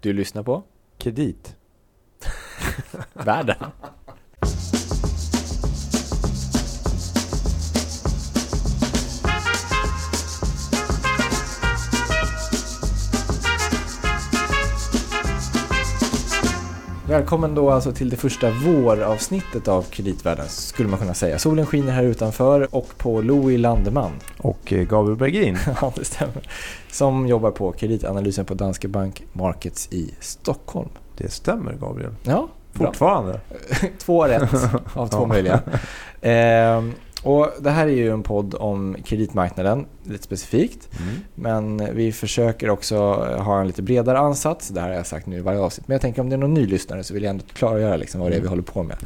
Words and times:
Du 0.00 0.12
lyssnar 0.12 0.42
på 0.42 0.62
Kredit. 0.98 1.56
Världen. 3.12 3.56
Välkommen 17.10 17.54
då 17.54 17.70
alltså 17.70 17.92
till 17.92 18.10
det 18.10 18.16
första 18.16 18.50
våravsnittet 18.50 19.68
av 19.68 19.82
Kreditvärlden 19.82 20.48
skulle 20.48 20.88
man 20.88 20.98
kunna 20.98 21.14
säga. 21.14 21.38
Solen 21.38 21.66
skiner 21.66 21.92
här 21.92 22.02
utanför 22.02 22.74
och 22.74 22.98
på 22.98 23.20
Louis 23.20 23.60
Landeman. 23.60 24.10
Och 24.38 24.72
eh, 24.72 24.82
Gabriel 24.82 25.18
Bergin. 25.18 25.58
Ja, 25.80 25.92
det 25.96 26.04
stämmer. 26.04 26.48
Som 26.90 27.26
jobbar 27.26 27.50
på 27.50 27.72
kreditanalysen 27.72 28.44
på 28.44 28.54
Danske 28.54 28.88
Bank 28.88 29.22
Markets 29.32 29.88
i 29.92 30.14
Stockholm. 30.20 30.88
Det 31.16 31.32
stämmer 31.32 31.72
Gabriel. 31.72 32.14
Ja. 32.22 32.48
Fortfarande. 32.72 33.40
Två 33.98 34.24
rätt 34.24 34.54
av 34.94 35.08
två 35.08 35.26
möjliga. 35.26 35.60
Ehm, 36.20 36.92
och 37.22 37.48
det 37.60 37.70
här 37.70 37.86
är 37.86 37.90
ju 37.90 38.10
en 38.12 38.22
podd 38.22 38.54
om 38.54 38.96
kreditmarknaden, 39.04 39.86
lite 40.04 40.24
specifikt. 40.24 40.88
Mm. 41.02 41.14
Men 41.34 41.94
vi 41.96 42.12
försöker 42.12 42.70
också 42.70 42.96
ha 43.38 43.60
en 43.60 43.66
lite 43.66 43.82
bredare 43.82 44.18
ansats. 44.18 44.68
Det 44.68 44.80
här 44.80 44.88
har 44.88 44.94
jag 44.96 45.06
sagt 45.06 45.26
nu 45.26 45.36
i 45.36 45.40
varje 45.40 45.60
avsnitt. 45.60 45.88
Men 45.88 45.94
jag 45.94 46.00
tänker 46.00 46.20
om 46.22 46.28
det 46.28 46.34
är 46.36 46.38
någon 46.38 46.54
ny 46.54 46.66
lyssnare 46.66 47.04
så 47.04 47.14
vill 47.14 47.22
jag 47.22 47.30
ändå 47.30 47.44
klargöra 47.52 47.96
liksom 47.96 48.20
vad 48.20 48.30
det 48.30 48.34
är 48.34 48.40
vi 48.40 48.46
Mm. 48.46 48.48
håller 48.50 48.62
på 48.62 48.82
med. 48.82 48.96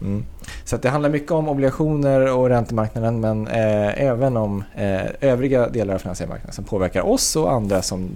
Mm. 0.00 0.24
Så 0.64 0.76
det 0.76 0.88
handlar 0.88 1.10
mycket 1.10 1.30
om 1.30 1.48
obligationer 1.48 2.36
och 2.36 2.48
räntemarknaden 2.48 3.20
men 3.20 3.46
eh, 3.48 4.02
även 4.02 4.36
om 4.36 4.64
eh, 4.76 5.00
övriga 5.20 5.68
delar 5.68 5.94
av 5.94 5.98
finansiella 5.98 6.30
marknaden 6.32 6.54
som 6.54 6.64
påverkar 6.64 7.02
oss 7.02 7.36
och 7.36 7.52
andra 7.52 7.82
som, 7.82 8.08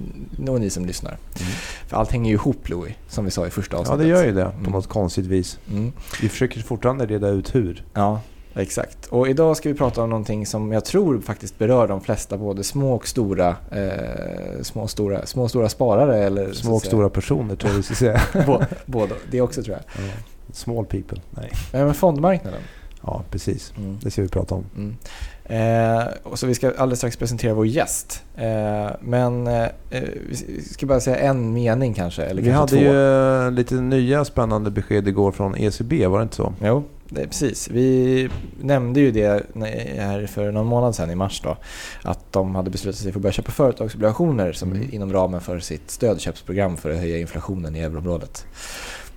och 0.48 0.60
ni 0.60 0.70
som 0.70 0.86
lyssnar. 0.86 1.10
Mm. 1.12 1.52
För 1.88 1.96
allt 1.96 2.12
hänger 2.12 2.28
ju 2.30 2.34
ihop 2.34 2.68
Louis, 2.68 2.94
som 3.08 3.24
vi 3.24 3.30
sa 3.30 3.46
i 3.46 3.50
första 3.50 3.76
Ja, 3.76 3.80
avsnittet. 3.80 4.00
det 4.02 4.08
gör 4.08 4.24
ju 4.24 4.32
det 4.32 4.44
på 4.44 4.58
Mm. 4.58 4.72
något 4.72 4.86
konstigt 4.88 5.26
vis. 5.26 5.58
Mm. 5.70 5.92
Vi 6.22 6.28
försöker 6.28 6.60
fortfarande 6.60 7.06
reda 7.06 7.28
ut 7.28 7.54
hur. 7.54 7.84
Ja, 7.94 8.20
exakt. 8.56 9.06
Och 9.06 9.28
idag 9.28 9.56
ska 9.56 9.68
vi 9.68 9.74
prata 9.74 10.02
om 10.02 10.10
någonting 10.10 10.46
som 10.46 10.72
jag 10.72 10.84
tror 10.84 11.20
faktiskt 11.20 11.58
berör 11.58 11.88
de 11.88 12.00
flesta, 12.00 12.38
både 12.38 12.64
små 12.64 12.94
och 12.94 13.08
stora, 13.08 13.56
eh, 13.70 14.62
små, 14.62 14.82
och 14.82 14.90
stora, 14.90 15.26
små 15.26 15.42
och 15.42 15.50
stora 15.50 15.68
sparare. 15.68 16.18
Eller, 16.24 16.52
Små 16.52 16.74
och 16.74 16.82
stora 16.82 17.08
personer 17.08 17.56
tror 17.56 17.70
jag 17.70 17.76
vi 17.76 17.82
ska 17.82 17.94
säga. 17.94 18.20
Bå- 18.32 18.64
Båda, 18.86 19.14
det 19.30 19.40
också 19.40 19.62
tror 19.62 19.76
jag. 19.76 20.10
Small 20.52 20.84
people. 20.86 21.20
Nej. 21.30 21.50
Men 21.72 21.94
fondmarknaden. 21.94 22.60
Ja, 23.06 23.22
precis. 23.30 23.72
Mm. 23.78 23.98
Det 24.02 24.10
ska 24.10 24.22
vi 24.22 24.28
prata 24.28 24.54
om. 24.54 24.64
Mm. 24.76 24.96
Eh, 25.46 26.04
och 26.22 26.38
så 26.38 26.46
vi 26.46 26.54
ska 26.54 26.68
alldeles 26.78 26.98
strax 26.98 27.16
presentera 27.16 27.54
vår 27.54 27.66
gäst. 27.66 28.22
Eh, 28.36 28.86
men 29.00 29.46
eh, 29.46 29.66
vi 30.28 30.62
ska 30.72 30.86
bara 30.86 31.00
säga 31.00 31.16
en 31.16 31.52
mening 31.52 31.94
kanske, 31.94 32.22
eller 32.24 32.42
vi 32.42 32.50
kanske 32.50 32.76
hade 32.76 32.86
två. 32.86 32.92
ju 32.92 33.44
eh, 33.46 33.50
lite 33.50 33.74
nya 33.74 34.24
spännande 34.24 34.70
besked 34.70 35.08
igår 35.08 35.32
från 35.32 35.56
ECB, 35.56 36.06
var 36.06 36.18
det 36.18 36.22
inte 36.22 36.36
så? 36.36 36.52
Jo, 36.62 36.82
precis. 37.14 37.68
Vi 37.70 38.28
nämnde 38.60 39.00
ju 39.00 39.10
det 39.10 39.46
här 39.98 40.26
för 40.26 40.52
någon 40.52 40.66
månad 40.66 40.94
sedan 40.94 41.10
i 41.10 41.14
mars 41.14 41.40
då. 41.44 41.56
Att 42.02 42.32
de 42.32 42.54
hade 42.54 42.70
beslutat 42.70 43.00
sig 43.00 43.12
för 43.12 43.18
att 43.18 43.22
börja 43.22 43.32
köpa 43.32 43.52
företagsobligationer 43.52 44.52
som 44.52 44.72
Mm. 44.72 44.88
inom 44.92 45.12
ramen 45.12 45.40
för 45.40 45.58
sitt 45.60 45.90
stödköpsprogram 45.90 46.76
för 46.76 46.90
att 46.90 46.98
höja 46.98 47.18
inflationen 47.18 47.76
i 47.76 47.80
euroområdet. 47.80 48.46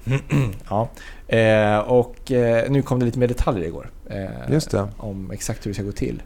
ja. 0.69 0.89
eh, 1.27 1.77
och 1.79 2.31
eh, 2.31 2.71
nu 2.71 2.81
kom 2.81 2.99
det 2.99 3.05
lite 3.05 3.19
mer 3.19 3.27
detaljer 3.27 3.65
igår. 3.67 3.89
Eh, 4.09 4.51
Just 4.53 4.71
det. 4.71 4.87
Om 4.97 5.31
exakt 5.31 5.65
hur 5.65 5.71
det 5.71 5.73
ska 5.75 5.83
gå 5.83 5.91
till. 5.91 6.23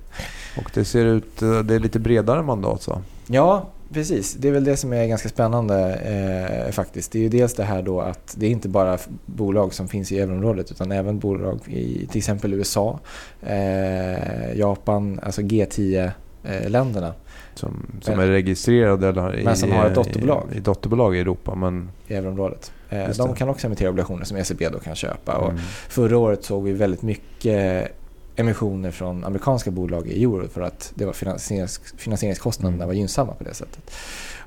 Och 0.57 0.71
det 0.73 0.85
ser 0.85 1.05
ut, 1.05 1.41
eh, 1.41 1.59
det 1.59 1.75
är 1.75 1.79
lite 1.79 1.99
bredare 1.99 2.41
mandat 2.41 2.81
så. 2.81 3.01
Ja, 3.27 3.69
precis. 3.93 4.33
Det 4.33 4.47
är 4.47 4.51
väl 4.51 4.63
det 4.63 4.77
som 4.77 4.93
är 4.93 5.07
ganska 5.07 5.29
spännande 5.29 5.95
eh, 5.95 6.71
faktiskt. 6.71 7.11
Det 7.11 7.19
är 7.19 7.23
ju 7.23 7.29
dels 7.29 7.53
det 7.53 7.63
här 7.63 7.81
då 7.81 8.01
att 8.01 8.35
det 8.37 8.45
är 8.45 8.49
inte 8.49 8.69
bara 8.69 8.97
bolag 9.25 9.73
som 9.73 9.87
finns 9.87 10.11
i 10.11 10.19
euroområdet 10.19 10.71
utan 10.71 10.91
även 10.91 11.19
bolag 11.19 11.59
i 11.67 12.07
till 12.11 12.17
exempel 12.17 12.53
USA, 12.53 12.99
eh, 13.41 14.53
Japan, 14.55 15.19
alltså 15.23 15.41
G10-länderna 15.41 17.13
Som, 17.53 17.99
som 18.01 18.17
Men- 18.17 18.27
är 18.27 18.31
registrerade 18.31 19.07
eller 19.07 19.39
i, 19.39 19.43
Men 19.43 19.55
som 19.55 19.71
har 19.71 19.85
ett 19.85 19.95
dotterbolag. 19.95 20.47
I, 20.53 20.57
i 20.57 20.59
dotterbolag 20.59 21.15
i 21.15 21.19
Europa. 21.19 21.55
Men, 21.55 21.89
i 22.07 22.13
euroområdet. 22.13 22.71
Eh, 22.89 23.09
de 23.17 23.35
kan 23.35 23.49
också 23.49 23.67
emittera 23.67 23.89
obligationer 23.89 24.25
som 24.25 24.37
ECB 24.37 24.69
då 24.69 24.79
kan 24.79 24.95
köpa. 24.95 25.37
Och 25.37 25.49
mm. 25.49 25.61
förra 25.89 26.17
året 26.17 26.43
såg 26.43 26.63
vi 26.63 26.73
väldigt 26.73 27.01
mycket 27.01 27.91
emissioner 28.35 28.91
från 28.91 29.23
amerikanska 29.23 29.71
bolag 29.71 30.07
i 30.07 30.23
euro 30.23 30.47
för 30.47 30.61
att 30.61 30.91
det 30.95 31.05
var 31.05 31.13
finansierings, 31.13 31.81
finansieringskostnaderna 31.97 32.75
Mm. 32.75 32.87
var 32.87 32.93
gynnsamma 32.93 33.33
på 33.33 33.43
det 33.43 33.53
sättet. 33.53 33.91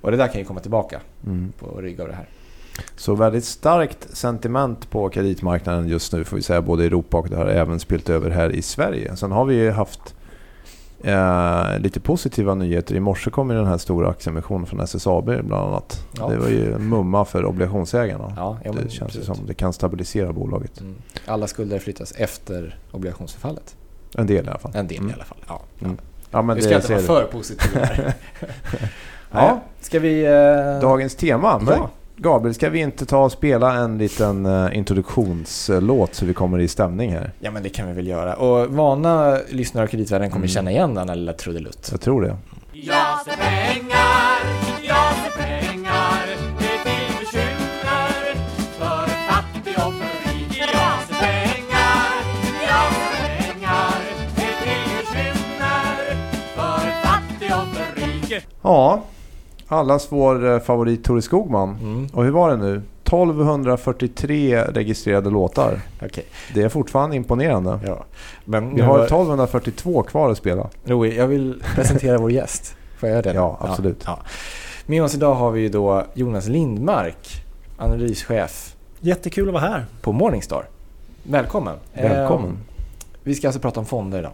Och 0.00 0.10
det 0.10 0.16
där 0.16 0.28
kan 0.28 0.40
ju 0.40 0.44
komma 0.46 0.60
tillbaka 0.60 1.00
Mm. 1.26 1.52
på 1.58 1.80
rygg 1.80 2.00
av 2.00 2.08
det 2.08 2.14
här. 2.14 2.26
Så 2.96 3.14
väldigt 3.14 3.44
starkt 3.44 4.16
sentiment 4.16 4.90
på 4.90 5.08
kreditmarknaden 5.08 5.88
just 5.88 6.12
nu 6.12 6.24
får 6.24 6.36
vi 6.36 6.42
säga 6.42 6.62
både 6.62 6.82
i 6.82 6.86
Europa 6.86 7.16
och 7.16 7.28
det 7.28 7.36
har 7.36 7.46
även 7.46 7.80
spilt 7.80 8.10
över 8.10 8.30
här 8.30 8.50
i 8.50 8.62
Sverige. 8.62 9.16
Sen 9.16 9.32
har 9.32 9.44
vi 9.44 9.54
ju 9.54 9.70
haft 9.70 10.14
eh, 11.04 11.78
lite 11.78 12.00
positiva 12.00 12.54
nyheter. 12.54 12.94
I 12.94 13.00
morse 13.00 13.30
kom 13.30 13.50
ju 13.50 13.56
den 13.56 13.66
här 13.66 13.78
stora 13.78 14.08
aktieemissionen 14.10 14.66
från 14.66 14.80
SSAB 14.80 15.24
bland 15.24 15.54
annat. 15.54 16.06
Ja. 16.18 16.28
Det 16.28 16.36
var 16.36 16.48
ju 16.48 16.74
en 16.74 16.88
mumma 16.88 17.24
för 17.24 17.44
obligationsägarna. 17.44 18.32
Ja, 18.36 18.58
ja, 18.64 18.72
det 18.72 18.90
känns 18.90 19.02
absolut. 19.02 19.26
som 19.26 19.46
det 19.46 19.54
kan 19.54 19.72
stabilisera 19.72 20.32
bolaget. 20.32 20.80
Mm. 20.80 20.94
Alla 21.26 21.46
skulder 21.46 21.78
flyttas 21.78 22.12
efter 22.12 22.78
obligationsförfallet. 22.92 23.76
En 24.18 24.26
del 24.26 24.44
i 24.46 24.48
alla 24.48 24.58
fall. 24.58 24.72
En 24.74 24.86
del 24.88 24.98
Mm. 24.98 25.10
i 25.10 25.12
alla 25.14 25.24
fall. 25.24 25.38
Ja, 25.48 25.60
Mm. 25.80 25.96
Ja, 26.30 26.42
men 26.42 26.56
vi 26.56 26.62
det 26.62 26.66
ska 26.66 26.76
inte 26.76 26.92
vara 26.92 27.22
för 27.22 27.32
positiva 27.32 27.84
här. 27.84 28.14
Ja, 29.30 29.60
ska 29.80 29.98
vi... 30.00 30.24
Eh... 30.26 30.80
Dagens 30.80 31.14
tema. 31.16 31.62
Ja. 31.66 31.90
Gabriel, 32.16 32.54
ska 32.54 32.68
vi 32.70 32.78
inte 32.80 33.06
ta 33.06 33.24
och 33.24 33.32
spela 33.32 33.72
en 33.74 33.98
liten 33.98 34.46
eh, 34.46 34.76
introduktionslåt 34.76 36.14
så 36.14 36.24
vi 36.26 36.34
kommer 36.34 36.58
i 36.58 36.68
stämning 36.68 37.12
här? 37.12 37.32
ja, 37.40 37.50
men 37.50 37.62
det 37.62 37.68
kan 37.68 37.86
vi 37.86 37.92
väl 37.92 38.06
göra. 38.06 38.34
Och 38.36 38.74
vana 38.74 39.38
lyssnare 39.50 39.84
av 39.84 39.88
kreditvärlden 39.88 40.30
kommer 40.30 40.44
Mm. 40.44 40.48
känna 40.54 40.70
igen 40.70 40.94
den 40.94 41.08
här 41.08 41.16
lilla 41.16 41.32
trudelutt. 41.32 41.88
Jag 41.90 42.00
tror 42.00 42.22
det. 42.22 42.36
Jag 42.72 43.20
ser 43.24 43.36
pengar, 43.36 44.38
jag 44.82 45.14
ser 45.14 45.42
pengar 45.42 46.26
Det 46.58 46.64
är 46.64 46.84
till 46.84 47.16
bekymmer 47.20 48.34
för 48.78 49.06
fattig 49.28 49.74
och 49.76 49.92
för 49.94 50.30
rik 50.32 50.58
Jag 50.58 50.98
ser 51.06 51.14
pengar, 51.14 52.14
jag 52.68 52.92
ser 52.94 53.28
pengar 53.28 54.00
Det 54.36 54.42
är 54.42 54.56
till 54.64 54.96
bekymmer 54.98 55.96
för 56.56 57.02
fattig 57.08 57.50
och 57.52 57.76
för 57.76 58.00
rik 58.00 58.44
Ja, 58.62 59.02
allas 59.68 60.06
vår 60.12 60.46
eh, 60.52 60.58
favorit 60.58 61.04
Tore 61.04 61.22
Skogman. 61.22 61.68
Mm. 61.82 62.06
Och 62.12 62.24
hur 62.24 62.30
var 62.30 62.50
det 62.50 62.56
nu? 62.56 62.82
1243 63.04 64.62
registrerade 64.64 65.30
låtar. 65.30 65.80
Okej, 66.02 66.24
Det 66.54 66.62
är 66.62 66.68
fortfarande 66.68 67.16
imponerande. 67.16 67.80
ja. 67.86 68.04
Men 68.44 68.74
Vi 68.74 68.80
har 68.80 68.98
var- 68.98 69.04
1242 69.04 70.02
kvar 70.02 70.30
att 70.30 70.38
spela. 70.38 70.68
Louis, 70.84 71.14
jag 71.16 71.26
vill 71.26 71.62
presentera 71.74 72.18
vår 72.18 72.30
gäst. 72.32 72.76
Får 72.98 73.08
jag 73.08 73.14
göra 73.16 73.22
det? 73.32 73.34
Ja, 73.38 73.58
absolut. 73.60 74.02
Ja, 74.06 74.18
ja. 74.22 74.26
Med 74.86 75.02
oss 75.02 75.14
idag 75.14 75.34
har 75.34 75.50
vi 75.50 75.68
då 75.68 76.04
Jonas 76.14 76.46
Lindmark, 76.48 77.42
analyschef 77.78 78.74
Jättekul 79.00 79.48
att 79.48 79.54
vara 79.54 79.62
här. 79.64 79.86
på 80.02 80.12
Morningstar. 80.12 80.64
Välkommen. 81.22 81.76
Välkommen. 81.94 82.50
Eh, 82.50 82.56
vi 83.22 83.34
ska 83.34 83.48
alltså 83.48 83.60
prata 83.60 83.80
om 83.80 83.86
fonder 83.86 84.18
idag. 84.18 84.32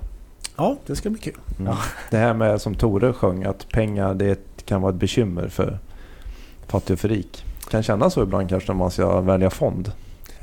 Ja, 0.57 0.77
det 0.87 0.97
ska 0.97 1.11
bli 1.11 1.21
kul. 1.21 1.35
Mm. 1.59 1.73
Ja. 1.73 1.79
Det 2.11 2.17
här 2.17 2.35
med 2.35 2.61
som 2.61 2.75
Tore 2.75 3.13
sjöng 3.13 3.45
att 3.45 3.69
pengar 3.69 4.15
det 4.15 4.50
kan 4.67 4.81
vara 4.83 4.93
ett 4.93 4.99
bekymmer 5.01 5.49
för 5.49 5.79
fattig 6.69 6.95
och 6.95 7.01
för 7.01 7.09
rik. 7.09 7.45
Kan 7.71 7.83
kännas 7.83 8.15
så 8.15 8.23
ibland 8.23 8.49
kanske 8.49 8.73
när 8.73 8.79
man 8.79 8.91
ska 8.91 9.21
välja 9.21 9.51
fond. 9.51 9.93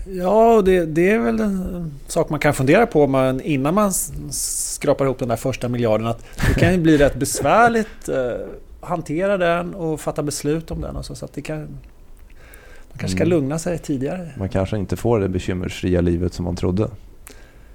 Ja, 0.10 0.62
det, 0.66 0.86
det 0.86 1.10
är 1.10 1.20
väl 1.20 1.40
en 1.40 1.92
sak 2.08 2.30
man 2.30 2.40
kan 2.40 2.54
fundera 2.54 2.86
på 2.88 3.08
men 3.08 3.42
innan 3.42 3.74
man 3.74 3.92
skrapar 4.32 5.06
ihop 5.06 5.20
den 5.20 5.28
där 5.28 5.36
första 5.36 5.68
miljarden. 5.70 6.08
Att 6.08 6.26
det 6.48 6.60
kan 6.60 6.72
ju 6.74 6.78
bli 6.80 6.98
rätt 6.98 7.16
besvärligt 7.16 8.10
eh, 8.10 8.32
hantera 8.82 9.38
den 9.38 9.74
och 9.76 10.02
fatta 10.02 10.24
beslut 10.24 10.72
om 10.72 10.82
den. 10.82 10.96
Och 10.96 11.06
så, 11.06 11.16
så 11.16 11.26
att 11.26 11.34
det 11.34 11.42
kan, 11.42 11.58
man 11.58 11.68
kanske 12.98 13.18
ska 13.18 13.24
Mm. 13.24 13.30
lugna 13.40 13.60
sig 13.60 13.78
tidigare. 13.78 14.30
Man 14.38 14.50
kanske 14.50 14.78
inte 14.78 14.96
får 14.96 15.20
det 15.20 15.30
bekymmersfria 15.30 16.02
livet 16.02 16.34
som 16.34 16.46
man 16.46 16.56
trodde. 16.56 16.88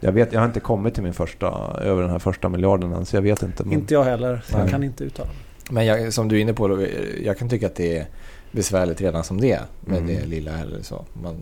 Jag, 0.00 0.12
vet, 0.12 0.32
jag 0.32 0.40
har 0.40 0.46
inte 0.46 0.60
kommit 0.60 0.94
till 0.94 1.02
min 1.02 1.14
första, 1.14 1.76
över 1.82 2.02
den 2.02 2.10
här 2.10 2.18
första 2.18 2.48
miljarden 2.48 2.92
än 2.92 3.06
så 3.06 3.16
jag 3.16 3.22
vet 3.22 3.42
inte. 3.42 3.64
Men 3.64 3.72
Inte 3.72 3.94
jag 3.94 4.04
heller, 4.04 4.42
så 4.46 4.58
jag 4.58 4.68
kan 4.70 4.82
inte 4.82 5.04
uttala 5.04 5.28
mig. 5.28 5.36
Men 5.70 5.86
jag, 5.86 6.12
som 6.12 6.28
du 6.28 6.36
är 6.36 6.40
inne 6.40 6.52
på, 6.52 6.68
då, 6.68 6.86
jag 7.24 7.38
kan 7.38 7.48
tycka 7.48 7.66
att 7.66 7.74
det 7.76 7.96
är 7.96 8.06
besvärligt 8.52 9.00
redan 9.00 9.24
som 9.24 9.40
det 9.40 9.60
med 9.80 9.98
Mm. 9.98 10.14
det 10.16 10.26
lilla 10.26 10.58
eller 10.58 10.82
så. 10.82 11.04
Man, 11.22 11.36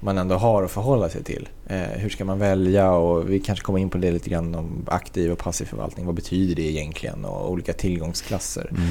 man 0.00 0.18
ändå 0.18 0.34
har 0.34 0.62
att 0.62 0.70
förhålla 0.70 1.08
sig 1.08 1.24
till. 1.24 1.48
Eh, 1.66 1.78
hur 1.78 2.08
ska 2.08 2.24
man 2.24 2.38
välja 2.38 2.90
och 2.92 3.30
vi 3.30 3.40
kanske 3.40 3.64
kommer 3.64 3.78
in 3.78 3.90
på 3.90 3.98
det 3.98 4.10
lite 4.10 4.30
grann 4.30 4.54
om 4.54 4.84
aktiv 4.88 5.32
och 5.32 5.38
passiv 5.38 5.64
förvaltning. 5.64 6.06
Vad 6.06 6.14
betyder 6.14 6.54
det 6.54 6.62
egentligen 6.62 7.24
och 7.24 7.50
olika 7.50 7.72
tillgångsklasser. 7.72 8.70
Mm. 8.70 8.82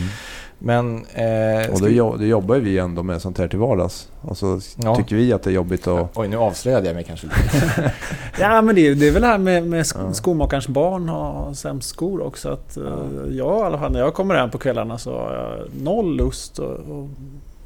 Men... 0.59 1.06
Eh, 1.06 1.69
Och 1.73 1.81
det, 1.81 1.89
jo- 1.91 2.15
det 2.18 2.25
jobbar 2.27 2.57
vi 2.57 2.77
ändå 2.77 3.03
med 3.03 3.21
sånt 3.21 3.38
här 3.38 3.47
till 3.47 3.59
vardags. 3.59 4.09
Och 4.27 4.38
så 4.38 4.59
Ja. 4.83 4.95
tycker 4.95 5.15
vi 5.15 5.33
att 5.33 5.44
det 5.44 5.50
är 5.50 5.53
jobbigt 5.53 5.88
att... 5.88 6.12
Oj, 6.18 6.27
nu 6.27 6.38
avslöjade 6.38 6.88
jag 6.88 6.95
mig 6.95 7.03
kanske 7.03 7.27
lite. 7.27 7.94
Ja, 8.39 8.62
men 8.62 8.75
det, 8.75 8.88
är- 8.88 8.95
det 8.95 9.07
är 9.07 9.12
väl 9.12 9.21
det 9.21 9.27
här 9.27 9.38
med, 9.38 9.63
med 9.68 9.81
sk- 9.83 10.06
Ja. 10.07 10.13
skomakarens 10.13 10.68
barn 10.68 11.09
har 11.09 11.53
sämst 11.53 11.89
skor 11.89 12.21
också. 12.21 12.50
Att, 12.50 12.77
eh, 12.77 12.83
Ja. 12.83 13.00
Jag 13.31 13.59
i 13.59 13.63
alla 13.63 13.77
fall 13.79 13.91
när 13.91 14.00
jag 14.00 14.13
kommer 14.13 14.35
hem 14.35 14.50
på 14.50 14.57
kvällarna 14.57 14.97
så 14.97 15.19
har 15.19 15.33
jag 15.33 15.83
noll 15.83 16.15
lust 16.18 16.59
att 16.59 16.79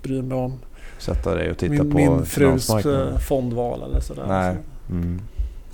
bry 0.04 0.22
mig 0.22 0.38
om 0.38 0.54
sätta 0.98 1.36
dig 1.36 1.52
och 1.52 1.58
titta 1.58 1.72
min, 1.84 1.92
på 1.92 1.98
min 1.98 2.26
frus 2.26 2.70
eh, 2.70 3.18
fondval 3.18 3.84
eller 3.90 4.00
sådär. 4.00 4.26
Nej. 4.28 4.56
Mm. 4.90 5.22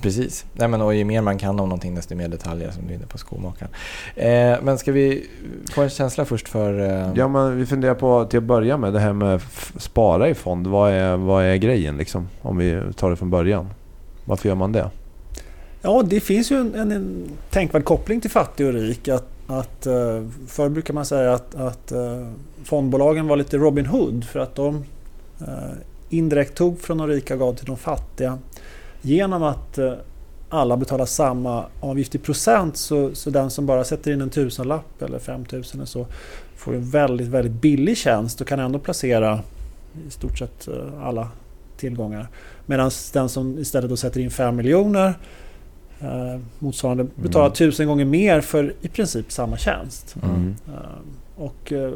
Precis. 0.01 0.45
Nej, 0.53 0.67
men, 0.67 0.81
och 0.81 0.95
ju 0.95 1.03
mer 1.03 1.21
man 1.21 1.37
kan 1.37 1.49
om 1.59 1.69
någonting 1.69 1.95
desto 1.95 2.15
mer 2.15 2.27
detaljer 2.27 2.71
som 2.71 2.87
du 2.87 2.93
är 2.93 2.97
inne 2.97 3.05
på 3.05 3.17
skomakaren. 3.17 3.71
Eh, 4.15 4.57
men 4.63 4.77
ska 4.77 4.91
vi 4.91 5.27
få 5.71 5.81
en 5.81 5.89
känsla 5.89 6.25
först 6.25 6.49
för... 6.49 6.79
Eh, 6.79 7.11
Ja, 7.15 7.27
men 7.27 7.57
vi 7.57 7.65
funderar 7.65 7.95
på 7.95 8.25
till 8.25 8.37
att 8.37 8.43
börja 8.43 8.77
med 8.77 8.93
det 8.93 8.99
här 8.99 9.13
med 9.13 9.41
spara 9.77 10.29
i 10.29 10.33
fond. 10.33 10.67
Vad 10.67 10.91
är, 10.91 11.17
vad 11.17 11.43
är 11.43 11.55
grejen 11.55 11.97
liksom? 11.97 12.27
Om 12.41 12.57
vi 12.57 12.81
tar 12.95 13.09
det 13.09 13.15
från 13.15 13.29
början. 13.29 13.69
Varför 14.25 14.49
gör 14.49 14.55
man 14.55 14.71
det? 14.71 14.89
Ja, 15.81 16.03
det 16.05 16.19
finns 16.19 16.51
ju 16.51 16.55
en, 16.57 16.75
en, 16.75 16.91
en 16.91 17.29
tänkvärd 17.49 17.85
koppling 17.85 18.21
till 18.21 18.31
fattig 18.31 18.67
och 18.67 18.73
rik. 18.73 19.07
Att, 19.07 19.27
att, 19.47 19.85
eh, 19.85 20.23
förr 20.47 20.69
brukar 20.69 20.93
man 20.93 21.05
säga 21.05 21.33
att, 21.33 21.55
att 21.55 21.91
eh, 21.91 22.27
fondbolagen 22.63 23.27
var 23.27 23.37
lite 23.37 23.57
Robin 23.57 23.85
Hood 23.85 24.23
för 24.25 24.39
att 24.39 24.55
de 24.55 24.83
eh, 25.41 25.47
indirekt 26.09 26.55
tog 26.57 26.79
från 26.79 26.97
de 26.97 27.07
rika 27.07 27.33
och 27.33 27.39
gav 27.39 27.53
till 27.53 27.65
de 27.65 27.77
fattiga. 27.77 28.37
Genom 29.01 29.43
att 29.43 29.77
eh, 29.77 29.93
alla 30.49 30.77
betalar 30.77 31.05
samma 31.05 31.65
avgift 31.79 32.15
i 32.15 32.17
procent 32.17 32.77
så, 32.77 33.15
så 33.15 33.29
den 33.29 33.49
som 33.49 33.65
bara 33.65 33.83
sätter 33.83 34.11
in 34.11 34.21
en 34.21 34.29
tusenlapp 34.29 35.01
eller 35.01 35.19
5000 35.19 35.79
eller 35.79 35.85
så 35.85 36.07
får 36.55 36.75
en 36.75 36.89
väldigt, 36.89 37.27
väldigt 37.27 37.61
billig 37.61 37.97
tjänst 37.97 38.41
och 38.41 38.47
kan 38.47 38.59
ändå 38.59 38.79
placera 38.79 39.39
i 40.07 40.11
stort 40.11 40.37
sett 40.37 40.67
eh, 40.67 41.03
alla 41.03 41.29
tillgångar. 41.77 42.27
Medan 42.65 42.91
den 43.13 43.29
som 43.29 43.57
istället 43.59 43.89
då 43.89 43.97
sätter 43.97 44.19
in 44.19 44.31
5 44.31 44.55
miljoner 44.55 45.13
eh, 45.99 46.39
motsvarande 46.59 47.07
betalar 47.15 47.45
Mm. 47.45 47.55
tusen 47.55 47.87
gånger 47.87 48.05
mer 48.05 48.41
för 48.41 48.73
i 48.81 48.87
princip 48.87 49.31
samma 49.31 49.57
tjänst. 49.57 50.15
Mm. 50.23 50.55
Eh, 50.67 51.43
och 51.43 51.71
eh, 51.73 51.93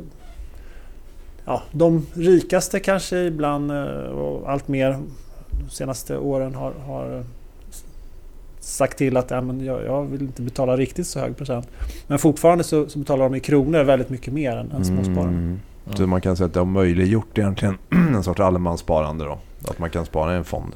ja, 1.45 1.63
de 1.71 2.06
rikaste 2.13 2.80
kanske 2.80 3.18
ibland 3.19 3.71
eh, 3.71 3.77
och 3.94 4.50
allt 4.51 4.68
mer 4.68 5.00
de 5.63 5.69
senaste 5.69 6.17
åren 6.17 6.55
har, 6.55 6.73
har 6.85 7.23
sagt 8.59 8.97
till 8.97 9.17
att 9.17 9.31
ja, 9.31 9.41
men 9.41 9.65
jag, 9.65 9.85
jag 9.85 10.03
vill 10.05 10.21
inte 10.21 10.41
betala 10.41 10.77
riktigt 10.77 11.07
så 11.07 11.19
hög 11.19 11.37
procent. 11.37 11.67
Men 12.07 12.19
fortfarande 12.19 12.63
så, 12.63 12.89
så 12.89 12.99
betalar 12.99 13.23
de 13.23 13.35
i 13.35 13.39
kronor 13.39 13.83
väldigt 13.83 14.09
mycket 14.09 14.33
mer 14.33 14.57
än, 14.57 14.71
än 14.71 14.85
småspararna. 14.85 15.27
Mm. 15.29 15.59
Så 15.95 16.07
man 16.07 16.21
kan 16.21 16.37
säga 16.37 16.47
att 16.47 16.53
det 16.53 16.59
har 16.59 16.65
möjliggjort 16.65 17.37
egentligen 17.37 17.77
en 18.15 18.23
sorts 18.23 18.39
allemanssparande 18.39 19.25
då? 19.25 19.39
Att 19.67 19.79
man 19.79 19.89
kan 19.89 20.05
spara 20.05 20.33
i 20.33 20.37
en 20.37 20.43
fond? 20.43 20.75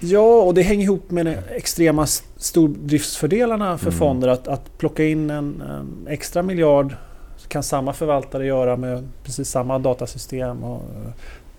Ja, 0.00 0.42
och 0.42 0.54
det 0.54 0.62
hänger 0.62 0.84
ihop 0.84 1.10
med 1.10 1.26
de 1.26 1.36
extrema 1.54 2.06
stordriftsfördelarna 2.36 3.78
för 3.78 3.86
Mm. 3.86 3.98
fonder. 3.98 4.28
Att, 4.28 4.48
att 4.48 4.78
plocka 4.78 5.04
in 5.04 5.30
en, 5.30 5.60
en 5.62 6.06
extra 6.08 6.42
miljard 6.42 6.94
så 7.36 7.48
kan 7.48 7.62
samma 7.62 7.92
förvaltare 7.92 8.46
göra 8.46 8.76
med 8.76 9.08
precis 9.24 9.48
samma 9.48 9.78
datasystem. 9.78 10.64
Och 10.64 10.76
eh, 10.82 11.10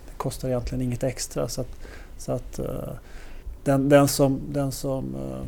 det 0.05 0.17
kostar 0.17 0.47
egentligen 0.47 0.81
inget 0.81 1.03
extra. 1.03 1.47
Så 1.47 1.61
att, 1.61 1.69
så 2.17 2.31
att 2.31 2.59
eh, 2.59 2.65
den, 3.63 3.89
den 3.89 4.07
som, 4.07 4.39
den 4.51 4.71
som 4.71 5.15
eh, 5.15 5.47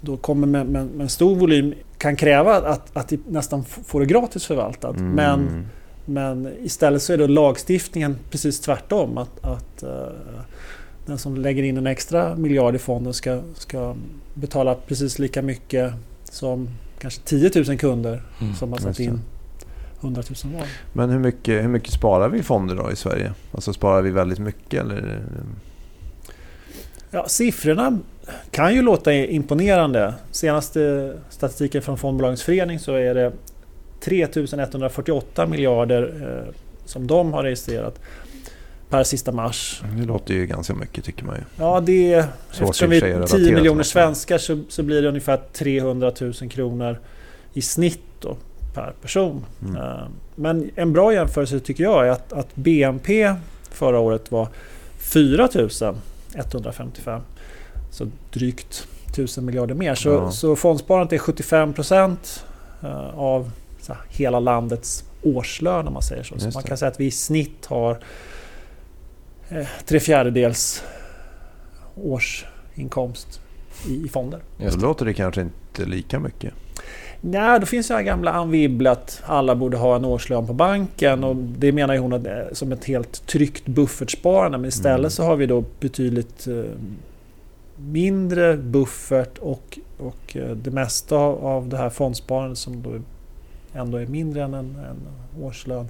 då 0.00 0.16
kommer 0.16 0.46
med, 0.46 0.66
med, 0.66 0.86
med 0.86 1.00
en 1.00 1.08
stor 1.08 1.36
volym 1.36 1.74
kan 1.98 2.16
kräva 2.16 2.56
att, 2.56 2.96
att 2.96 3.08
de 3.08 3.18
nästan 3.28 3.64
får 3.64 4.00
det 4.00 4.06
gratis 4.06 4.46
förvaltat. 4.46 4.96
Mm. 4.96 5.12
Men 5.12 5.66
men 6.04 6.48
istället 6.62 7.02
så 7.02 7.12
är 7.12 7.18
då 7.18 7.26
lagstiftningen 7.26 8.16
precis 8.30 8.60
tvärtom. 8.60 9.18
Att, 9.18 9.44
att 9.44 9.82
eh, 9.82 10.06
den 11.06 11.18
som 11.18 11.36
lägger 11.36 11.62
in 11.62 11.76
en 11.76 11.86
extra 11.86 12.36
miljard 12.36 12.74
i 12.74 12.78
fonden 12.78 13.14
ska, 13.14 13.40
ska 13.54 13.94
betala 14.34 14.74
precis 14.74 15.18
lika 15.18 15.42
mycket 15.42 15.92
som 16.24 16.68
kanske 16.98 17.20
10 17.22 17.50
000 17.66 17.78
kunder 17.78 18.22
Mm. 18.40 18.54
som 18.54 18.72
har 18.72 18.78
satt 18.78 19.00
in 19.00 19.20
100 20.00 20.22
000 20.44 20.54
var. 20.54 20.66
Men 20.92 21.10
hur 21.10 21.18
mycket, 21.18 21.64
hur 21.64 21.68
mycket 21.68 21.92
sparar 21.92 22.28
vi 22.28 22.38
i 22.38 22.42
fonder 22.42 22.74
då 22.74 22.92
i 22.92 22.96
Sverige? 22.96 23.32
Alltså 23.52 23.72
sparar 23.72 24.02
vi 24.02 24.10
väldigt 24.10 24.38
mycket 24.38 24.80
eller? 24.80 25.22
Ja, 27.10 27.28
siffrorna 27.28 27.98
kan 28.50 28.74
ju 28.74 28.82
låta 28.82 29.12
imponerande. 29.12 30.14
Senaste 30.30 31.12
statistiken 31.30 31.82
från 31.82 31.98
Fondbolagens 31.98 32.42
förening 32.42 32.78
så 32.78 32.94
är 32.94 33.14
det 33.14 33.32
3 34.00 34.26
148 34.62 35.46
miljarder 35.46 36.02
eh, 36.22 36.54
som 36.84 37.06
de 37.06 37.32
har 37.32 37.42
registrerat 37.42 38.00
per 38.88 39.02
sista 39.04 39.32
mars. 39.32 39.82
Det 39.96 40.06
låter 40.06 40.34
ju 40.34 40.46
ganska 40.46 40.74
mycket 40.74 41.04
tycker 41.04 41.24
man 41.24 41.36
ju. 41.36 41.42
Ja, 41.58 41.80
det 41.80 42.12
är, 42.12 42.24
Svårt 42.50 42.68
eftersom 42.68 42.90
vi 42.90 42.96
är 42.96 43.20
att 43.20 43.30
10 43.30 43.38
relatera 43.38 43.54
miljoner 43.54 43.82
svenskar 43.82 44.38
så, 44.38 44.60
så 44.68 44.82
blir 44.82 45.02
det 45.02 45.08
ungefär 45.08 45.40
300 45.52 46.12
000 46.20 46.32
kronor 46.32 46.98
i 47.52 47.62
snitt 47.62 48.00
då, 48.20 48.36
per 48.74 48.92
person. 49.02 49.44
Mm. 49.62 49.76
Eh, 49.76 50.04
Men 50.34 50.70
en 50.74 50.92
bra 50.92 51.14
jämförelse 51.14 51.60
tycker 51.60 51.84
jag 51.84 52.06
är 52.06 52.10
att, 52.10 52.32
att 52.32 52.56
BNP 52.56 53.34
förra 53.70 53.98
året 53.98 54.32
var 54.32 54.48
4 54.98 55.48
155. 56.34 57.22
Så 57.90 58.06
drygt 58.32 58.86
1000 59.06 59.44
miljarder 59.44 59.74
mer. 59.74 59.94
Så, 59.94 60.08
Ja. 60.08 60.30
så 60.30 60.56
fondsparandet 60.56 61.12
är 61.12 61.18
75 61.18 61.72
procent 61.72 62.44
eh, 62.82 63.18
av 63.18 63.50
här, 63.88 63.98
hela 64.08 64.40
landets 64.40 65.04
årslön 65.22 65.86
om 65.86 65.92
man 65.92 66.02
säger 66.02 66.22
så. 66.22 66.38
Så 66.38 66.50
man 66.54 66.62
kan 66.62 66.76
säga 66.78 66.90
att 66.90 67.00
vi 67.00 67.04
i 67.06 67.10
snitt 67.10 67.66
har 67.66 67.98
eh, 69.48 69.66
tre 69.86 70.00
fjärdedels 70.00 70.82
årsinkomst 71.96 73.40
i, 73.88 74.04
i 74.04 74.08
fonder. 74.08 74.40
Just 74.58 74.74
Då 74.76 74.80
det. 74.80 74.86
låter 74.86 75.04
det 75.04 75.14
kanske 75.14 75.40
inte 75.40 75.84
lika 75.84 76.18
mycket. 76.18 76.54
Nej, 77.20 77.60
då 77.60 77.66
finns 77.66 77.88
det 77.88 77.94
här 77.94 78.02
gamla 78.02 78.32
Anne 78.32 78.52
Wibble 78.52 78.90
att 78.90 79.22
alla 79.26 79.54
borde 79.54 79.76
ha 79.76 79.96
en 79.96 80.04
årslön 80.04 80.46
på 80.46 80.52
banken 80.52 81.24
och 81.24 81.36
det 81.36 81.72
menar 81.72 81.94
ju 81.94 82.00
hon 82.00 82.12
att 82.12 82.26
är 82.26 82.48
som 82.52 82.72
ett 82.72 82.84
helt 82.84 83.26
tryggt 83.26 83.66
buffertsparande 83.66 84.58
men 84.58 84.68
istället 84.68 84.98
Mm. 84.98 85.10
så 85.10 85.24
har 85.24 85.36
vi 85.36 85.46
då 85.46 85.64
betydligt 85.80 86.46
eh, 86.46 86.54
mindre 87.76 88.56
buffert 88.56 89.38
och, 89.38 89.78
och 89.98 90.36
eh, 90.36 90.50
det 90.50 90.70
mesta 90.70 91.16
av, 91.16 91.68
det 91.68 91.76
här 91.76 91.90
fondsparandet 91.90 92.58
som 92.58 92.82
då 92.82 92.90
ändå 93.74 93.98
är 93.98 94.06
mindre 94.06 94.42
än 94.42 94.54
en, 94.54 94.76
en 94.76 95.42
årslön 95.44 95.88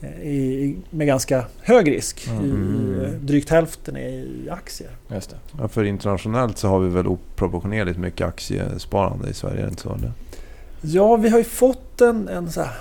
eh, 0.00 0.20
i, 0.22 0.76
med 0.90 1.06
ganska 1.06 1.44
hög 1.62 1.90
risk. 1.90 2.28
Mm. 2.28 3.00
i, 3.00 3.26
drygt 3.26 3.50
hälften 3.50 3.96
är 3.96 4.08
i 4.08 4.48
aktier. 4.50 4.90
Just 5.08 5.30
det. 5.30 5.36
Ja, 5.60 5.68
för 5.68 5.84
internationellt 5.84 6.58
så 6.58 6.68
har 6.68 6.78
vi 6.80 6.88
väl 6.88 7.06
oproportionerligt 7.06 7.98
mycket 7.98 8.26
aktiesparande 8.26 9.28
i 9.28 9.34
Sverige, 9.34 9.68
inte 9.68 9.82
så? 9.82 9.94
Eller? 9.94 10.12
Ja, 10.88 11.16
vi 11.16 11.28
har 11.28 11.38
ju 11.38 11.44
fått 11.44 12.00
en, 12.00 12.28
en 12.28 12.52
så 12.52 12.60
här 12.60 12.72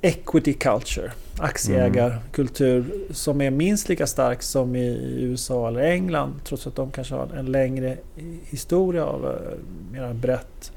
equity 0.00 0.52
culture, 0.52 1.12
aktieägarkultur 1.38 2.84
som 3.10 3.40
är 3.40 3.50
minst 3.50 3.88
lika 3.88 4.06
stark 4.06 4.42
som 4.42 4.76
i, 4.76 5.16
USA 5.20 5.68
eller 5.68 5.80
England 5.80 6.34
trots 6.44 6.66
att 6.66 6.76
de 6.76 6.90
kanske 6.90 7.14
har 7.14 7.28
en 7.36 7.46
längre 7.46 7.96
historia 8.44 9.04
av 9.04 9.26
eh, 9.26 9.58
mera 9.92 10.14
brett 10.14 10.72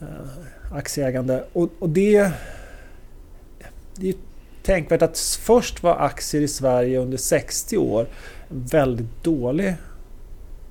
eh, 0.00 0.76
aktieägande. 0.76 1.44
Och, 1.52 1.70
och 1.78 1.88
det, 1.88 2.30
det 3.94 4.02
är 4.02 4.06
ju 4.06 4.14
tänkvärt 4.62 5.02
att 5.02 5.18
först 5.18 5.82
var 5.82 5.96
aktier 5.96 6.42
i 6.42 6.48
Sverige 6.48 6.98
under 6.98 7.18
60 7.18 7.76
år 7.76 8.06
en 8.50 8.66
väldigt 8.66 9.24
dålig 9.24 9.74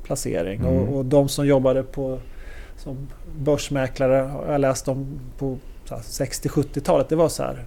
placering. 0.04 0.60
Mm. 0.60 0.74
Och, 0.74 0.98
och 0.98 1.06
de 1.06 1.30
som 1.30 1.48
jobbade 1.48 1.84
på 1.84 2.20
som 2.88 3.08
börsmäklare 3.40 4.16
har 4.16 4.52
jag 4.52 4.62
läst 4.62 4.88
om 4.88 5.20
på 5.38 5.58
så 5.86 5.96
här 5.96 6.02
60-70-talet. 6.02 7.10
Det 7.10 7.16
var 7.16 7.30
så 7.30 7.44
här 7.44 7.66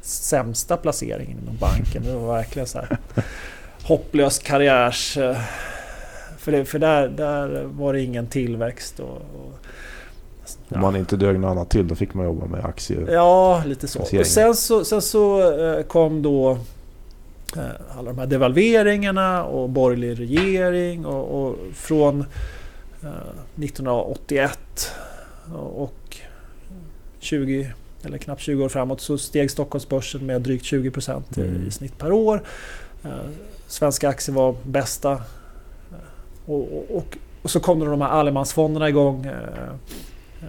sämsta 0.00 0.76
placeringen 0.76 1.38
inom 1.42 1.56
banken. 1.56 2.02
Det 2.02 2.14
var 2.14 2.34
verkligen 2.36 2.66
så 2.68 2.78
här 2.78 2.98
hopplös 3.82 4.38
karriärs... 4.38 5.16
eh, 5.16 5.36
För, 6.38 6.52
det, 6.52 6.64
för 6.64 6.78
där, 6.78 7.08
där 7.08 7.64
var 7.64 7.92
det 7.92 8.00
ingen 8.02 8.26
tillväxt. 8.26 9.00
Och, 9.00 9.16
och, 9.16 9.58
Om 10.68 10.80
man 10.80 10.96
inte 10.96 11.16
dög 11.16 11.40
något 11.40 11.50
annat 11.50 11.70
till 11.70 11.88
då 11.88 11.94
fick 11.94 12.14
man 12.14 12.24
jobba 12.26 12.46
med 12.46 12.64
aktier. 12.64 13.08
Ja, 13.12 13.62
lite 13.66 13.88
så. 13.88 14.00
Och 14.00 14.26
sen 14.26 14.54
så, 14.54 14.84
sen 14.84 15.02
så 15.02 15.52
eh, 15.64 15.82
kom 15.82 16.22
då 16.22 16.50
eh, 17.56 17.98
alla 17.98 18.10
de 18.10 18.18
här 18.18 18.26
devalveringarna 18.26 19.44
och 19.44 19.68
borgerlig 19.68 20.20
regering 20.20 21.06
och, 21.06 21.44
och 21.44 21.56
från 21.74 22.24
1981 23.00 24.90
och 25.54 25.82
och 25.82 26.16
20 27.18 27.72
eller 28.04 28.18
knappt 28.18 28.40
20 28.42 28.64
år 28.64 28.68
framåt 28.68 29.00
så 29.00 29.18
steg 29.18 29.50
Stockholmsbörsen 29.50 30.26
med 30.26 30.42
drygt 30.42 30.64
20 30.64 30.90
procent 30.90 31.36
Mm. 31.36 31.66
i 31.66 31.70
snitt 31.70 31.98
per 31.98 32.12
år. 32.12 32.42
Eh, 33.04 33.10
Svenska 33.66 34.08
aktier 34.08 34.34
var 34.36 34.54
bästa. 34.62 35.12
Eh, 35.12 35.18
Och, 36.46 36.60
och, 36.60 36.96
och, 36.96 37.16
och 37.42 37.50
så 37.50 37.60
kom 37.60 37.78
de 37.80 38.00
här 38.00 38.08
allemansfonderna 38.08 38.88
igång 38.88 39.26
eh, 39.26 39.32
eh, 40.42 40.48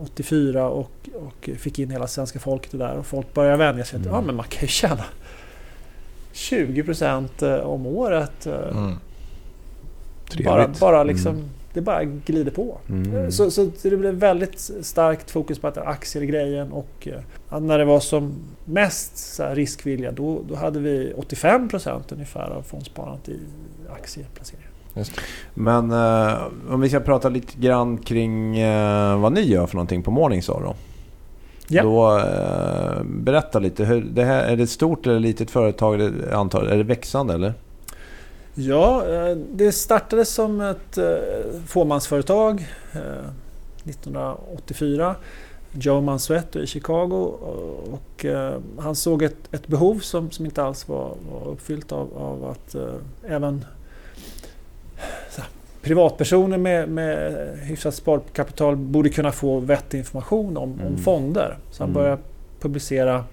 84 0.00 0.68
och, 0.68 1.08
och 1.14 1.50
fick 1.58 1.78
in 1.78 1.90
hela 1.90 2.06
svenska 2.06 2.38
folket 2.38 2.78
där 2.78 2.94
och 2.96 3.06
folk 3.06 3.34
började 3.34 3.56
vänja 3.56 3.84
sig 3.84 3.96
att 3.96 4.02
Mm. 4.06 4.14
ja, 4.14 4.20
men 4.20 4.34
man 4.36 4.46
kan 4.48 4.60
ju 4.60 4.66
tjäna 4.68 5.04
20 6.32 6.82
procent 6.82 7.42
eh, 7.42 7.54
om 7.56 7.86
året. 7.86 8.46
eh, 8.46 8.54
Mm. 8.70 8.94
Bara, 10.44 10.68
bara 10.80 11.04
liksom 11.04 11.34
Mm. 11.34 11.48
Det 11.74 11.80
bara 11.80 12.04
glider 12.04 12.50
på. 12.50 12.78
Mm. 12.88 13.32
Så, 13.32 13.50
så 13.50 13.70
det 13.82 13.96
blev 13.96 14.14
väldigt 14.14 14.70
starkt 14.80 15.30
fokus 15.30 15.58
på 15.58 15.68
att 15.68 15.78
aktier 15.78 16.22
är 16.22 16.26
grejen 16.26 16.72
och 16.72 17.08
eh, 17.50 17.60
när 17.60 17.78
det 17.78 17.84
var 17.84 18.00
som 18.00 18.34
mest 18.64 19.16
så 19.16 19.42
här 19.42 19.54
riskvilja 19.54 20.12
då, 20.12 20.42
då 20.48 20.54
hade 20.54 20.80
vi 20.80 21.12
85% 21.16 22.02
ungefär 22.12 22.50
av 22.50 22.62
fondsparandet 22.62 23.28
i 23.28 23.38
aktieplaceringar. 23.88 24.72
Men 25.54 25.90
eh, 25.90 26.42
om 26.70 26.80
vi 26.80 26.88
ska 26.88 27.00
prata 27.00 27.28
lite 27.28 27.58
grann 27.58 27.98
kring 27.98 28.58
eh, 28.58 29.20
vad 29.20 29.32
ni 29.32 29.40
gör 29.40 29.66
för 29.66 29.74
någonting 29.74 30.02
på 30.02 30.10
Morningstar 30.10 30.60
då. 30.64 30.74
Ja. 31.68 31.82
Då, 31.82 32.18
eh, 32.18 33.04
berätta 33.04 33.58
lite. 33.58 33.84
Hur, 33.84 34.00
det 34.00 34.24
här, 34.24 34.44
är 34.44 34.56
det 34.56 34.62
ett 34.62 34.70
stort 34.70 35.06
eller 35.06 35.20
litet 35.20 35.50
företag? 35.50 36.12
Antar, 36.32 36.62
är 36.62 36.76
det 36.76 36.82
växande 36.82 37.34
eller? 37.34 37.54
Ja, 38.54 39.06
eh, 39.14 39.36
det 39.36 39.72
startade 39.72 40.24
som 40.24 40.60
ett 40.60 40.98
eh, 40.98 41.14
fåmansföretag 41.66 42.66
eh, 42.92 43.24
1984. 43.84 45.14
Joe 45.74 46.00
Mansueto 46.00 46.58
i 46.58 46.66
Chicago 46.66 47.34
och 47.92 48.24
eh, 48.24 48.54
han 48.78 48.94
såg 48.96 49.22
ett, 49.22 49.54
ett 49.54 49.66
behov 49.66 49.98
som, 49.98 50.30
som 50.30 50.44
inte 50.44 50.62
alls 50.62 50.88
var, 50.88 51.14
var 51.32 51.48
uppfyllt 51.48 51.92
av, 51.92 52.08
av 52.18 52.44
att 52.44 52.74
eh, 52.74 52.94
även 53.26 53.64
här, 55.36 55.46
privatpersoner 55.82 56.58
med, 56.58 56.88
med 56.88 57.32
hyfsat 57.58 57.94
sparkapital 57.94 58.76
borde 58.76 59.08
kunna 59.10 59.32
få 59.32 59.58
vettig 59.60 59.98
information 59.98 60.56
om, 60.56 60.72
Mm. 60.72 60.86
om 60.86 60.98
fonder. 60.98 61.58
Så 61.70 61.82
han 61.82 61.90
Mm. 61.90 62.02
började 62.02 62.22
publicera 62.60 63.24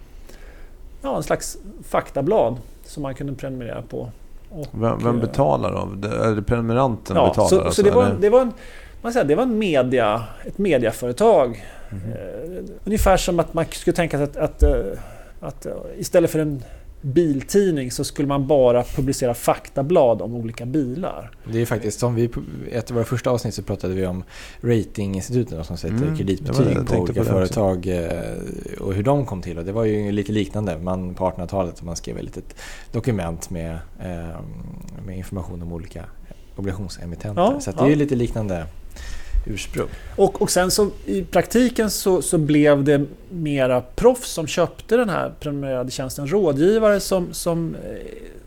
ja, 1.01 1.17
en 1.17 1.23
slags 1.23 1.57
faktablad 1.83 2.55
som 2.85 3.03
man 3.03 3.15
kunde 3.15 3.33
prenumerera 3.33 3.81
på. 3.81 4.09
Och, 4.49 4.65
Vem, 4.71 4.97
vem 5.03 5.15
eh, 5.15 5.21
betalar 5.21 5.71
då? 5.71 6.07
Det- 6.07 6.15
Är 6.25 6.35
det 6.35 6.41
prenumeranten 6.41 7.15
Ja, 7.15 7.27
betalar? 7.29 7.49
så, 7.49 7.61
alltså, 7.61 7.71
så 7.83 7.89
det, 7.89 7.95
var, 7.95 8.15
det 8.21 8.29
var 8.29 8.41
en 8.41 8.51
man 9.01 9.13
säger, 9.13 9.25
det 9.25 9.35
var 9.35 9.43
en 9.43 9.59
media, 9.59 10.23
ett 10.45 10.57
mediaföretag. 10.57 11.65
Mhm. 11.91 12.01
Eh, 12.11 12.63
ungefär 12.83 13.17
som 13.17 13.39
att 13.39 13.53
man 13.53 13.65
skulle 13.71 13.95
tänka 13.95 14.17
sig 14.17 14.23
att, 14.23 14.37
att, 14.37 14.63
eh, 14.63 14.71
att 15.39 15.65
eh, 15.65 15.73
istället 15.97 16.31
för 16.31 16.39
en 16.39 16.63
biltidning 17.01 17.91
så 17.91 18.03
skulle 18.03 18.27
man 18.27 18.47
bara 18.47 18.83
publicera 18.83 19.33
faktablad 19.33 20.21
om 20.21 20.35
olika 20.35 20.65
bilar. 20.65 21.31
Det 21.45 21.57
är 21.57 21.59
ju 21.59 21.65
faktiskt 21.65 21.99
som 21.99 22.15
vi, 22.15 22.23
i 22.23 22.29
ett 22.71 22.91
av 22.91 22.95
våra 22.95 23.05
första 23.05 23.29
avsnitt 23.29 23.53
så 23.53 23.63
pratade 23.63 23.93
vi 23.93 24.05
om 24.05 24.23
ratinginstituten 24.61 25.63
som 25.63 25.77
sätter 25.77 25.95
Mm, 25.95 26.01
det 26.01 26.05
var 26.05 26.17
det 26.17 26.23
kreditbetyg 26.23 26.87
på 26.87 26.95
olika 26.95 27.05
på 27.05 27.13
det 27.13 27.21
också. 27.21 27.31
företag 27.31 27.87
eh, 27.87 28.79
och 28.79 28.93
hur 28.93 29.03
de 29.03 29.25
kom 29.25 29.41
till. 29.41 29.57
Och 29.57 29.65
det 29.65 29.71
var 29.71 29.83
ju 29.83 30.11
lite 30.11 30.31
liknande 30.31 30.77
man, 30.77 31.13
på 31.13 31.29
1800-talet. 31.29 31.83
Man 31.83 31.95
skrev 31.95 32.17
ett 32.17 32.23
litet 32.23 32.55
dokument 32.91 33.49
med, 33.49 33.71
eh, 33.99 34.39
med 35.05 35.17
information 35.17 35.61
om 35.61 35.73
olika 35.73 36.05
obligationsemittenter. 36.55 37.41
Ja, 37.41 37.59
så 37.59 37.69
att 37.69 37.77
det 37.77 37.81
ja. 37.81 37.85
är 37.85 37.89
ju 37.89 37.95
lite 37.95 38.15
liknande 38.15 38.65
ursprung. 39.45 39.87
Och, 40.15 40.41
och 40.41 40.51
sen 40.51 40.71
så 40.71 40.89
i 41.05 41.23
praktiken 41.23 41.89
så, 41.89 42.21
så 42.21 42.37
blev 42.37 42.83
det 42.83 43.05
mera 43.29 43.81
proffs 43.81 44.31
som 44.31 44.47
köpte 44.47 44.97
den 44.97 45.09
här 45.09 45.33
prenumererade 45.39 45.91
tjänsten. 45.91 46.27
Rådgivare 46.27 46.99
som, 46.99 47.33
som 47.33 47.75
eh, 47.75 47.91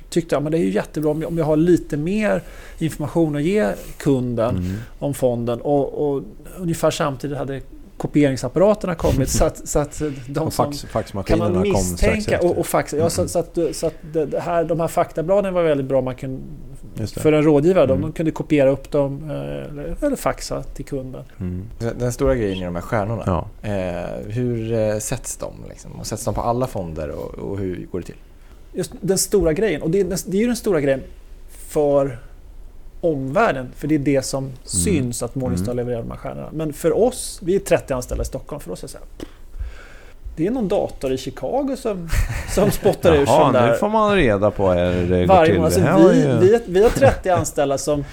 tyckte 0.09 0.37
att 0.37 0.45
ja, 0.45 0.51
det 0.51 0.59
är 0.59 0.63
ju 0.63 0.71
jättebra 0.71 1.11
om 1.11 1.23
jag, 1.23 1.29
om 1.29 1.39
jag 1.39 1.45
har 1.45 1.57
lite 1.57 1.97
mer 1.97 2.43
information 2.79 3.37
att 3.37 3.43
ge 3.43 3.69
kunden 3.97 4.57
Mm. 4.57 4.73
om 4.99 5.15
fonden. 5.15 5.61
Och, 5.61 6.15
och 6.15 6.23
ungefär 6.59 6.91
samtidigt 6.91 7.39
hade 7.39 7.61
kopieringsapparaterna 7.97 8.95
kommit 8.95 9.29
så 9.29 9.45
att, 9.45 9.69
så 9.69 9.79
att 9.79 10.03
de 10.27 10.41
Och 10.47 10.53
som 10.53 10.67
fax, 10.67 10.81
kan 10.81 10.91
faxmaskinerna 10.91 11.49
man 11.49 11.63
misstänka 11.63 12.41
och, 12.41 12.59
och 12.59 12.67
fax, 12.67 12.93
ja, 12.93 13.11
så, 13.11 13.29
så 13.29 13.39
att, 13.39 13.59
så 13.73 13.87
att 13.87 13.95
det, 14.13 14.41
här, 14.41 14.65
de 14.65 14.81
här 14.81 14.89
faktabladen 14.89 15.55
var 15.55 15.63
väldigt 15.63 15.87
bra. 15.87 16.01
Man 16.01 16.15
kunde. 16.15 16.43
För 17.07 17.33
en 17.33 17.43
rådgivare, 17.43 17.85
Mm. 17.85 18.01
de 18.01 18.13
kunde 18.13 18.31
kopiera 18.33 18.71
upp 18.71 18.91
dem 18.91 19.31
eh, 19.31 19.37
eller, 19.71 19.97
eller 20.03 20.17
faxa 20.17 20.63
till 20.63 20.85
kunden. 20.85 21.25
Mm. 21.41 21.65
Den 21.99 22.13
stora 22.13 22.35
grejen 22.35 22.59
är 22.63 22.65
de 22.65 22.75
här 22.75 22.83
stjärnorna. 22.83 23.23
Ja. 23.27 23.69
Eh, 23.69 24.27
hur 24.29 24.73
eh, 24.73 24.99
sätts 24.99 25.37
de? 25.37 25.53
Liksom? 25.69 25.93
Och 25.93 26.07
sätts 26.07 26.25
de 26.25 26.35
på 26.35 26.41
alla 26.41 26.67
fonder 26.67 27.09
och, 27.11 27.35
och 27.35 27.59
hur 27.59 27.87
går 27.93 28.01
det 28.01 28.07
till? 28.07 28.15
just 28.75 28.93
den 29.01 29.19
stora 29.19 29.53
grejen. 29.53 29.83
Och 29.83 29.91
det, 29.91 30.01
är- 30.01 30.31
det 30.31 30.37
är 30.37 30.41
ju 30.41 30.47
den 30.47 30.57
stora 30.57 30.81
grejen 30.81 31.03
för 31.51 32.19
omvärlden. 33.01 33.69
För 33.77 33.89
det 33.89 33.95
är 33.95 33.99
det 33.99 34.23
som 34.23 34.51
syns 34.65 35.23
att 35.23 35.35
Morningstar 35.35 35.73
Mm. 35.73 35.77
levererar 35.77 36.03
de 36.03 36.11
här 36.11 36.19
stjärnorna. 36.19 36.49
Men 36.53 36.73
för 36.73 36.99
oss, 36.99 37.41
vi 37.43 37.55
är 37.55 37.59
30 37.59 37.93
anställda 37.95 38.23
i 38.23 38.25
Stockholm, 38.27 38.61
för 38.61 38.71
oss 38.73 38.83
är 38.83 38.87
det 38.87 38.93
så 38.93 38.99
här, 38.99 39.07
Det 40.37 40.47
är 40.47 40.51
någon 40.51 40.69
dator 40.69 41.13
i 41.13 41.17
Chicago 41.19 41.77
som, 41.77 42.09
som 42.55 42.71
spottar 42.71 43.13
ur 43.17 43.25
Jaha, 43.27 43.27
sån 43.45 43.53
där 43.53 43.71
nu 43.71 43.77
får 43.77 43.89
man 43.89 44.17
reda 44.17 44.51
på 44.51 44.71
hur 44.71 45.11
det 45.11 45.27
går 45.27 45.47
till. 45.47 45.61
Alltså, 45.61 45.81
vi, 45.81 46.23
ju- 46.23 46.39
vi, 46.39 46.61
vi 46.67 46.83
har 46.83 46.91
30 46.91 47.31
anställda 47.31 47.79
som... 47.79 48.05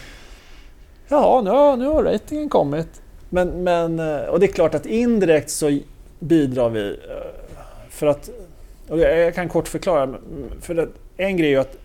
Ja, 1.08 1.42
nu 1.44 1.50
har, 1.50 1.78
nu 1.78 1.86
har 1.86 2.04
ratingen 2.04 2.50
kommit. 2.50 2.88
Men, 3.30 3.64
men, 3.64 4.00
eh, 4.00 4.20
och 4.22 4.40
det 4.40 4.46
är 4.46 4.52
klart 4.52 4.76
att 4.76 4.86
indirekt 4.86 5.50
så 5.50 5.80
bidrar 6.20 6.70
vi 6.70 6.90
eh, 6.90 6.96
för 7.90 8.08
att... 8.08 8.30
Och 8.90 9.00
jag 9.00 9.36
kan 9.36 9.50
kort 9.50 9.68
förklara. 9.68 10.14
För 10.62 10.78
att 10.78 10.90
en 11.18 11.38
grej 11.38 11.48
är 11.48 11.52
ju 11.52 11.60
att 11.60 11.78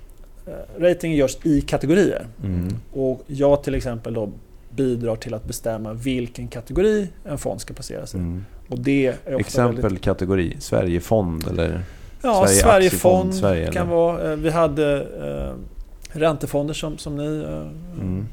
eh, 0.47 0.81
ratingen 0.83 1.17
görs 1.17 1.37
i 1.43 1.61
kategorier. 1.61 2.27
Mm. 2.45 2.69
Och 2.93 3.21
jag 3.27 3.63
till 3.63 3.75
exempel 3.75 4.15
då 4.15 4.31
bidrar 4.77 5.17
till 5.17 5.35
att 5.35 5.45
bestämma 5.45 5.93
vilken 5.93 6.49
kategori 6.49 7.09
en 7.25 7.39
fond 7.39 7.61
ska 7.61 7.75
placeras 7.75 8.15
i. 8.15 8.19
Mm. 8.19 8.45
Och 8.69 8.79
det 8.79 9.07
är 9.07 9.37
Exempel 9.39 9.83
väldigt... 9.83 10.03
kategori? 10.03 10.57
Sverigefond 10.61 11.49
eller? 11.49 11.81
Ja, 12.23 12.47
Sverige 12.47 12.61
Sverigefond 12.63 13.35
Sverige, 13.35 13.73
kan 13.73 13.83
eller? 13.87 13.97
vara. 13.97 14.31
eh, 14.33 14.37
Vi 14.39 14.51
hade 14.51 15.01
eh, 15.23 16.19
räntefonder 16.19 16.75
som, 16.75 16.99
som 16.99 17.17
ni 17.17 17.43
eh, 17.49 18.01
Mm. 18.01 18.27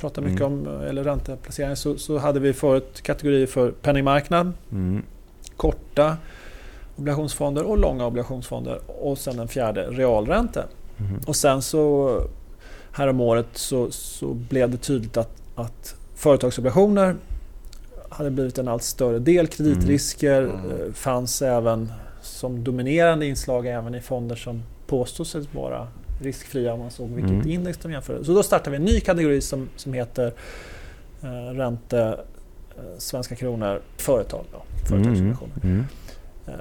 pratar 0.00 0.22
mycket 0.22 0.40
Mm. 0.46 0.52
om, 0.68 0.80
eller 0.80 1.04
ränteplaceringar, 1.04 1.74
så, 1.74 1.96
så 1.98 2.18
hade 2.18 2.40
vi 2.40 2.52
förut 2.52 3.00
kategorier 3.02 3.46
för 3.46 3.70
penningmarknad, 3.70 4.52
Mm. 4.72 5.02
korta 5.56 6.16
obligationsfonder 6.96 7.62
och 7.62 7.78
långa 7.78 8.06
obligationsfonder 8.06 8.78
och 8.86 9.18
sen 9.18 9.36
den 9.36 9.48
fjärde 9.48 9.82
realränta. 9.90 10.64
Mm. 11.00 11.20
Och 11.26 11.36
sen 11.36 11.62
så 11.62 12.20
härom 12.92 13.20
året 13.20 13.46
så, 13.54 13.90
så 13.90 14.34
blev 14.34 14.70
det 14.70 14.76
tydligt 14.76 15.16
att, 15.16 15.30
att 15.60 15.94
företagsobligationer 16.14 17.16
hade 18.08 18.30
blivit 18.30 18.58
en 18.58 18.68
allt 18.68 18.82
större 18.82 19.18
del. 19.18 19.46
Kreditrisker 19.46 20.42
Mm. 20.42 20.56
Mm. 20.56 20.70
eh, 20.70 20.92
fanns 20.92 21.42
även 21.42 21.92
som 22.22 22.64
dominerande 22.64 23.26
inslag 23.26 23.66
även 23.66 23.94
i 23.94 24.00
fonder 24.00 24.36
som 24.36 24.62
påstås 24.86 25.36
vara 25.52 25.88
riskfria 26.22 26.72
om 26.72 26.80
man 26.80 26.90
såg 26.90 27.08
vilket 27.08 27.32
Mm. 27.32 27.48
index 27.48 27.78
de 27.78 27.92
jämförde. 27.92 28.24
Så 28.24 28.32
då 28.34 28.42
startade 28.42 28.70
vi 28.70 28.76
en 28.76 28.84
ny 28.84 29.00
kategori 29.00 29.40
som, 29.40 29.68
som 29.76 29.92
heter 29.92 30.32
eh, 31.22 31.54
ränte, 31.54 32.00
eh, 32.76 32.82
svenska 32.98 33.34
kronor, 33.34 33.80
företag. 33.96 34.44
Då, 34.52 34.62
företagsobligationer. 34.88 35.54
Mm. 35.62 35.84
Eh, 36.46 36.54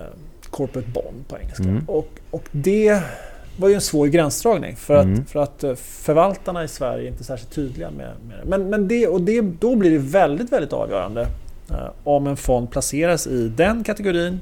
corporate 0.49 0.89
bond 0.89 1.27
på 1.27 1.37
engelska. 1.37 1.63
Mm. 1.63 1.83
Och, 1.87 2.09
och 2.31 2.43
det 2.51 3.03
var 3.57 3.69
ju 3.69 3.75
en 3.75 3.81
svår 3.81 4.07
gränsdragning 4.07 4.75
för 4.75 4.95
att, 4.95 5.05
Mm. 5.05 5.25
för 5.25 5.39
att 5.39 5.63
eh, 5.63 5.75
förvaltarna 5.75 6.63
i 6.63 6.67
Sverige 6.67 7.03
är 7.03 7.07
inte 7.11 7.23
särskilt 7.23 7.51
tydliga 7.51 7.91
med, 7.91 8.11
med 8.27 8.37
det. 8.43 8.49
Men, 8.49 8.69
men 8.69 8.87
det, 8.87 9.07
och 9.07 9.21
det, 9.21 9.41
då 9.41 9.75
blir 9.75 9.91
det 9.91 9.97
väldigt, 9.97 10.51
väldigt 10.51 10.73
avgörande 10.73 11.21
eh, 11.69 11.89
om 12.03 12.27
en 12.27 12.37
fond 12.37 12.71
placeras 12.71 13.27
i 13.27 13.47
den 13.49 13.83
kategorin 13.83 14.39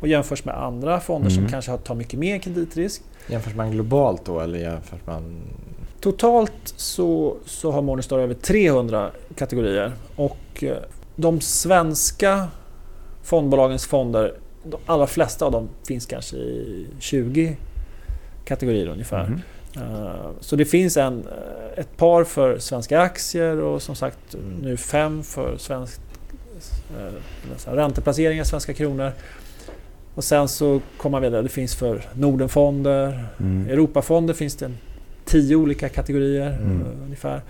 och 0.00 0.08
jämförs 0.08 0.44
med 0.44 0.54
andra 0.62 1.00
fonder 1.00 1.30
som 1.30 1.38
Mm. 1.38 1.50
kanske 1.50 1.70
har- 1.70 1.78
tar 1.78 1.94
mycket 1.94 2.18
mer 2.18 2.38
kreditrisk. 2.38 3.02
Jämförs 3.28 3.54
man 3.54 3.70
globalt 3.70 4.24
då 4.24 4.40
eller 4.40 4.58
jämförs 4.58 5.00
man... 5.04 5.42
Totalt 6.00 6.52
så, 6.64 7.36
så 7.46 7.70
har 7.70 7.82
Morningstar 7.82 8.18
över 8.18 8.34
300 8.34 9.10
kategorier 9.36 9.92
och 10.16 10.38
eh, 10.64 10.76
de 11.16 11.40
svenska 11.40 12.46
fondbolagens 13.22 13.86
fonder, 13.86 14.34
de 14.64 14.76
allra 14.86 15.06
flesta 15.06 15.44
av 15.46 15.52
dem 15.52 15.68
finns 15.88 16.06
kanske 16.06 16.36
i 16.36 16.86
20 17.00 17.56
kategorier 18.54 18.86
ungefär. 18.88 19.24
Mm. 19.24 19.40
Eh, 19.76 20.30
Så 20.40 20.56
det 20.56 20.64
finns 20.64 20.96
en, 20.96 21.18
eh, 21.26 21.78
ett 21.80 21.96
par 21.96 22.24
för 22.24 22.58
svenska 22.58 23.00
aktier 23.00 23.60
och 23.60 23.82
som 23.82 23.94
sagt 23.94 24.34
Mm. 24.34 24.58
nu 24.62 24.76
fem 24.76 25.22
för 25.22 25.56
svensk, 25.56 26.00
eh, 26.98 27.12
så 27.56 27.70
här, 27.70 27.76
ränteplaceringar, 27.76 28.44
svenska 28.44 28.74
kronor. 28.74 29.12
Och 30.14 30.24
sen 30.24 30.48
så 30.48 30.80
kommer 30.96 31.10
man 31.10 31.22
vidare, 31.22 31.42
det 31.42 31.48
finns 31.48 31.74
för 31.74 32.02
Nordenfonder, 32.14 33.24
Mm. 33.40 33.68
Europafonder 33.70 34.34
finns 34.34 34.56
det 34.56 34.70
tio 35.24 35.56
olika 35.56 35.88
kategorier 35.88 36.46
Mm. 36.50 36.80
eh, 36.80 37.04
ungefär. 37.04 37.40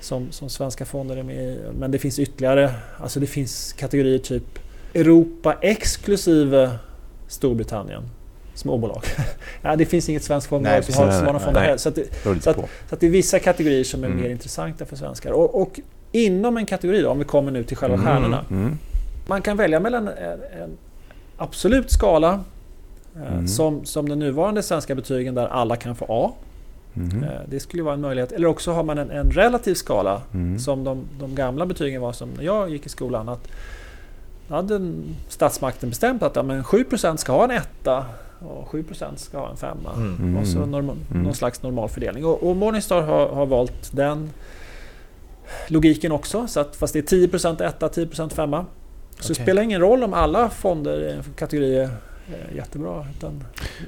Som, 0.00 0.32
som 0.32 0.48
svenska 0.50 0.84
fonder 0.84 1.16
är 1.16 1.22
med 1.22 1.36
i. 1.36 1.58
Men 1.78 1.90
det 1.90 1.98
finns 1.98 2.18
ytterligare, 2.18 2.70
alltså 3.00 3.20
det 3.20 3.26
finns 3.26 3.72
kategorier 3.72 4.18
typ 4.18 4.58
Europa 4.94 5.56
exklusive 5.62 6.70
Storbritannien. 7.28 8.02
Småbolag. 8.56 9.02
ja, 9.62 9.76
det 9.76 9.86
finns 9.86 10.08
inget 10.08 10.24
svenskt 10.24 10.48
fondbolag 10.48 10.84
som 10.84 10.94
har 10.94 11.06
nej, 11.06 11.20
fonder 11.22 11.52
nej. 11.52 11.62
heller. 11.62 11.76
Så, 11.78 11.88
att 11.88 11.94
det, 11.94 12.22
Beror 12.24 12.34
lite 12.34 12.44
Så 12.44 12.50
att- 12.50 12.56
så 12.88 12.94
att 12.94 13.00
det 13.00 13.06
är 13.06 13.10
vissa 13.10 13.38
kategorier 13.38 13.84
som 13.84 14.02
är 14.04 14.06
Mm. 14.08 14.20
mer 14.22 14.30
intressanta 14.30 14.84
för 14.84 14.96
svenskar. 14.96 15.30
Och, 15.32 15.62
och 15.62 15.80
inom 16.12 16.56
en 16.56 16.66
kategori 16.66 17.02
då, 17.02 17.10
om 17.10 17.18
vi 17.18 17.24
kommer 17.24 17.50
nu 17.52 17.64
till 17.64 17.76
själva 17.76 17.94
Mm. 17.94 18.06
stjärnorna. 18.06 18.44
Mm. 18.50 18.78
Man 19.26 19.42
kan 19.42 19.56
välja 19.56 19.80
mellan 19.80 20.08
en, 20.08 20.14
en 20.62 20.76
absolut 21.36 21.90
skala 21.90 22.40
eh, 23.16 23.32
Mm. 23.32 23.48
som, 23.48 23.84
som 23.84 24.08
den 24.08 24.18
nuvarande 24.18 24.62
svenska 24.62 24.94
betygen 24.94 25.34
där 25.34 25.46
alla 25.46 25.76
kan 25.76 25.96
få 25.96 26.06
A. 26.08 26.32
Mhm. 26.92 27.22
Eh, 27.24 27.28
Det 27.46 27.60
skulle 27.60 27.82
vara 27.82 27.94
en 27.94 28.00
möjlighet. 28.00 28.32
Eller 28.32 28.46
också 28.48 28.72
har 28.72 28.82
man 28.84 28.98
en, 28.98 29.10
en 29.10 29.30
relativ 29.30 29.74
skala 29.74 30.22
Mm. 30.34 30.58
som 30.58 30.84
de, 30.84 31.04
de 31.20 31.34
gamla 31.34 31.66
betygen 31.66 32.00
var 32.02 32.12
som 32.12 32.28
när 32.30 32.42
jag 32.44 32.70
gick 32.70 32.86
i 32.86 32.88
skolan. 32.88 33.28
Att 33.28 33.48
hade 34.48 34.74
en- 34.74 35.16
statsmakten 35.28 35.88
bestämt 35.88 36.22
att 36.22 36.36
ja, 36.36 36.42
men 36.42 36.64
7% 36.64 37.16
ska 37.16 37.32
ha 37.32 37.44
en 37.44 37.50
etta 37.50 38.04
och 38.40 38.68
7% 38.68 39.16
ska 39.16 39.38
ha 39.38 39.50
en 39.50 39.56
femma. 39.56 39.92
Mm. 39.96 40.16
Mm. 40.20 40.36
Och 40.36 40.46
så 40.46 40.58
norm- 40.58 40.90
Mm. 41.10 41.22
någon 41.22 41.34
slags 41.34 41.62
normal 41.62 41.88
fördelning. 41.88 42.24
Och, 42.24 42.42
och 42.50 42.56
Morningstar 42.56 43.02
har, 43.02 43.28
har 43.28 43.46
valt 43.46 43.90
den 43.92 44.30
logiken 45.68 46.12
också. 46.12 46.46
Så 46.46 46.60
att, 46.60 46.76
fast 46.76 46.92
det 46.92 47.12
är 47.12 47.16
10% 47.28 47.60
etta, 47.66 47.88
10% 47.88 48.30
femma. 48.34 48.64
Så 49.20 49.28
det 49.28 49.34
Okej. 49.34 49.44
spelar 49.44 49.62
ingen 49.62 49.80
roll 49.80 50.02
om 50.04 50.14
alla 50.14 50.50
fonder 50.50 51.22
i 51.62 51.88
är 52.28 52.56
jättebra. 52.56 53.06
Utan 53.18 53.44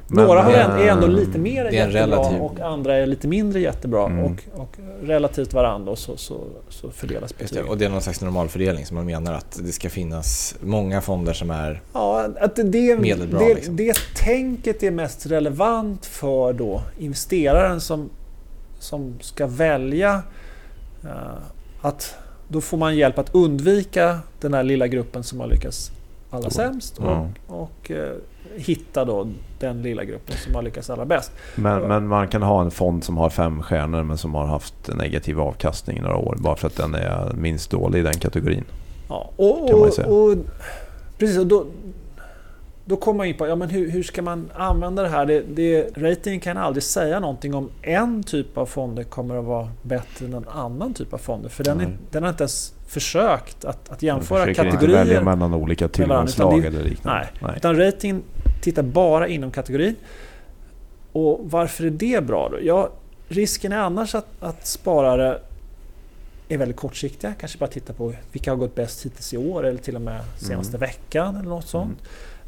Men, 0.08 0.24
några 0.26 0.42
har 0.42 0.52
eh, 0.52 0.64
en- 0.64 0.70
är 0.70 0.88
ändå 0.88 1.06
lite 1.06 1.38
mer 1.38 1.64
jättebra 1.64 2.00
relativ- 2.02 2.40
och 2.40 2.60
andra 2.60 2.96
är 2.96 3.06
lite 3.06 3.28
mindre 3.28 3.60
jättebra. 3.60 4.06
Mm. 4.06 4.24
Och, 4.24 4.36
och 4.54 4.76
relativt 5.02 5.52
varandra 5.52 5.96
så, 5.96 6.16
så, 6.16 6.40
så 6.68 6.90
fördelas 6.90 7.38
betygen. 7.38 7.68
Och 7.68 7.78
det 7.78 7.84
är 7.84 7.88
någon 7.88 8.02
slags 8.02 8.20
normalfördelning 8.20 8.86
som 8.86 8.94
man 8.94 9.06
menar 9.06 9.32
att 9.32 9.58
det 9.62 9.72
ska 9.72 9.90
finnas 9.90 10.54
många 10.60 11.00
fonder 11.00 11.32
som 11.32 11.50
är... 11.50 11.82
Ja, 11.92 12.28
att 12.40 12.56
det, 12.56 12.62
det, 12.62 12.96
Medelbra, 13.00 13.38
det, 13.38 13.54
liksom. 13.54 13.76
det 13.76 13.96
tänket 14.16 14.82
är 14.82 14.90
mest 14.90 15.26
relevant 15.26 16.06
för 16.06 16.52
då 16.52 16.82
investeraren 16.98 17.80
som, 17.80 18.10
som 18.78 19.14
ska 19.20 19.46
välja 19.46 20.22
eh, 21.04 21.10
att 21.80 22.14
då 22.48 22.60
får 22.60 22.76
man 22.76 22.96
hjälp 22.96 23.18
att 23.18 23.34
undvika 23.34 24.18
den 24.40 24.54
här 24.54 24.62
lilla 24.62 24.86
gruppen 24.86 25.22
som 25.22 25.40
har 25.40 25.46
lyckats 25.46 25.90
allra 26.30 26.50
sämst 26.50 26.98
och, 26.98 27.04
Ja. 27.06 27.28
och 27.46 27.90
eh, 27.90 28.12
hitta 28.56 29.04
då 29.04 29.28
den 29.58 29.82
lilla 29.82 30.04
gruppen 30.04 30.36
som 30.36 30.54
har 30.54 30.62
lyckats 30.62 30.90
allra 30.90 31.04
bäst. 31.04 31.32
Men, 31.54 31.82
men 31.82 32.06
man 32.06 32.28
kan 32.28 32.42
ha 32.42 32.62
en 32.62 32.70
fond 32.70 33.04
som 33.04 33.16
har 33.16 33.30
fem 33.30 33.62
stjärnor 33.62 34.02
men 34.02 34.18
som 34.18 34.34
har 34.34 34.46
haft 34.46 34.74
negativ 34.94 35.40
avkastning 35.40 35.98
i 35.98 36.00
några 36.00 36.16
år 36.16 36.36
bara 36.38 36.56
för 36.56 36.66
att 36.66 36.76
den 36.76 36.94
är 36.94 37.32
minst 37.34 37.70
dålig 37.70 37.98
i 37.98 38.02
den 38.02 38.14
kategorin. 38.14 38.64
Ja, 39.08 39.30
och, 39.36 39.68
Kan 39.68 39.78
man 39.78 39.90
ju 39.98 40.04
och, 40.04 40.30
och, 40.30 40.36
precis, 41.18 41.38
och 41.38 41.46
då, 41.46 41.66
då 42.88 42.96
kommer 42.96 43.16
man 43.16 43.26
in 43.26 43.36
på 43.36 43.46
ja, 43.46 43.56
men 43.56 43.70
hur, 43.70 43.90
hur 43.90 44.02
ska 44.02 44.22
man 44.22 44.50
använda 44.54 45.02
det 45.02 45.08
här. 45.08 45.26
Det, 45.26 45.40
det, 45.40 45.96
ratingen 45.96 46.40
kan 46.40 46.56
aldrig 46.56 46.82
säga 46.82 47.20
någonting 47.20 47.54
om 47.54 47.70
en 47.82 48.22
typ 48.22 48.58
av 48.58 48.66
fonder 48.66 49.02
kommer 49.04 49.36
att 49.38 49.44
vara 49.44 49.70
bättre 49.82 50.26
än 50.26 50.34
en 50.34 50.48
annan 50.48 50.94
typ 50.94 51.12
av 51.12 51.18
fonder. 51.18 51.48
För 51.48 51.64
den, 51.64 51.80
är, 51.80 51.84
Nej. 51.84 51.96
den 52.10 52.22
har 52.22 52.30
inte 52.30 52.42
ens 52.42 52.74
försökt 52.86 53.64
att, 53.64 53.88
att 53.88 54.02
jämföra 54.02 54.44
försöker 54.44 54.64
inte 54.70 54.86
välja 54.86 55.22
mellan 55.22 55.54
olika 55.54 55.88
det- 55.88 56.66
eller 56.66 56.82
liknande. 56.82 57.28
Nej. 57.42 57.52
Utan 57.56 57.76
ratingen 57.76 58.22
tittar 58.62 58.82
bara 58.82 59.28
inom 59.28 59.50
kategorin. 59.50 59.94
Och 61.12 61.40
varför 61.42 61.84
är 61.84 61.90
det 61.90 62.24
bra 62.26 62.48
då? 62.48 62.58
Ja, 62.62 62.90
risken 63.28 63.72
är 63.72 63.78
annars 63.78 64.14
att, 64.14 64.26
att 64.40 64.66
sparare 64.66 65.38
är 66.48 66.58
väldigt 66.58 66.76
kortsiktiga. 66.76 67.34
Kanske 67.40 67.58
bara 67.58 67.70
tittar 67.70 67.94
på 67.94 68.12
vilka 68.32 68.50
har 68.50 68.56
gått 68.56 68.74
bäst 68.74 69.06
hittills 69.06 69.34
i 69.34 69.36
år 69.36 69.66
eller 69.66 69.78
till 69.78 69.94
och 69.96 70.02
med 70.02 70.20
senaste 70.38 70.76
Mm. 70.76 70.80
veckan 70.88 71.36
eller 71.36 71.48
något 71.48 71.66
sånt. 71.66 71.98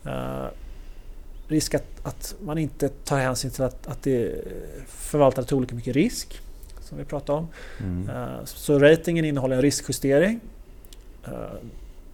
Eh, 0.06 0.46
risk 1.48 1.74
att, 1.74 1.84
att 2.02 2.34
man 2.42 2.58
inte 2.58 2.88
tar 2.88 3.18
hänsyn 3.18 3.50
till 3.50 3.62
att, 3.64 3.86
att 3.86 4.02
det 4.02 4.44
förvaltar 4.86 5.42
till 5.42 5.56
olika 5.56 5.74
mycket 5.74 5.94
risk. 5.96 6.40
Som 6.80 6.98
vi 6.98 7.04
pratade 7.04 7.38
om. 7.38 7.48
Mm. 7.80 8.08
Eh, 8.08 8.44
Så 8.44 8.78
ratingen 8.78 9.24
innehåller 9.24 9.56
en 9.56 9.62
riskjustering. 9.62 10.40
Eh, 11.24 11.32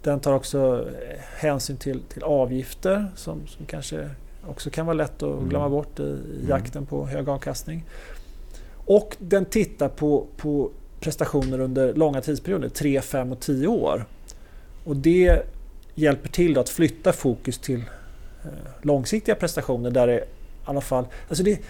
Den 0.03 0.21
tar 0.21 0.33
också 0.33 0.89
hänsyn 1.37 1.77
till, 1.77 2.01
till 2.03 2.23
avgifter 2.23 3.07
som, 3.17 3.47
som 3.47 3.67
kanske 3.67 4.11
också 4.49 4.71
kan 4.71 4.87
vara 4.87 4.95
lätt 4.95 5.23
att 5.23 5.37
Mm. 5.37 5.49
glömma 5.49 5.69
bort 5.69 6.01
i, 6.01 6.03
i 6.03 6.07
Mm. 6.07 6.49
jakten 6.49 6.87
på 6.87 7.07
hög 7.07 7.29
avkastning. 7.29 7.85
Och 8.87 9.17
den 9.19 9.45
tittar 9.45 9.89
på, 9.89 10.27
på 10.37 10.71
prestationer 11.01 11.59
under 11.61 11.95
långa 11.95 12.21
tidsperioder, 12.21 12.69
3, 12.69 13.01
5 13.01 13.33
och 13.33 13.41
10 13.41 13.67
år. 13.67 14.05
Och 14.85 14.97
det 14.97 15.43
hjälper 15.97 16.29
till 16.29 16.59
att 16.59 16.69
flytta 16.69 17.13
fokus 17.13 17.59
till 17.59 17.81
eh, 18.45 18.51
långsiktiga 18.83 19.35
prestationer 19.35 19.91
där 19.91 20.07
det 20.07 20.17
i 20.17 20.23
alla 20.65 20.81
fall... 20.81 21.07
Alltså 21.29 21.45
det, 21.45 21.61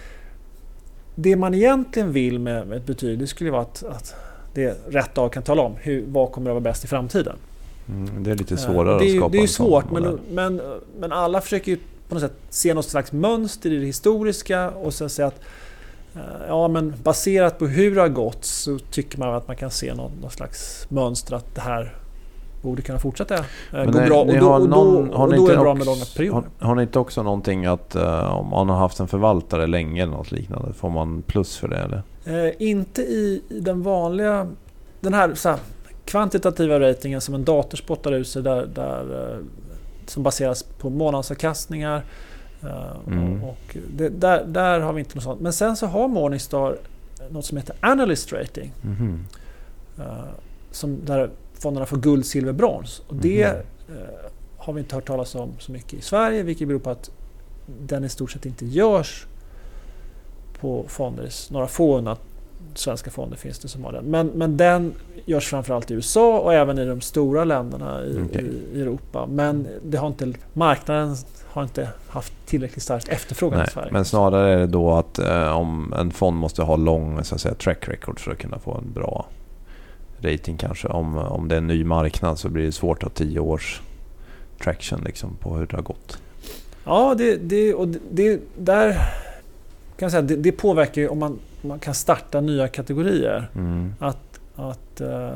det 1.14 1.37
man 1.37 1.54
egentligen 1.54 2.12
vill 2.12 2.38
med, 2.38 2.73
ett 2.73 2.87
betyg 2.87 3.18
det 3.18 3.26
skulle 3.26 3.50
vara 3.50 3.62
att, 3.62 3.83
att 3.83 4.14
det 4.54 4.76
rätt 4.88 5.14
dag 5.14 5.33
kan 5.33 5.42
tala 5.42 5.62
om 5.62 5.75
hur, 5.76 6.04
vad 6.09 6.32
kommer 6.32 6.50
att 6.50 6.54
vara 6.54 6.60
bäst 6.60 6.84
i 6.84 6.86
framtiden. 6.86 7.36
Mm. 7.89 8.23
Det 8.25 8.30
är 8.30 8.34
lite 8.34 8.54
Eh, 8.54 8.58
svårare 8.58 8.99
det 8.99 9.04
är, 9.04 9.08
att 9.08 9.17
skapa 9.17 9.28
Det 9.32 9.39
är 9.39 9.43
ju 9.43 9.49
svårt 9.49 9.91
men, 9.91 10.21
men, 10.30 10.60
men 10.99 11.12
alla 11.12 11.41
försöker 11.41 11.73
ju 11.73 11.78
på 12.08 12.15
något 12.15 12.23
sätt 12.23 12.36
se 12.50 12.75
något 12.75 12.84
slags 12.84 13.12
mönster 13.12 13.73
i 13.73 13.76
det 13.78 13.86
historiska 13.86 14.71
och 14.71 14.95
sen 14.95 15.10
säga 15.10 15.28
att 15.28 15.41
eh, 16.15 16.21
Ja 16.49 16.69
men 16.69 16.95
baserat 17.02 17.58
på 17.58 17.67
hur 17.67 17.95
det 17.95 18.00
har 18.00 18.08
gått 18.08 18.45
så 18.45 18.78
tycker 18.78 19.19
man 19.19 19.34
att 19.34 19.49
man 19.49 19.56
kan 19.56 19.71
se 19.71 19.95
någon, 19.95 20.12
någon 20.21 20.30
slags 20.30 20.86
mönster 20.91 21.34
att 21.34 21.54
det 21.54 21.60
här 21.60 21.95
borde 22.67 22.83
kunna 22.83 22.99
fortsätta 22.99 23.35
eh, 23.35 23.43
gå 23.73 23.91
nej, 23.91 24.07
bra. 24.09 24.21
Och 24.21 24.26
då, 24.39 24.49
har 24.52 24.61
och 24.61 24.69
då, 24.69 24.76
någon- 24.76 25.13
har 25.13 25.25
och 25.26 25.31
ni 25.33 25.37
då 25.37 25.49
är 25.49 25.50
det 25.52 25.57
bra 25.59 25.71
också- 25.73 25.79
med 25.79 25.87
långa 25.87 26.05
perioder. 26.17 26.43
Har, 26.59 26.67
har 26.69 26.75
ni 26.75 26.83
inte 26.83 26.99
också 26.99 27.23
någonting 27.23 27.67
att 27.67 27.95
eh, 27.95 28.37
om 28.39 28.49
man 28.49 28.69
har 28.69 28.76
haft 28.76 29.00
en 29.00 29.09
förvaltare 29.09 29.67
länge 29.67 30.02
eller 30.02 30.13
något 30.13 30.33
liknande, 30.33 30.73
får 30.73 30.91
man 30.91 31.23
plus 31.23 31.57
för 31.57 31.69
det 31.69 31.76
eller? 31.76 32.02
Eh, 32.47 32.52
inte 32.59 33.02
i, 33.02 33.43
i 33.49 33.61
den 33.61 33.83
vanliga... 33.83 34.47
Den 35.00 35.15
här, 35.15 35.35
så 35.35 35.49
här 35.49 35.59
kvantitativa 36.05 36.81
ratingen 36.81 37.21
som 37.21 37.35
en 37.35 37.45
dator 37.45 37.76
spottar 37.76 38.13
ut 38.13 38.29
sig 38.29 38.43
där, 38.43 38.67
där, 38.75 39.31
eh, 39.33 39.39
som 40.07 40.23
baseras 40.23 40.63
på 40.63 40.91
månadsavkastningar. 40.91 42.02
Eh, 42.63 42.69
Mm. 43.07 43.43
och, 43.45 43.49
och 43.49 43.76
det, 43.97 44.09
där, 44.09 44.45
där 44.47 44.81
har 44.81 44.93
vi 44.93 44.99
inte 45.00 45.15
något 45.15 45.25
sånt. 45.25 45.41
Men 45.41 45.52
sen 45.52 45.76
så 45.76 45.87
har 45.87 46.09
Morningstar 46.09 46.76
något 47.31 47.45
som 47.45 47.57
heter 47.59 47.76
Analyst 47.81 48.33
Rating. 48.33 48.73
Mhm. 48.83 49.26
eh, 49.99 50.05
som 50.71 50.99
där 51.05 51.31
fonderna 51.58 51.86
får 51.86 51.97
guld, 51.97 52.26
silver, 52.26 52.52
brons. 52.52 53.02
Och 53.06 53.14
det 53.14 53.42
eh, 53.42 53.54
har 54.56 54.73
vi 54.73 54.80
inte 54.80 54.95
hört 54.95 55.06
talas 55.06 55.34
om 55.34 55.52
så 55.58 55.73
mycket 55.73 55.95
i 55.95 56.02
Sverige 56.02 56.42
vilket 56.42 56.69
beror 56.69 56.80
på 56.80 56.90
att 56.90 57.10
den 57.66 58.04
i 58.04 58.08
stort 58.08 58.30
sett 58.30 58.47
inte 58.47 58.66
görs 58.66 59.26
på 60.60 60.84
fonder. 60.88 61.30
Några 61.50 61.66
få 61.66 62.16
svenska 62.75 63.10
fonder 63.10 63.36
finns 63.36 63.58
det 63.58 63.69
som 63.69 63.84
har 63.84 63.92
den. 63.92 64.04
Men, 64.04 64.26
men 64.26 64.56
den 64.56 64.95
görs 65.25 65.49
framförallt 65.49 65.90
i 65.90 65.95
USA 65.95 66.38
och 66.38 66.54
även 66.54 66.78
i 66.78 66.84
de 66.84 67.00
stora 67.00 67.45
länderna 67.45 68.04
i, 68.04 68.38
i, 68.38 68.78
i 68.78 68.82
Europa. 68.82 69.26
Men 69.26 69.66
det 69.82 69.99
har 69.99 70.06
inte, 70.08 70.32
marknaden 70.52 71.16
har 71.47 71.62
inte 71.62 71.88
haft 72.08 72.32
tillräckligt 72.47 72.82
stark 72.82 73.08
efterfrågan 73.08 73.58
Nej, 73.58 73.69
i 73.69 73.71
Sverige. 73.71 73.92
men 73.92 74.04
snarare 74.04 74.52
är 74.52 74.58
det 74.58 74.66
då 74.66 74.92
att 74.92 75.19
eh, 75.19 75.56
om 75.56 75.92
en 75.92 76.10
fond 76.10 76.36
måste 76.36 76.62
ha 76.62 76.76
lång 76.76 77.25
så 77.25 77.34
att 77.34 77.40
säga, 77.40 77.54
track 77.54 77.88
record 77.88 78.21
för 78.21 78.32
att 78.32 78.38
kunna 78.38 78.58
få 78.58 78.75
en 78.75 78.92
bra 78.92 79.26
rating 80.21 80.57
kanske. 80.57 80.89
Om, 80.89 81.17
om 81.17 81.49
det 81.49 81.55
är 81.55 81.59
en 81.59 81.67
ny 81.67 81.85
marknad 81.85 82.39
så 82.39 82.49
blir 82.49 82.65
det 82.65 82.73
svårt 82.73 83.02
att 83.02 83.02
ha 83.02 83.11
tio 83.11 83.41
års 83.41 83.81
traction 84.63 85.02
liksom, 85.05 85.37
på 85.37 85.57
hur 85.57 85.67
det 85.67 85.76
har 85.76 85.83
gått. 85.83 86.19
Ja, 86.85 87.15
det, 87.19 87.37
det, 87.37 87.75
och 87.75 87.89
det, 87.89 88.41
där 88.59 88.93
kan 89.97 90.07
jag 90.07 90.11
säga, 90.11 90.23
det, 90.23 90.37
det 90.37 90.52
påverkar 90.52 91.02
ju 91.02 91.09
om 91.09 91.19
man, 91.19 91.39
man 91.63 91.79
kan 91.79 91.95
starta 91.95 92.41
nya 92.41 92.69
kategorier. 92.69 93.50
Mm. 93.55 93.95
Att, 93.99 94.41
att 94.57 95.00
eh, 95.00 95.33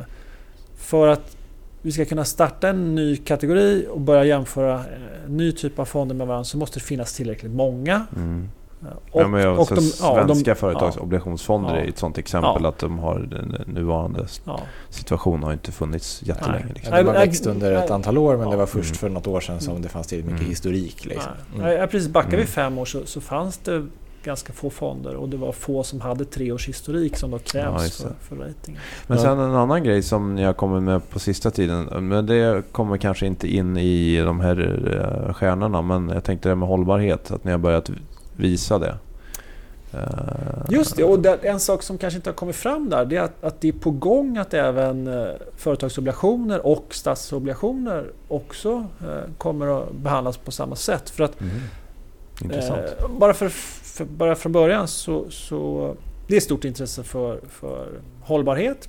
för 0.76 1.08
att 1.08 1.36
vi 1.82 1.92
ska 1.92 2.04
kunna 2.04 2.24
starta 2.24 2.68
en 2.68 2.94
ny 2.94 3.16
kategori 3.16 3.86
och 3.90 4.00
börja 4.00 4.24
jämföra 4.24 4.74
eh, 4.74 5.24
en 5.26 5.36
ny 5.36 5.52
typ 5.52 5.78
av 5.78 5.84
fonder 5.84 6.14
med 6.14 6.26
varandra 6.26 6.44
så 6.44 6.58
måste 6.58 6.78
det 6.78 6.84
finnas 6.84 7.14
tillräckligt 7.14 7.52
många. 7.52 8.06
Mm. 8.16 8.48
Eh, 8.82 8.88
ja, 9.12 9.28
men 9.28 9.48
och 9.48 9.58
också 9.58 9.74
de- 9.74 9.80
ja, 10.00 10.16
de- 10.16 10.28
svenska 10.28 10.54
företagsobligationsfonder 10.54 11.74
Ja. 11.76 11.80
är 11.80 11.88
ett 11.88 11.98
sånt 11.98 12.18
exempel 12.18 12.62
Ja. 12.62 12.68
att 12.68 12.78
de 12.78 12.98
har 12.98 13.18
den 13.18 13.74
nuvarande 13.74 14.26
Ja. 14.44 14.60
situationen 14.88 15.42
har 15.42 15.52
inte 15.52 15.72
funnits 15.72 16.22
jättelänge. 16.24 16.64
Nej. 16.64 16.72
Liksom. 16.74 16.94
Ja, 16.96 17.02
det 17.02 17.12
Nej, 17.12 17.26
växt 17.26 17.46
under 17.46 17.72
ett 17.72 17.90
antal 17.90 18.18
år 18.18 18.36
men 18.36 18.46
det 18.46 18.54
Ja. 18.54 18.58
var 18.58 18.66
först 18.66 18.90
Mm. 18.90 18.94
för 18.98 19.08
något 19.08 19.26
år 19.26 19.40
sedan 19.40 19.60
som 19.60 19.82
det 19.82 19.88
fanns 19.88 20.06
tillräckligt 20.06 20.32
mycket 20.32 20.40
Mm. 20.42 20.50
historik. 20.50 21.04
Liksom. 21.04 21.32
Nej. 21.56 21.64
Mm. 21.70 21.80
Ja, 21.80 21.86
precis. 21.86 22.08
Backar 22.08 22.30
vi 22.30 22.36
Mm. 22.36 22.46
fem 22.46 22.78
år 22.78 22.84
så, 22.84 23.06
så 23.06 23.20
fanns 23.20 23.58
det 23.58 23.86
ganska 24.24 24.52
få 24.52 24.70
fonder 24.70 25.14
och 25.14 25.28
det 25.28 25.36
var 25.36 25.52
få 25.52 25.82
som 25.82 26.00
hade 26.00 26.24
tre 26.24 26.52
års 26.52 26.68
historik 26.68 27.16
som 27.16 27.30
då 27.30 27.36
Ja, 27.36 27.42
krävs 27.52 28.02
för, 28.02 28.12
för 28.20 28.36
ratingen. 28.36 28.80
Men 29.06 29.16
Ja. 29.18 29.22
sen 29.24 29.38
en 29.38 29.54
annan 29.54 29.84
grej 29.84 30.02
som 30.02 30.34
ni 30.34 30.42
har 30.44 30.52
kommit 30.52 30.82
med 30.82 31.10
på 31.10 31.18
sista 31.18 31.50
tiden. 31.50 32.08
Men 32.08 32.26
det 32.26 32.62
kommer 32.72 32.96
kanske 32.96 33.26
inte 33.26 33.48
in 33.48 33.76
i 33.76 34.20
de 34.20 34.40
här 34.40 34.58
eh, 35.26 35.32
stjärnorna. 35.34 35.82
Men 35.82 36.08
jag 36.08 36.24
tänkte 36.24 36.48
det 36.48 36.54
med 36.54 36.68
hållbarhet. 36.68 37.30
Att 37.30 37.44
ni 37.44 37.50
har 37.50 37.58
börjat 37.58 37.90
visa 38.40 38.78
det. 38.78 38.94
Eh, 39.92 39.98
Just 40.68 40.96
det, 40.96 41.04
och 41.04 41.18
det, 41.18 41.36
en 41.42 41.60
sak 41.60 41.82
som 41.82 41.98
kanske 41.98 42.16
inte 42.16 42.30
har 42.30 42.34
kommit 42.34 42.56
fram 42.56 42.90
där 42.90 43.04
det 43.04 43.16
är 43.16 43.20
att, 43.20 43.44
att 43.44 43.60
det 43.60 43.68
är 43.68 43.72
på 43.72 43.90
gång 43.90 44.36
att 44.38 44.54
även 44.54 45.06
eh, 45.06 45.28
företagsobligationer 45.56 46.66
och 46.66 46.86
statsobligationer 46.90 48.10
också 48.28 48.86
eh, 49.00 49.32
kommer 49.38 49.82
att 49.82 49.92
behandlas 49.92 50.36
på 50.36 50.50
samma 50.50 50.76
sätt. 50.76 51.10
För 51.10 51.24
att 51.24 51.40
Mm. 52.42 52.58
Eh, 52.58 53.08
bara, 53.18 53.34
för, 53.34 53.48
för, 53.48 54.04
bara 54.04 54.34
från 54.34 54.52
början 54.52 54.88
så, 54.88 55.30
så 55.30 55.94
det 56.26 56.36
är 56.36 56.40
stort 56.40 56.64
intresse 56.64 57.02
för, 57.02 57.40
för 57.48 57.88
hållbarhet, 58.20 58.88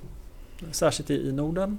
särskilt 0.70 1.10
i, 1.10 1.28
i 1.28 1.32
Norden. 1.32 1.78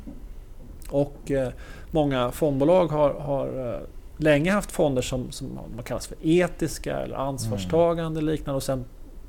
Och 0.90 1.32
eh, 1.32 1.50
många 1.92 2.32
fondbolag 2.32 2.88
har, 2.88 3.14
har 3.14 3.80
länge 4.24 4.52
haft 4.52 4.72
fonder 4.72 5.02
som, 5.02 5.32
som 5.32 5.48
man 5.76 5.84
kallas 5.84 6.08
för 6.08 6.18
etiska 6.22 6.98
eller 7.00 7.16
ansvarstagande 7.16 8.20
och 8.20 8.24
liknande 8.24 8.56
och 8.56 8.64
sen 8.64 8.86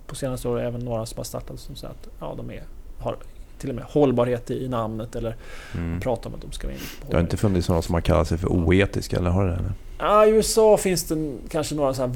på 0.07 0.15
senaste 0.15 0.49
år 0.49 0.61
även 0.61 0.81
några 0.81 1.07
som 1.07 1.17
har 1.17 1.25
startat 1.25 1.61
som 1.61 1.77
säger 1.77 1.95
att 1.95 2.09
ja, 2.21 2.35
de 2.37 2.51
är, 2.51 2.63
har 2.99 3.17
till 3.59 3.69
och 3.71 3.77
med 3.77 3.85
hållbarhet 3.85 4.51
i, 4.51 4.69
namnet 4.69 5.17
eller 5.17 5.37
Mm. 5.75 6.01
pratar 6.01 6.31
om 6.31 6.35
att 6.35 6.43
de 6.43 6.53
ska 6.53 6.67
vara 6.67 6.75
inriktade 6.75 7.01
på 7.07 7.11
Det 7.11 7.17
har 7.17 7.21
inte 7.23 7.37
funnits 7.37 7.69
några 7.69 7.83
som 7.83 7.95
har 7.95 8.01
kallat 8.01 8.29
sig 8.29 8.39
för 8.39 8.49
oetiska, 8.49 9.17
eller 9.17 9.31
har 9.31 9.47
det? 9.47 9.73
Ja, 9.99 10.27
I 10.27 10.31
USA 10.31 10.77
finns 10.77 11.05
det 11.05 11.35
kanske 11.51 11.75
några 11.75 11.95
så 11.95 12.03
här 12.07 12.09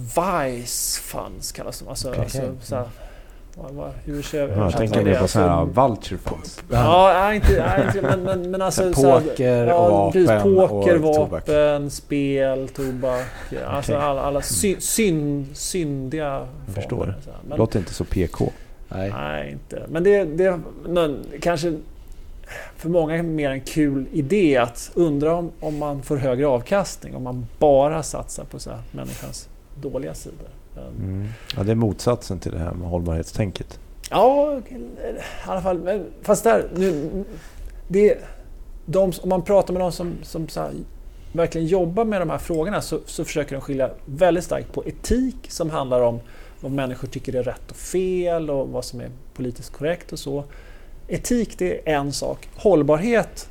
Vice 0.47 1.01
Funds 1.01 1.53
kallas 1.53 1.79
de. 1.81 1.89
Alltså, 1.89 2.09
Okej. 2.09 2.21
alltså 2.21 2.41
så 2.63 2.77
här, 2.77 2.89
hur 4.05 4.23
ser, 4.23 4.49
hur 4.49 4.63
jag 4.63 4.77
tänker 4.77 4.99
det? 4.99 5.05
mer 5.05 5.21
på 5.21 5.29
sådana 5.29 5.51
här 5.53 5.61
Alltså, 5.61 5.81
vulture 5.81 6.19
funds. 6.19 6.63
Ja, 6.71 7.13
nej, 7.21 7.37
inte, 7.37 7.65
nej, 7.77 7.87
inte 7.87 8.03
men, 8.03 8.23
men, 8.23 8.51
men 8.51 8.63
alltså... 8.63 8.93
så 8.93 9.07
här- 9.09 9.21
Poker 9.21 9.63
och 9.67 9.71
ja, 9.71 9.89
vapen 9.89 10.69
Poker, 10.69 11.05
och 11.05 11.15
tobak. 11.15 11.49
vapen, 11.49 11.91
spel, 11.91 12.69
tobak. 12.69 13.25
Alltså 13.67 13.93
Okej. 13.93 14.05
alla, 14.05 14.21
alla 14.23 14.43
sy, 14.43 14.77
synd, 14.81 15.47
syndiga 15.57 16.47
Jag 16.67 16.75
förstår. 16.75 16.97
former, 16.99 17.15
så 17.25 17.31
här. 17.31 17.39
Men, 17.49 17.59
Låter 17.59 17.79
inte 17.79 17.95
så 17.95 18.05
PK. 18.05 18.51
Nej. 18.89 19.11
Nej, 19.11 19.53
inte. 19.53 19.83
Men 19.89 20.05
det, 20.05 20.25
det 20.25 20.61
men, 20.87 21.25
kanske 21.41 21.79
för 22.77 22.89
många 22.89 23.17
är 23.17 23.23
mer 23.23 23.51
en 23.51 23.61
kul 23.61 24.07
idé 24.13 24.57
att 24.57 24.91
undra 24.95 25.35
om, 25.37 25.51
om 25.61 25.79
man 25.79 26.03
får 26.03 26.17
högre 26.17 26.47
avkastning 26.47 27.17
om 27.17 27.23
man 27.23 27.47
bara 27.59 28.03
satsar 28.03 28.45
på 28.45 28.59
så 28.59 28.71
här, 28.71 28.81
människans 28.93 29.49
dåliga 29.75 30.15
sidor. 30.15 30.49
Men- 30.81 31.09
Mm. 31.09 31.29
Ja, 31.57 31.63
det 31.63 31.71
är 31.71 31.77
motsatsen 31.77 32.39
till 32.39 32.53
det 32.53 32.59
här 32.59 32.73
med 32.73 32.89
hållbarhetstänket. 32.89 33.79
Ja, 34.11 34.61
i 34.71 34.81
alla 35.45 35.63
fall. 35.63 35.79
Men, 35.79 36.05
fast 36.23 36.45
där, 36.45 36.69
nu, 36.77 37.11
det, 37.89 38.19
de, 38.87 39.13
om 39.23 39.29
man 39.29 39.43
pratar 39.43 39.73
med 39.73 39.83
de 39.83 39.93
som, 39.93 40.15
som 40.23 40.49
så 40.49 40.61
här, 40.61 40.71
verkligen 41.33 41.67
jobbar 41.67 42.05
med 42.05 42.21
de 42.21 42.31
här 42.31 42.39
frågorna 42.39 42.81
så, 42.81 42.99
så 43.07 43.25
försöker 43.25 43.53
de 43.57 43.61
skilja 43.61 43.91
väldigt 44.07 44.45
starkt 44.45 44.73
på 44.73 44.85
etik 44.87 45.37
som 45.49 45.71
handlar 45.71 46.01
om 46.01 46.21
vad 46.61 46.73
människor 46.73 47.09
tycker 47.09 47.35
är 47.37 47.43
rätt 47.43 47.71
och 47.71 47.77
fel 47.77 48.51
och 48.51 48.69
vad 48.69 48.85
som 48.85 49.01
är 49.01 49.11
politiskt 49.35 49.73
korrekt 49.73 50.13
och 50.13 50.19
så. 50.19 50.45
Etik 51.09 51.59
det 51.59 51.89
är 51.91 51.95
en 51.97 52.13
sak. 52.13 52.49
Hållbarhet 52.57 53.49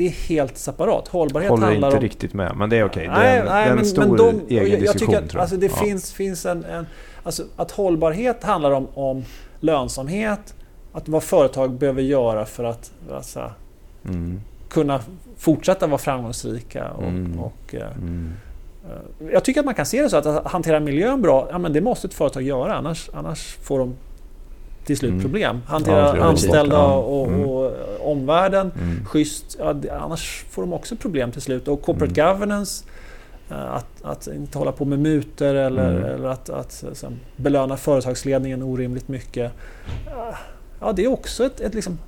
det 0.00 0.06
är 0.06 0.10
helt 0.10 0.58
separat. 0.58 1.08
Hållbarhet 1.08 1.50
Håller 1.50 1.66
handlar 1.66 1.88
inte 1.88 1.96
om... 1.96 2.02
riktigt 2.02 2.34
med, 2.34 2.56
men 2.56 2.70
det 2.70 2.76
är 2.76 2.84
okej. 2.84 3.06
Det 3.06 3.12
är 3.12 3.40
en, 3.40 3.44
nej, 3.46 3.54
det 3.64 3.66
är 3.68 3.70
en 3.70 3.76
men, 3.76 3.86
stor 3.86 4.06
men 4.06 4.16
de, 4.16 4.28
egen 4.28 4.56
jag, 4.56 4.68
jag 4.68 4.80
diskussion 4.80 5.08
tycker 5.08 5.22
att 5.22 5.30
tror 5.30 5.38
jag. 5.38 5.40
alltså, 5.42 5.56
det 5.56 5.66
Ja. 5.66 5.72
finns, 5.84 6.12
finns 6.12 6.46
en, 6.46 6.64
en... 6.64 6.86
Alltså 7.22 7.42
att 7.56 7.70
hållbarhet 7.70 8.44
handlar 8.44 8.70
om, 8.70 8.86
om 8.94 9.24
lönsamhet, 9.60 10.54
att 10.92 11.08
vad 11.08 11.22
företag 11.22 11.70
behöver 11.72 12.02
göra 12.02 12.46
för 12.46 12.64
att 12.64 12.92
alltså, 13.12 13.50
Mm. 14.04 14.40
kunna 14.68 15.00
fortsätta 15.36 15.86
vara 15.86 15.98
framgångsrika. 15.98 16.90
Och, 16.90 17.02
Mm. 17.02 17.38
och, 17.40 17.74
eh, 17.74 17.96
Mm. 17.96 18.32
eh, 18.84 19.28
jag 19.32 19.44
tycker 19.44 19.60
att 19.60 19.66
man 19.66 19.74
kan 19.74 19.86
se 19.86 20.02
det 20.02 20.10
så 20.10 20.16
att, 20.16 20.26
att 20.26 20.46
hantera 20.52 20.80
miljön 20.80 21.22
bra, 21.22 21.48
ja, 21.50 21.58
men 21.58 21.72
det 21.72 21.80
måste 21.80 22.06
ett 22.06 22.14
företag 22.14 22.42
göra 22.42 22.74
annars, 22.74 23.10
annars 23.14 23.54
får 23.62 23.78
de 23.78 23.94
till 24.84 24.96
slut 24.96 25.10
Mm. 25.10 25.22
problem. 25.22 25.60
Ja, 25.66 25.72
Hantera 25.72 26.08
är 26.08 26.16
anställda 26.20 26.78
det. 26.78 26.94
och, 26.94 27.26
Mm. 27.26 27.40
och 27.48 27.66
eh, 27.66 27.72
omvärlden 28.00 28.72
Mm. 28.82 29.04
schysst. 29.06 29.56
Ja, 29.58 29.74
annars 30.00 30.44
får 30.50 30.62
de 30.62 30.72
också 30.72 30.96
problem 30.96 31.32
till 31.32 31.42
slut. 31.42 31.68
Och 31.68 31.82
corporate 31.82 32.20
Mm. 32.20 32.34
governance, 32.34 32.84
eh, 33.50 33.72
att, 33.74 33.86
att 34.02 34.26
inte 34.26 34.58
hålla 34.58 34.72
på 34.72 34.84
med 34.84 34.98
mutor 34.98 35.54
eller, 35.54 35.90
Mm. 35.96 36.04
eller 36.14 36.28
att, 36.28 36.50
att 36.50 36.82
eh, 36.82 36.92
som, 36.92 37.12
belöna 37.36 37.76
företagsledningen 37.76 38.62
orimligt 38.62 39.08
mycket. 39.08 39.52
Eh, 40.06 40.34
Ja, 40.82 40.92
det 40.92 41.04
är 41.04 41.08
också 41.12 41.44
ett, 41.44 41.60
ett 41.60 41.74
liksom, 41.74 41.98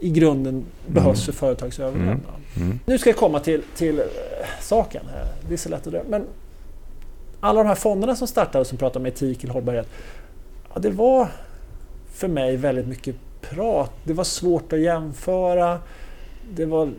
i 0.00 0.10
grunden 0.10 0.64
behövs 0.86 1.06
Mm. 1.18 1.24
för 1.24 1.32
företags 1.32 1.80
överlevnad. 1.80 2.18
Mm. 2.56 2.78
Nu 2.86 2.98
ska 2.98 3.10
jag 3.10 3.16
komma 3.16 3.40
till, 3.40 3.62
till 3.76 4.02
saken. 4.60 5.02
här. 5.14 5.26
Det 5.48 5.54
är 5.54 5.58
så 5.58 5.68
lätt 5.68 5.86
att 5.86 5.92
dra. 5.92 6.00
Men 6.08 6.26
alla 7.40 7.62
de 7.62 7.68
här 7.68 7.74
fonderna 7.74 8.16
som 8.16 8.26
startade 8.28 8.64
som 8.64 8.78
pratar 8.78 9.00
om 9.00 9.06
etik 9.06 9.44
eller 9.44 9.52
hållbarhet. 9.52 9.88
Ja, 10.74 10.80
det 10.80 10.90
var 10.90 11.28
för 12.14 12.28
mig 12.28 12.56
väldigt 12.56 12.86
mycket 12.86 13.16
prat. 13.40 13.92
Det 14.04 14.12
var 14.12 14.24
svårt 14.24 14.72
att 14.72 14.80
jämföra. 14.80 15.78
Det 16.50 16.66
var 16.66 16.90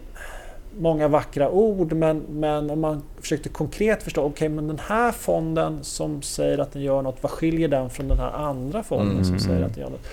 många 0.80 1.08
vackra 1.08 1.50
ord 1.50 1.94
men, 1.94 2.20
men 2.30 2.70
om 2.70 2.82
man 2.82 3.04
försökte 3.22 3.50
konkret 3.50 4.04
förstå, 4.04 4.24
okej 4.24 4.50
men 4.50 4.68
den 4.68 4.80
här 4.80 5.12
fonden 5.12 5.84
som 5.84 6.22
säger 6.22 6.58
att 6.58 6.72
den 6.72 6.82
gör 6.82 7.02
något, 7.02 7.18
vad 7.22 7.32
skiljer 7.32 7.68
den 7.68 7.90
från 7.90 8.08
den 8.08 8.20
här 8.20 8.32
andra 8.32 8.84
fonden 8.84 9.12
Mm, 9.12 9.26
som 9.26 9.40
säger 9.40 9.62
att 9.64 9.74
den 9.74 9.84
gör 9.84 9.90
något? 9.90 10.08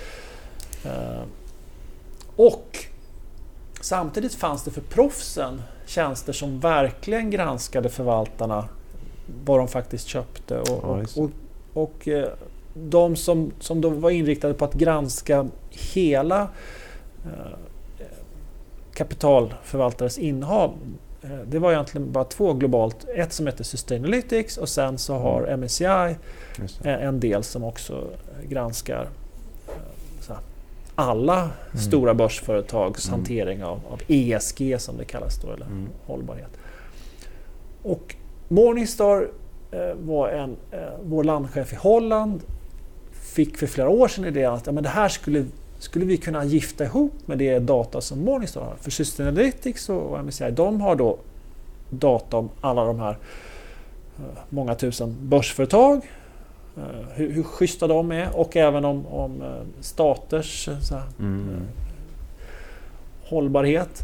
Eh, 0.85 1.23
och 2.35 2.77
samtidigt 3.81 4.35
fanns 4.35 4.63
det 4.63 4.71
för 4.71 4.81
proffsen 4.81 5.61
tjänster 5.85 6.33
som 6.33 6.59
verkligen 6.59 7.29
granskade 7.29 7.89
förvaltarna, 7.89 8.65
vad 9.45 9.59
de 9.59 9.67
faktiskt 9.67 10.07
köpte 10.07 10.59
och, 10.59 10.83
och, 10.83 11.03
och, 11.15 11.29
och 11.73 12.07
eh, 12.07 12.29
de 12.73 13.15
som, 13.15 13.51
som 13.59 13.81
då 13.81 13.89
var 13.89 14.09
inriktade 14.09 14.53
på 14.53 14.65
att 14.65 14.73
granska 14.73 15.47
hela 15.93 16.41
eh, 17.25 17.57
kapitalförvaltares 18.93 20.17
innehav. 20.17 20.73
Eh, 21.23 21.29
Det 21.47 21.59
var 21.59 21.71
egentligen 21.71 22.11
bara 22.11 22.23
två 22.23 22.53
globalt. 22.53 23.05
Ett 23.15 23.33
som 23.33 23.47
heter 23.47 23.63
Sustainalytics 23.63 24.57
och 24.57 24.69
sen 24.69 24.97
så 24.97 25.13
har 25.13 25.47
MSCI 25.57 26.15
det. 26.83 26.89
en 26.89 27.19
del 27.19 27.43
som 27.43 27.63
också 27.63 28.07
granskar 28.49 29.07
eh, 30.29 30.35
alla 30.95 31.39
Mm. 31.41 31.77
stora 31.77 32.13
börsföretags 32.13 33.07
Mm. 33.07 33.19
hantering 33.19 33.63
av, 33.63 33.79
av 33.89 34.01
ESG 34.07 34.79
som 34.79 34.97
det 34.97 35.05
kallas 35.05 35.37
då, 35.41 35.51
eller 35.51 35.65
Mm. 35.65 35.87
hållbarhet. 36.05 36.49
Och 37.83 38.15
Morningstar 38.47 39.27
eh, 39.71 39.93
var 39.99 40.29
en, 40.29 40.55
eh, 40.71 40.79
vår 41.03 41.23
landchef 41.23 41.73
i 41.73 41.75
Holland 41.75 42.41
fick 43.33 43.57
för 43.57 43.67
flera 43.67 43.89
år 43.89 44.07
sedan 44.07 44.25
idén 44.25 44.53
att 44.53 44.65
ja, 44.65 44.71
men 44.71 44.83
det 44.83 44.89
här 44.89 45.09
skulle, 45.09 45.45
skulle 45.79 46.05
vi 46.05 46.17
kunna 46.17 46.45
gifta 46.45 46.83
ihop 46.83 47.13
med 47.25 47.37
det 47.37 47.59
data 47.59 48.01
som 48.01 48.25
Morningstar 48.25 48.61
har. 48.61 48.75
För 48.81 48.91
Sustainalytics 48.91 49.89
och, 49.89 50.25
MSCI 50.25 50.51
de 50.51 50.81
har 50.81 50.95
då 50.95 51.17
data 51.89 52.37
om 52.37 52.49
alla 52.61 52.85
de 52.85 52.99
här 52.99 53.17
eh, 54.19 54.39
många 54.49 54.75
tusen 54.75 55.15
börsföretag. 55.21 56.01
eh, 56.77 56.83
Hur, 57.13 57.31
hur 57.31 57.43
schyssta 57.43 57.87
de 57.87 58.11
är 58.11 58.37
och 58.37 58.57
även 58.57 58.85
om, 58.85 59.07
om 59.07 59.41
eh, 59.41 59.47
staters 59.81 60.69
så 60.81 60.95
här, 60.95 61.03
Mm. 61.19 61.61
hållbarhet. 63.23 64.01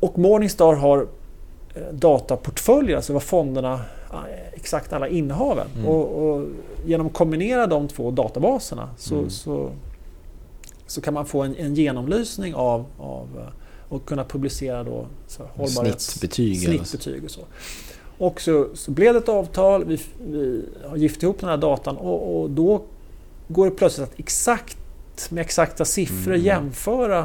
Och 0.00 0.18
Morningstar 0.18 0.74
har 0.74 1.06
dataportföljer, 1.92 2.96
alltså 2.96 3.12
vad 3.12 3.22
fonderna, 3.22 3.80
exakt 4.52 4.92
alla 4.92 5.08
innehaven. 5.08 5.66
Mm. 5.74 5.86
Och, 5.86 6.28
och 6.30 6.46
genom 6.86 7.06
att 7.06 7.12
kombinera 7.12 7.66
de 7.66 7.88
två 7.88 8.10
databaserna 8.10 8.90
så, 8.98 9.14
Mm. 9.14 9.30
så, 9.30 9.70
så 10.86 11.00
kan 11.00 11.14
man 11.14 11.26
få 11.26 11.42
en, 11.42 11.56
en 11.56 11.74
genomlysning 11.74 12.54
av, 12.54 12.84
av 12.98 13.28
eh, 13.38 13.52
och 13.88 14.04
kunna 14.06 14.24
publicera 14.24 14.84
då 14.84 15.06
så 15.26 15.42
hållbarhets- 15.56 15.98
Snittbetyg 15.98 16.60
snittbetyg 16.62 17.24
och 17.24 17.30
så. 17.30 17.40
Och 18.18 18.40
så, 18.40 18.68
så 18.74 18.90
blev 18.90 19.12
det 19.14 19.18
ett 19.18 19.28
avtal, 19.28 19.84
vi, 19.84 20.00
vi 20.30 20.64
har 20.88 20.96
gift 20.96 21.22
ihop 21.22 21.40
den 21.40 21.48
här 21.48 21.56
datan 21.56 21.96
och, 21.96 22.40
och 22.40 22.50
då 22.50 22.82
går 23.48 23.64
det 23.64 23.70
plötsligt 23.70 24.08
att 24.08 24.18
exakt 24.18 24.76
med 25.30 25.40
exakta 25.40 25.84
siffror 25.84 26.34
Mm. 26.34 26.46
jämföra 26.46 27.18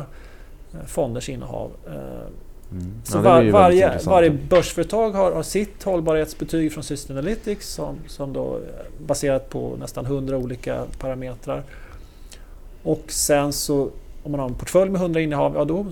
eh, 0.73 0.85
fonders 0.87 1.29
innehav. 1.29 1.71
Eh, 2.73 2.79
Mm. 2.81 2.91
Så 3.03 3.17
Ja, 3.17 3.21
var, 3.21 3.43
varje, 3.51 3.99
varje 4.05 4.29
börsföretag 4.49 5.11
har, 5.11 5.31
har 5.31 5.43
sitt 5.43 5.83
hållbarhetsbetyg 5.83 6.73
från 6.73 6.83
Sustainalytics 6.83 7.69
som, 7.73 7.95
som 8.07 8.33
då 8.33 8.55
är 8.55 9.05
baserat 9.05 9.49
på 9.49 9.75
nästan 9.79 10.05
100 10.05 10.37
olika 10.37 10.83
parametrar. 10.99 11.63
Och 12.83 13.03
sen 13.07 13.53
så 13.53 13.89
om 14.23 14.31
man 14.31 14.39
har 14.39 14.47
en 14.49 14.55
portfölj 14.55 14.91
med 14.91 15.01
100 15.01 15.21
innehav, 15.21 15.55
ja 15.55 15.65
då 15.65 15.85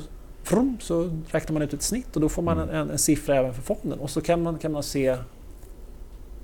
frum, 0.44 0.78
så 0.82 1.10
räknar 1.32 1.54
man 1.54 1.62
ut 1.62 1.74
ett 1.74 1.82
snitt 1.82 2.16
och 2.16 2.22
då 2.22 2.30
får 2.30 2.42
man 2.42 2.58
Mm. 2.60 2.76
en, 2.76 2.90
en 2.90 2.98
siffra 2.98 3.36
även 3.36 3.54
för 3.54 3.62
fonden. 3.62 4.00
Och 4.00 4.10
så 4.10 4.22
kan 4.22 4.44
man, 4.44 4.58
kan 4.58 4.72
man 4.72 4.84
se 4.84 5.18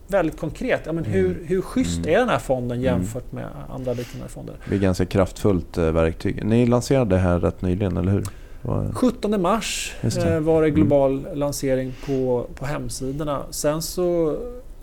väldigt 0.08 0.39
konkret, 0.39 0.82
ja, 0.86 0.91
men 0.91 1.04
hur, 1.06 1.26
Mm. 1.26 1.45
hur 1.47 1.62
schysst 1.62 1.97
Mm. 1.97 2.10
är 2.15 2.19
den 2.19 2.30
här 2.30 2.39
fonden 2.39 2.78
Mm. 2.78 2.84
jämfört 2.86 3.32
med 3.32 3.45
andra 3.69 3.93
liknande 3.93 4.30
fonder? 4.30 4.56
Det 4.63 4.69
blir 4.69 4.80
ganska 4.80 5.06
kraftfullt 5.06 5.78
eh, 5.78 5.91
verktyg. 5.91 6.45
Ni 6.45 6.65
lanserade 6.65 7.15
det 7.15 7.19
här 7.21 7.39
rätt 7.39 7.62
nyligen, 7.62 7.97
eller 7.97 8.12
hur? 8.12 8.23
Vad- 8.62 8.96
17 8.96 9.41
mars 9.41 9.96
det. 10.02 10.17
Mm. 10.17 10.34
eh, 10.34 10.39
var 10.39 10.62
det 10.62 10.70
global 10.70 11.28
lansering 11.34 11.93
på, 12.06 12.48
på 12.56 12.65
hemsidorna. 12.65 13.43
Sen 13.50 13.82
så 13.82 14.30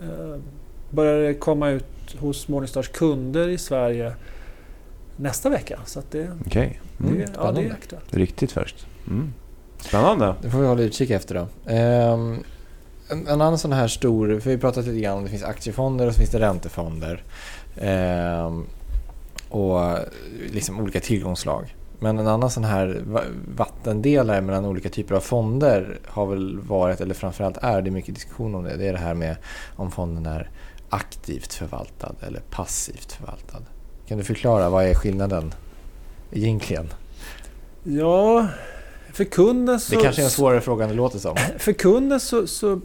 eh, 0.01 0.39
började 0.89 1.27
det 1.27 1.33
komma 1.33 1.69
ut 1.69 2.15
hos 2.19 2.47
Morningstars 2.47 2.87
kunder 2.87 3.47
i 3.49 3.57
Sverige 3.57 4.13
nästa 5.15 5.49
vecka. 5.49 5.79
Så 5.85 5.99
att 5.99 6.11
det, 6.11 6.31
Okej. 6.45 6.81
Mm. 6.99 7.17
det, 7.17 7.27
ja, 7.37 7.51
det 7.51 7.61
är 7.61 7.71
aktuellt. 7.71 8.13
Riktigt 8.15 8.51
färskt. 8.51 8.85
Mm. 9.07 9.33
Spännande. 9.79 10.35
Det 10.41 10.49
får 10.49 10.59
vi 10.59 10.67
hålla 10.67 10.81
utkik 10.81 11.09
efter 11.09 11.35
då. 11.35 11.71
Ehm, 11.71 12.37
en, 13.09 13.27
en 13.27 13.41
annan 13.41 13.57
sån 13.57 13.71
här 13.73 13.87
stor, 13.87 14.39
för 14.39 14.49
vi 14.49 14.57
pratat 14.57 14.85
lite 14.85 14.99
grann 14.99 15.17
om 15.17 15.23
det 15.23 15.29
finns 15.29 15.43
aktiefonder 15.43 16.07
och 16.07 16.13
så 16.13 16.17
finns 16.17 16.31
det 16.31 16.39
räntefonder. 16.39 17.23
Ehm, 17.77 18.63
och 19.49 19.79
liksom 20.51 20.79
olika 20.79 20.99
tillgångslag. 20.99 21.75
Men 21.99 22.19
en 22.19 22.27
annan 22.27 22.49
sån 22.49 22.63
här 22.63 23.01
va- 23.05 23.23
vattendelare 23.55 24.41
mellan 24.41 24.65
olika 24.65 24.89
typer 24.89 25.15
av 25.15 25.19
fonder 25.19 25.99
har 26.05 26.25
väl 26.25 26.59
varit, 26.59 27.01
eller 27.01 27.13
framförallt 27.13 27.57
är, 27.57 27.81
det 27.81 27.89
är 27.89 27.91
mycket 27.91 28.15
diskussion 28.15 28.55
om 28.55 28.63
det. 28.63 28.77
Det 28.77 28.87
är 28.87 28.93
det 28.93 28.99
här 28.99 29.13
med 29.13 29.35
om 29.75 29.91
fonden 29.91 30.25
är 30.25 30.49
aktivt 30.89 31.53
förvaltad 31.53 32.15
eller 32.27 32.39
passivt 32.39 33.11
förvaltad? 33.11 33.61
Kan 34.07 34.17
du 34.17 34.23
förklara 34.23 34.69
vad 34.69 34.85
är 34.85 34.93
skillnaden 34.93 35.53
egentligen? 36.31 36.87
Ja, 37.83 38.47
för 39.13 39.23
kunden 39.23 39.79
så... 39.79 39.95
Det 39.95 40.01
kanske 40.01 40.21
är 40.21 40.23
en 40.23 40.29
svårare 40.31 40.61
fråga 40.61 40.83
än 40.83 40.89
det 40.89 40.95
låter 40.95 41.19
som. 41.19 41.35
För 41.57 41.73
kunden 41.73 42.19
så, 42.19 42.47
så, 42.47 42.81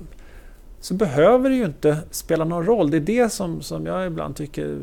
så 0.80 0.94
behöver 0.94 1.50
det 1.50 1.56
ju 1.56 1.64
inte 1.64 1.98
spela 2.10 2.44
någon 2.44 2.66
roll. 2.66 2.90
Det 2.90 2.96
är 2.96 3.00
det 3.00 3.32
som, 3.32 3.62
som 3.62 3.86
jag 3.86 4.06
ibland 4.06 4.36
tycker 4.36 4.78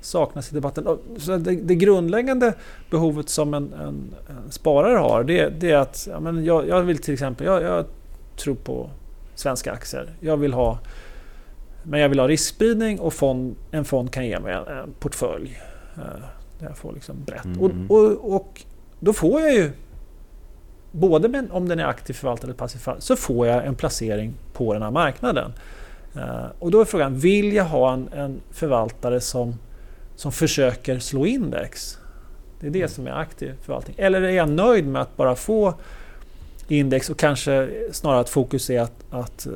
saknas 0.00 0.52
i 0.52 0.54
debatten. 0.54 0.98
Så 1.16 1.36
det, 1.36 1.56
det 1.56 1.74
grundläggande 1.74 2.54
behovet 2.90 3.28
som 3.28 3.54
en, 3.54 3.72
en, 3.72 4.14
en 4.28 4.50
sparare 4.50 4.98
har 4.98 5.24
det, 5.24 5.48
det 5.48 5.70
är 5.70 5.76
att 5.76 6.08
ja, 6.10 6.20
men 6.20 6.44
jag, 6.44 6.68
jag 6.68 6.82
vill 6.82 6.98
till 6.98 7.14
exempel, 7.14 7.46
jag, 7.46 7.62
jag 7.62 7.84
tror 8.36 8.54
på 8.54 8.90
svenska 9.34 9.72
aktier. 9.72 10.12
Jag 10.20 10.36
vill 10.36 10.52
ha 10.52 10.78
men 11.82 12.00
jag 12.00 12.08
vill 12.08 12.18
ha 12.20 12.28
riskspridning 12.28 13.00
och 13.00 13.12
fond, 13.12 13.56
en 13.70 13.84
fond 13.84 14.10
kan 14.12 14.26
ge 14.26 14.40
mig 14.40 14.54
en, 14.54 14.66
en 14.66 14.92
portfölj. 15.00 15.60
eh, 15.96 16.02
Där 16.58 16.66
jag 16.66 16.76
får 16.76 16.92
liksom 16.92 17.16
brett. 17.26 17.44
Mm. 17.44 17.60
Och, 17.60 17.70
och, 17.90 18.34
och 18.34 18.62
då 19.00 19.12
får 19.12 19.40
jag 19.40 19.54
ju 19.54 19.70
både 20.92 21.28
med, 21.28 21.48
om 21.50 21.68
den 21.68 21.78
är 21.78 21.84
aktiv 21.84 22.14
förvaltad 22.14 22.44
eller 22.46 22.54
passiv 22.54 22.78
förvaltad, 22.78 23.00
så 23.00 23.16
får 23.16 23.46
jag 23.46 23.66
en 23.66 23.74
placering 23.74 24.34
på 24.52 24.72
den 24.72 24.82
här 24.82 24.90
marknaden. 24.90 25.52
Eh, 26.14 26.46
och 26.58 26.70
då 26.70 26.80
är 26.80 26.84
frågan, 26.84 27.18
vill 27.18 27.52
jag 27.52 27.64
ha 27.64 27.92
en, 27.92 28.08
en 28.12 28.40
förvaltare 28.50 29.20
som, 29.20 29.54
som 30.18 30.32
försöker 30.32 30.98
slå 30.98 31.26
index? 31.26 31.98
Det 32.60 32.66
är 32.66 32.70
det 32.70 32.88
som 32.88 33.06
är 33.06 33.10
aktiv 33.10 33.54
förvaltning. 33.62 33.96
Eller 33.98 34.22
är 34.22 34.30
jag 34.30 34.48
nöjd 34.48 34.86
med 34.86 35.02
att 35.02 35.16
bara 35.16 35.34
få 35.34 35.74
index 36.68 37.10
och 37.10 37.18
kanske 37.18 37.68
snarare 37.92 38.20
att 38.20 38.28
fokus 38.28 38.70
är 38.70 38.80
att, 38.80 39.04
att 39.10 39.46
eh, 39.46 39.52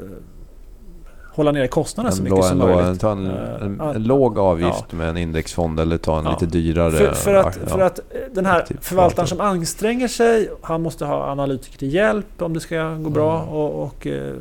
hålla 1.35 1.53
nere 1.53 1.69
kostnaderna 1.69 2.13
så 2.17 2.23
mycket 2.23 2.45
som 2.45 2.59
möjligt. 2.59 3.01
ta 3.01 3.13
en, 3.13 3.27
Eh, 3.27 3.63
en, 3.63 3.77
ja. 3.81 3.95
en 3.95 4.03
låg 4.03 4.39
avgift 4.39 4.93
med 4.93 5.09
en 5.09 5.17
indexfond 5.17 5.81
eller 5.81 5.99
ta 5.99 6.19
en 6.19 6.25
Ja. 6.25 6.31
lite 6.31 6.47
dyrare... 6.47 6.91
För, 6.93 7.13
för, 7.13 7.35
att, 7.35 7.59
ja. 7.65 7.69
för 7.69 7.81
att 7.81 7.99
eh, 7.99 8.05
den 8.33 8.47
här 8.47 8.53
förvaltaren 8.59 8.81
förvaltare. 8.83 9.27
som 9.27 9.41
anstränger 9.41 10.09
sig, 10.09 10.51
han 10.63 10.83
måste 10.83 11.05
ha 11.05 11.31
analytiker 11.31 11.79
till 11.79 11.95
hjälp 11.95 12.43
om 12.43 12.55
det 12.55 12.61
ska 12.61 12.95
gå 12.95 13.11
bra. 13.11 13.37
Mm. 13.43 13.49
Och, 13.55 13.83
och, 13.85 14.07
eh, 14.07 14.33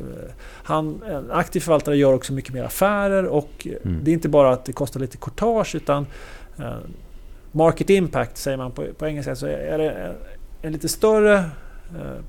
han, 0.64 1.02
en 1.08 1.30
aktiv 1.30 1.60
förvaltare 1.60 1.96
gör 1.96 2.12
också 2.12 2.32
mycket 2.32 2.54
mer 2.54 2.64
affärer 2.64 3.24
och 3.26 3.66
Mm. 3.84 3.98
det 4.04 4.10
är 4.10 4.12
inte 4.12 4.28
bara 4.28 4.52
att 4.52 4.64
det 4.64 4.72
kostar 4.72 5.00
lite 5.00 5.16
courtage 5.16 5.74
utan 5.74 6.06
market 7.52 7.90
impact 7.90 8.36
säger 8.36 8.56
man 8.56 8.70
på, 8.70 8.84
på 8.98 9.06
engelska. 9.06 9.36
Så 9.36 9.46
är 9.46 9.78
det 9.78 9.90
en, 9.90 10.12
en 10.62 10.72
lite 10.72 10.88
större 10.88 11.44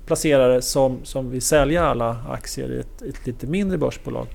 placerare 0.05 0.61
som, 0.61 0.99
som 1.03 1.29
vill 1.29 1.41
sälja 1.41 1.85
alla 1.85 2.17
aktier 2.29 2.71
i 2.71 2.79
ett, 2.79 3.01
ett 3.01 3.27
lite 3.27 3.47
mindre 3.47 3.77
börsbolag. 3.77 4.27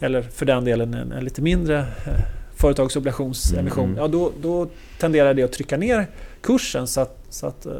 Eller 0.00 0.22
för 0.22 0.46
den 0.46 0.64
delen 0.64 0.94
en, 0.94 1.12
en 1.12 1.24
lite 1.24 1.42
mindre 1.42 1.78
eh, 1.78 2.24
företagsobligationsemission. 2.56 3.84
Mm. 3.84 3.96
Ja, 3.96 4.08
då, 4.08 4.32
då 4.42 4.68
tenderar 4.98 5.34
det 5.34 5.42
att 5.42 5.52
trycka 5.52 5.76
ner 5.76 6.06
kursen 6.40 6.86
så 6.86 7.00
att, 7.00 7.18
så 7.28 7.46
att 7.46 7.66
eh, 7.66 7.72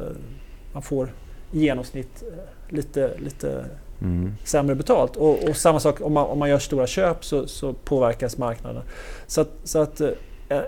man 0.72 0.82
får 0.82 1.12
i 1.52 1.60
genomsnitt 1.60 2.22
eh, 2.22 2.74
lite, 2.74 3.10
lite 3.18 3.64
Mm. 4.02 4.34
sämre 4.44 4.74
betalt. 4.74 5.16
Och, 5.16 5.48
och 5.48 5.56
samma 5.56 5.80
sak 5.80 6.00
om 6.00 6.12
man, 6.12 6.26
om 6.26 6.38
man 6.38 6.48
gör 6.48 6.58
stora 6.58 6.86
köp 6.86 7.24
så, 7.24 7.46
så 7.46 7.72
påverkas 7.72 8.38
marknaden. 8.38 8.82
Så 9.26 9.40
att, 9.40 9.50
så 9.64 9.78
att 9.78 10.00
eh, 10.00 10.08
eh, 10.48 10.58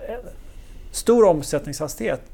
stor 0.90 1.24
omsättningshastighet 1.24 2.20
eh, 2.20 2.34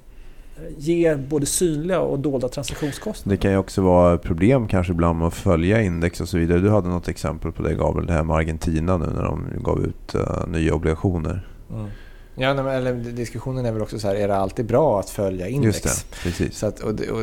ger 0.79 1.16
både 1.16 1.46
synliga 1.46 2.01
och 2.01 2.18
dolda 2.18 2.49
transaktionskostnader. 2.49 3.37
Det 3.37 3.42
kan 3.42 3.51
ju 3.51 3.57
också 3.57 3.83
vara 3.83 4.18
problem 4.18 4.68
kanske 4.68 4.92
ibland 4.92 5.18
med 5.18 5.29
att 5.29 5.35
följa 5.35 5.83
index 5.83 6.20
och 6.20 6.29
så 6.29 6.38
vidare. 6.38 6.59
Du 6.59 6.70
hade 6.70 6.88
något 6.88 7.09
exempel 7.09 7.53
på 7.53 7.62
det 7.62 7.75
Gabriel, 7.75 8.07
det 8.07 8.12
här 8.12 8.25
med 8.25 8.37
Argentina 8.37 8.96
nu 8.96 9.07
när 9.07 9.23
de 9.23 9.44
gav 9.62 9.85
ut 9.85 10.14
eh, 10.14 10.46
nya 10.49 10.75
obligationer. 10.75 11.49
Mm. 11.70 11.87
Ja, 12.35 12.55
nej, 12.55 12.64
men, 12.64 12.75
eller, 12.75 12.94
diskussionen 12.94 13.66
är 13.66 13.73
väl 13.73 13.83
också 13.83 13.99
så 13.99 14.09
här, 14.09 14.14
är 14.14 14.29
det 14.29 14.37
alltid 14.37 14.66
bra 14.66 15.01
att 15.01 15.11
följa 15.11 15.49
index? 15.49 15.85
Just 15.85 16.11
det, 16.11 16.16
precis. 16.23 16.59
Så 16.59 16.66
att, 16.66 16.81
och, 16.81 16.90
och, 16.90 17.23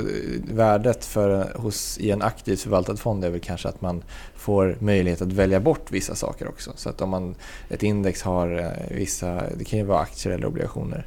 värdet 0.52 1.06
för, 1.06 1.54
hos, 1.56 1.98
i 1.98 2.12
en 2.12 2.22
aktivt 2.22 2.62
förvaltad 2.62 2.96
fond 2.98 3.26
är 3.26 3.30
väl 3.30 3.40
kanske 3.40 3.70
att 3.70 3.82
man 3.82 4.04
får 4.36 4.78
möjlighet 4.80 5.22
att 5.22 5.32
välja 5.32 5.60
bort 5.60 5.92
vissa 5.92 6.16
saker 6.16 6.48
också. 6.48 6.72
Så 6.76 6.90
att 6.90 7.02
om 7.02 7.10
man, 7.10 7.36
ett 7.70 7.84
index 7.84 8.22
har 8.22 8.60
eh, 8.60 8.98
vissa, 8.98 9.42
det 9.58 9.64
kan 9.64 9.80
ju 9.80 9.86
vara 9.86 10.00
aktier 10.00 10.34
eller 10.34 10.48
obligationer. 10.48 11.06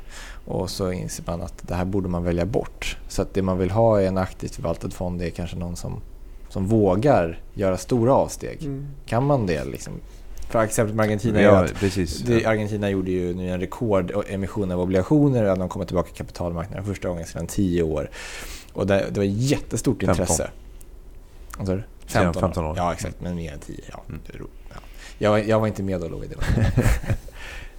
Och 0.50 0.70
så 0.70 0.92
inser 0.92 1.24
man 1.26 1.42
att 1.42 1.54
det 1.68 1.74
här 1.74 1.84
borde 1.84 2.08
man 2.08 2.24
välja 2.24 2.46
bort. 2.46 2.96
Så 3.08 3.22
att 3.22 3.34
det 3.34 3.42
man 3.42 3.58
vill 3.58 3.70
ha 3.70 4.00
i 4.00 4.06
en 4.06 4.18
aktivt 4.18 4.54
förvaltad 4.54 4.90
fond 4.90 5.22
är 5.22 5.30
kanske 5.30 5.56
någon 5.56 5.76
som, 5.76 6.00
som 6.48 6.66
vågar 6.66 7.42
göra 7.54 7.76
stora 7.76 8.12
avsteg. 8.14 8.62
Mm. 8.62 8.86
Kan 9.06 9.26
man 9.26 9.46
det? 9.46 9.64
Liksom? 9.64 9.92
För 10.50 10.62
exemplet 10.62 10.96
med 10.96 11.04
Argentina 11.04 11.38
är 11.40 11.44
Ja, 11.44 11.64
att 11.64 11.74
precis. 11.74 12.18
det, 12.18 12.44
Argentina 12.46 12.90
gjorde 12.90 13.10
ju 13.10 13.34
nu 13.34 13.50
en 13.50 13.60
rekordemission 13.60 14.70
av 14.70 14.80
obligationer. 14.80 15.56
De 15.56 15.68
kommer 15.68 15.86
tillbaka 15.86 16.08
till 16.08 16.16
kapitalmarknaden 16.18 16.84
första 16.86 17.08
gången 17.08 17.26
sedan 17.26 17.46
10 17.46 17.82
år. 17.82 18.10
Och 18.72 18.86
det, 18.86 19.06
det 19.10 19.20
var 19.20 19.24
jättestort 19.24 20.00
15. 20.02 20.10
intresse. 20.22 20.50
Vad 21.58 21.66
sa 21.66 21.74
du? 21.74 21.82
Sedan 22.06 22.34
15 22.34 22.64
år. 22.64 22.74
Ja, 22.76 22.92
exakt. 22.92 23.16
Men 23.20 23.34
mer 23.36 23.52
än 23.52 23.58
10. 23.58 23.80
Ja, 23.92 24.02
Mm. 24.08 24.20
är 24.26 24.40
ja. 24.70 24.76
Jag, 25.18 25.30
var- 25.30 25.38
jag 25.38 25.60
var 25.60 25.66
inte 25.66 25.82
med 25.82 26.00
då. 26.00 26.08
Det 26.08 26.36
var. 26.36 26.44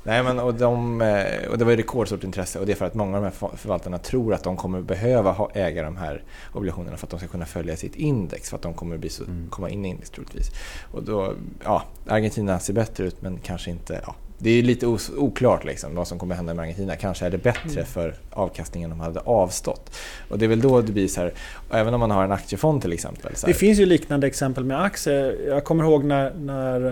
Nej, 0.04 0.24
men 0.24 0.40
och, 0.40 0.54
de, 0.54 1.02
eh, 1.02 1.50
och 1.52 1.58
det 1.58 1.66
var 1.66 1.72
ju 1.72 1.78
rekordstort 1.78 2.24
intresse 2.24 2.60
och 2.60 2.66
det 2.66 2.72
är 2.72 2.76
för 2.76 2.86
att 2.86 2.94
många 2.94 3.18
av 3.18 3.24
de 3.24 3.28
här 3.28 3.32
för- 3.36 3.58
förvaltarna 3.58 3.98
tror 3.98 4.34
att 4.34 4.44
de 4.44 4.58
kommer 4.58 4.82
behöva 4.82 5.32
ha, 5.32 5.52
äga 5.54 5.84
de 5.84 5.98
här 5.98 6.24
obligationerna 6.54 6.98
för 6.98 7.08
att 7.08 7.12
de 7.12 7.20
ska 7.20 7.28
kunna 7.28 7.46
följa 7.46 7.76
sitt 7.76 7.96
index 7.96 8.50
för 8.50 8.56
att 8.58 8.64
de 8.64 8.74
kommer 8.74 8.98
bli 8.98 9.10
så, 9.10 9.24
Mm. 9.24 9.48
komma 9.50 9.70
in 9.70 9.86
i 9.86 9.90
index 9.90 10.10
troligtvis. 10.10 10.52
Och 10.92 11.04
då, 11.04 11.34
ja, 11.64 11.84
Argentina 12.08 12.60
ser 12.60 12.74
bättre 12.74 13.04
ut 13.06 13.22
men 13.22 13.38
kanske 13.44 13.72
inte, 13.72 14.02
ja, 14.06 14.16
det 14.38 14.50
är 14.50 14.64
lite 14.64 14.88
oklart 15.18 15.66
liksom, 15.66 15.96
vad 15.96 16.08
som 16.08 16.20
kommer 16.20 16.36
hända 16.36 16.54
med 16.54 16.64
Argentina. 16.64 16.96
Kanske 16.96 17.26
är 17.26 17.30
det 17.30 17.38
bättre 17.38 17.70
Mm. 17.72 17.86
för 17.86 18.16
avkastningen 18.32 18.90
de 18.90 19.00
hade 19.00 19.20
avstått. 19.20 19.96
Och 20.30 20.40
det 20.40 20.46
är 20.46 20.50
väl 20.50 20.62
då 20.62 20.82
det 20.82 20.92
blir 20.92 21.08
så 21.08 21.22
här, 21.22 21.34
även 21.72 21.94
om 21.94 22.00
man 22.00 22.12
har 22.12 22.24
en 22.24 22.32
aktiefond 22.32 22.82
till 22.82 22.94
exempel. 22.94 23.32
Det 23.46 23.54
finns 23.54 23.80
ju 23.80 23.86
liknande 23.86 24.28
exempel 24.28 24.64
med 24.64 24.82
aktier. 24.84 25.38
Jag 25.48 25.64
kommer 25.64 25.84
ihåg 25.84 26.04
när, 26.04 26.34
när 26.34 26.88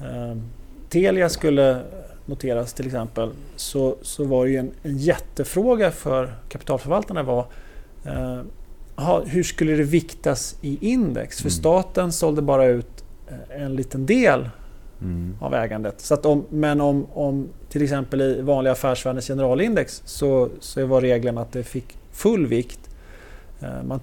eh, 0.00 0.36
Telia 0.88 1.28
skulle 1.28 1.80
noteras 2.26 2.72
till 2.72 2.86
exempel 2.86 3.30
så, 3.56 3.96
så 4.02 4.24
var 4.24 4.46
ju 4.46 4.56
en, 4.56 4.70
en 4.82 4.98
jättefråga 4.98 5.90
för 5.90 6.34
kapitalförvaltarna 6.48 7.22
var 7.22 7.46
eh, 8.04 8.40
aha, 8.96 9.22
hur 9.26 9.42
skulle 9.42 9.72
det 9.72 9.82
viktas 9.82 10.56
i 10.60 10.78
index? 10.92 11.36
För 11.36 11.48
Mm. 11.48 11.50
staten 11.50 12.12
sålde 12.12 12.42
bara 12.42 12.66
ut 12.66 13.04
eh, 13.28 13.62
en 13.62 13.76
liten 13.76 14.06
del 14.06 14.48
Mm. 15.00 15.36
av 15.40 15.54
ägandet. 15.54 16.00
Så 16.00 16.14
att 16.14 16.26
om, 16.26 16.44
men 16.50 16.80
om, 16.80 17.06
om 17.12 17.48
till 17.68 17.82
exempel 17.82 18.20
i 18.20 18.40
vanliga 18.40 18.72
affärsvärldens 18.72 19.26
generalindex 19.26 20.02
så, 20.04 20.48
så 20.60 20.86
var 20.86 21.00
regeln 21.00 21.38
att 21.38 21.52
det 21.52 21.62
fick 21.62 21.96
full 22.12 22.46
vikt. 22.46 22.90
Eh, 23.60 23.82
man 23.82 24.00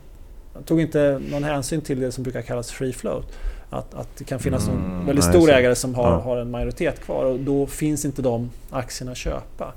tog 0.65 0.81
inte 0.81 1.21
någon 1.31 1.43
hänsyn 1.43 1.81
till 1.81 1.99
det 1.99 2.11
som 2.11 2.23
brukar 2.23 2.41
kallas 2.41 2.71
free 2.71 2.93
float. 2.93 3.25
Att, 3.73 3.93
att 3.93 4.07
det 4.17 4.23
kan 4.23 4.39
finnas 4.39 4.67
Mm, 4.67 4.83
en 4.99 5.05
väldigt 5.05 5.25
nej, 5.25 5.33
stor 5.33 5.47
så- 5.47 5.53
ägare 5.53 5.75
som 5.75 5.95
har, 5.95 6.11
ja. 6.11 6.19
har 6.19 6.37
en 6.37 6.51
majoritet 6.51 6.99
kvar 6.99 7.25
och 7.25 7.39
då 7.39 7.67
finns 7.67 8.05
inte 8.05 8.21
de 8.21 8.49
aktierna 8.69 9.11
att 9.11 9.17
köpa. 9.17 9.73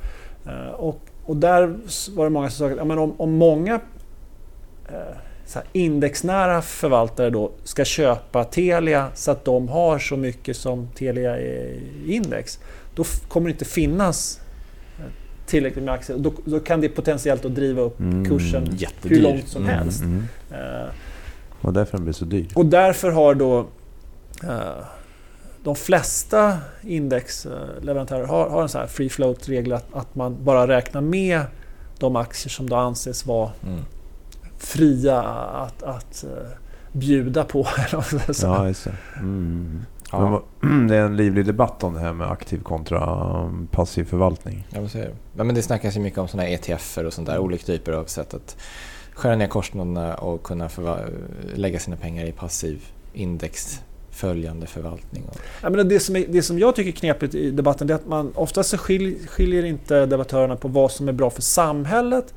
Eh, 0.46 0.70
Och, 0.74 1.00
och 1.24 1.36
där 1.36 1.74
var 2.16 2.24
det 2.24 2.30
många 2.30 2.50
som 2.50 2.68
sa 2.68 2.72
att 2.72 2.78
ja, 2.78 2.84
men 2.84 2.98
om, 2.98 3.14
om 3.20 3.32
många 3.32 3.80
här 5.54 5.62
indexnära 5.72 6.62
förvaltare 6.62 7.30
då 7.30 7.50
ska 7.64 7.84
köpa 7.84 8.44
Telia 8.44 9.08
så 9.14 9.30
att 9.30 9.44
de 9.44 9.68
har 9.68 9.98
så 9.98 10.16
mycket 10.16 10.56
som 10.56 10.88
Telia 10.94 11.36
är 11.36 11.64
i 12.04 12.14
index. 12.14 12.58
Då 12.94 13.04
kommer 13.28 13.46
det 13.48 13.52
inte 13.52 13.64
finnas 13.64 14.40
eh, 14.98 15.04
tillräckligt 15.46 15.84
med 15.84 15.94
aktier. 15.94 16.18
Då, 16.18 16.32
då 16.44 16.60
kan 16.60 16.80
det 16.80 16.88
potentiellt 16.88 17.44
att 17.44 17.54
driva 17.54 17.82
upp 17.82 18.00
Mm. 18.00 18.24
kursen 18.24 18.64
jättedyr. 18.76 19.16
hur 19.16 19.22
långt 19.22 19.48
som 19.48 19.62
Mm, 19.62 19.74
helst. 19.74 20.02
Mm. 20.02 20.22
Eh, 20.50 20.88
Och 21.62 21.72
därför 21.72 21.96
den 21.96 22.04
blir 22.04 22.14
så 22.14 22.24
dyr. 22.24 22.46
och 22.54 22.66
därför 22.66 23.10
har 23.10 23.34
då 23.34 23.66
de 25.62 25.76
flesta 25.76 26.58
indexleverantörer 26.82 28.26
har, 28.26 28.50
har 28.50 28.62
en 28.62 28.68
sån 28.68 28.80
här 28.80 28.88
free 28.88 29.08
float-regel 29.08 29.72
att, 29.72 29.94
att 29.94 30.14
man 30.14 30.44
bara 30.44 30.68
räknar 30.68 31.00
med 31.00 31.40
de 31.98 32.16
aktier 32.16 32.50
som 32.50 32.68
då 32.70 32.76
anses 32.76 33.26
vara 33.26 33.50
Mm. 33.66 33.80
fria 34.58 35.22
att, 35.22 35.82
att 35.82 36.24
eh, 36.24 36.48
bjuda 36.92 37.44
på. 37.44 37.66
Ja, 38.42 38.66
just 38.68 38.84
det. 38.84 38.94
Mm. 39.16 39.82
Ja. 40.12 40.42
Men 40.60 40.86
det 40.88 40.96
är 40.96 41.00
en 41.02 41.16
livlig 41.16 41.46
debatt 41.46 41.84
om 41.84 41.94
det 41.94 42.00
här 42.00 42.12
med 42.12 42.30
aktiv 42.30 42.62
kontra 42.62 43.24
um, 43.44 43.68
passiv 43.70 44.04
förvaltning. 44.04 44.66
Ja? 44.70 44.80
Ja, 45.36 45.44
men 45.44 45.54
det 45.54 45.62
snackas 45.62 45.96
ju 45.96 46.00
mycket 46.00 46.18
om 46.18 46.28
sådana 46.28 46.48
här 46.48 46.54
ETFer 46.54 47.06
och 47.06 47.12
sånt 47.12 47.28
där. 47.28 47.38
Olika 47.38 47.64
typer 47.66 47.92
av 47.92 48.04
sätt 48.04 48.34
att 48.34 48.56
skära 49.14 49.36
ner 49.36 49.46
kostnaderna 49.46 50.14
och 50.14 50.42
kunna 50.42 50.68
lägga 51.54 51.78
sina 51.78 51.96
pengar 51.96 52.24
i 52.26 52.32
passiv 52.32 52.84
indexföljande 54.14 54.66
förvaltning. 54.66 55.24
Och, 55.28 55.36
Ja, 55.62 55.70
men 55.70 55.88
det, 55.88 56.00
som 56.00 56.16
är, 56.16 56.26
det 56.28 56.42
som 56.42 56.58
jag 56.58 56.74
tycker 56.74 56.90
är 56.90 56.96
knepigt 56.96 57.34
i 57.34 57.50
debatten 57.50 57.90
är 57.90 57.94
att 57.94 58.06
man 58.06 58.32
oftast 58.34 58.70
så 58.70 58.78
skiljer, 58.78 59.26
skiljer 59.26 59.64
inte 59.64 60.06
debattörerna 60.06 60.56
på 60.56 60.68
vad 60.68 60.92
som 60.92 61.08
är 61.08 61.12
bra 61.12 61.30
för 61.30 61.42
samhället 61.42 62.34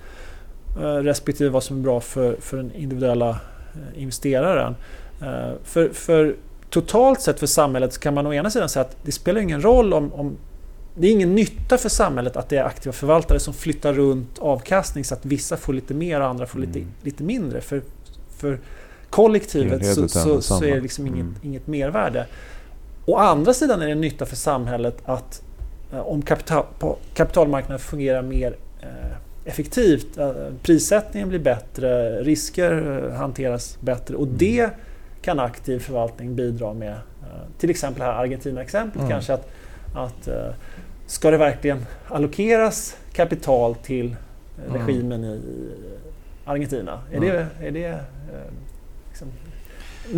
eh, 0.80 0.82
respektive 0.84 1.50
vad 1.50 1.64
som 1.64 1.78
är 1.78 1.82
bra 1.82 2.00
för, 2.00 2.36
för 2.40 2.58
den 2.58 2.72
individuella 2.76 3.30
eh, 3.30 4.02
investeraren. 4.02 4.76
Eh, 5.22 5.52
för, 5.64 5.90
för 5.90 6.36
totalt 6.70 7.22
sett 7.22 7.40
för 7.40 7.48
samhället 7.48 7.94
så 7.94 8.00
kan 8.00 8.14
man 8.14 8.28
å 8.28 8.34
ena 8.34 8.50
sidan 8.50 8.70
säga 8.70 8.86
att 8.86 8.98
det 9.04 9.12
spelar 9.12 9.42
ingen 9.42 9.62
roll 9.62 9.94
om, 9.94 10.14
om 10.14 10.38
det 11.00 11.08
är 11.08 11.12
ingen 11.12 11.36
nytta 11.36 11.78
för 11.78 11.90
samhället 11.90 12.38
att 12.38 12.50
det 12.50 12.58
är 12.58 12.64
aktiva 12.64 12.94
förvaltare 12.94 13.40
som 13.40 13.54
flyttar 13.54 13.94
runt 13.94 14.40
avkastning 14.40 15.04
så 15.04 15.14
att 15.14 15.26
vissa 15.26 15.58
får 15.58 15.74
lite 15.74 15.94
mer 15.94 16.22
och 16.22 16.28
andra 16.28 16.46
får 16.46 16.60
lite, 16.60 16.80
Mm. 16.80 16.92
lite 17.04 17.24
mindre. 17.24 17.62
För, 17.62 17.82
för 18.38 18.60
kollektivet 19.10 19.86
så, 19.96 20.08
så, 20.08 20.42
så 20.42 20.64
är 20.64 20.76
det 20.76 20.82
liksom 20.82 21.08
inget, 21.08 21.20
Mm. 21.20 21.36
inget 21.42 21.68
mervärde. 21.68 22.26
Å 23.06 23.16
andra 23.18 23.54
sidan 23.54 23.82
är 23.82 23.86
det 23.86 23.92
en 23.92 24.02
nytta 24.02 24.26
för 24.26 24.36
samhället 24.36 24.98
att 25.06 25.42
eh, 25.94 26.00
om 26.00 26.22
kapital, 26.22 26.66
kapitalmarknaden 27.14 27.80
fungerar 27.80 28.22
mer 28.22 28.56
eh, 28.82 28.88
effektivt, 29.46 30.18
eh, 30.18 30.32
prissättningen 30.64 31.30
blir 31.30 31.40
bättre, 31.40 32.22
risker 32.24 33.10
hanteras 33.18 33.78
bättre 33.82 34.16
och 34.16 34.26
Mm. 34.26 34.38
det 34.38 34.70
kan 35.22 35.40
aktiv 35.40 35.80
förvaltning 35.80 36.36
bidra 36.36 36.74
med. 36.74 36.96
Till 37.58 37.70
exempel 37.70 38.02
här 38.04 38.12
Argentina-exemplet 38.14 38.96
Mm. 38.96 39.10
kanske 39.10 39.34
att, 39.34 39.50
att 39.96 40.28
ska 41.08 41.32
det 41.32 41.38
verkligen 41.38 41.86
allokeras 42.08 42.98
kapital 43.14 43.76
till 43.76 44.16
eh, 44.68 44.76
Mm. 44.76 44.88
regimen 44.88 45.24
i 45.24 45.42
Argentina? 46.46 47.02
Är 47.12 47.18
Mm. 47.18 47.30
det, 47.30 47.68
är 47.68 47.72
det 47.72 48.00
liksom, 49.18 49.32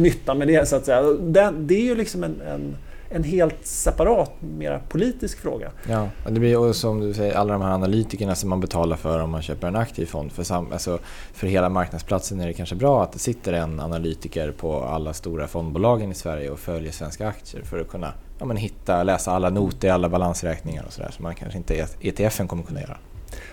nytta 0.02 0.34
med 0.34 0.48
det 0.48 0.68
så 0.68 0.76
att 0.76 0.86
säga? 0.86 1.02
Det, 1.02 1.54
det 1.58 1.76
är 1.76 1.84
ju 1.84 1.96
liksom 1.96 2.24
en, 2.24 2.42
en, 2.42 2.78
en 3.10 3.24
helt 3.24 3.66
separat, 3.66 4.32
mera 4.42 4.80
politisk 4.80 5.40
fråga. 5.40 5.72
Ja, 5.90 6.10
det 6.30 6.40
blir 6.40 6.50
ju 6.50 6.74
som 6.74 7.00
du 7.00 7.14
säger, 7.14 7.34
alla 7.34 7.54
de 7.54 7.62
här 7.62 7.72
analytikerna 7.72 8.36
som 8.36 8.50
man 8.50 8.60
betalar 8.60 8.98
för 8.98 9.20
om 9.20 9.30
man 9.30 9.42
köper 9.42 9.68
en 9.68 9.76
aktiv 9.76 10.06
fond. 10.06 10.32
För, 10.32 10.44
sam, 10.44 10.72
alltså, 10.72 11.00
för 11.34 11.48
hela 11.48 11.70
marknadsplatsen 11.70 12.40
är 12.40 12.48
det 12.48 12.54
kanske 12.54 12.76
bra 12.76 13.04
att 13.04 13.12
det 13.12 13.20
sitter 13.20 13.54
en 13.54 13.80
analytiker 13.80 14.52
på 14.52 14.84
alla 14.84 15.14
stora 15.14 15.48
fondbolagen 15.48 16.12
i 16.12 16.16
Sverige 16.16 16.50
och 16.50 16.60
följer 16.60 16.92
svenska 16.92 17.28
aktier 17.28 17.64
för 17.64 17.80
att 17.80 17.88
kunna 17.88 18.14
ja, 18.40 18.46
men 18.46 18.58
hitta, 18.58 19.04
läsa 19.04 19.32
alla 19.32 19.50
noter, 19.50 19.92
alla 19.92 20.10
balansräkningar 20.10 20.84
och 20.88 20.94
sådär 20.94 21.12
som 21.12 21.24
man 21.24 21.36
kanske 21.36 21.58
inte 21.58 21.88
ETFen 22.02 22.48
kommer 22.48 22.64
kunna 22.64 22.82
göra. 22.82 22.98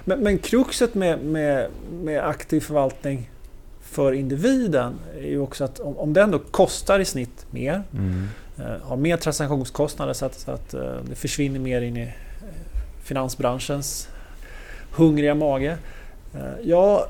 Men, 0.05 0.21
men 0.21 0.39
kruxet 0.39 0.95
med, 0.95 1.25
med, 1.25 1.69
med 2.03 2.25
aktiv 2.25 2.61
förvaltning 2.61 3.31
för 3.97 4.13
individen 4.13 4.95
är 5.19 5.27
ju 5.29 5.39
också 5.41 5.65
att 5.65 5.79
om, 5.81 5.99
om 5.99 6.13
den 6.13 6.31
då 6.31 6.39
kostar 6.39 6.99
i 7.01 7.05
snitt 7.05 7.47
mer, 7.51 7.83
Mm. 7.95 8.29
eh, 8.59 8.83
har 8.83 8.97
mer 8.97 9.17
transaktionskostnader 9.17 10.13
så 10.13 10.27
att, 10.27 10.35
så 10.39 10.51
att 10.51 10.75
eh, 10.75 10.81
det 11.09 11.15
försvinner 11.15 11.61
mer 11.61 11.81
in 11.81 11.97
i 11.97 12.03
eh, 12.03 12.09
finansbranschens 13.03 14.09
hungriga 14.97 15.35
mage. 15.35 15.77
Ja, 16.63 17.07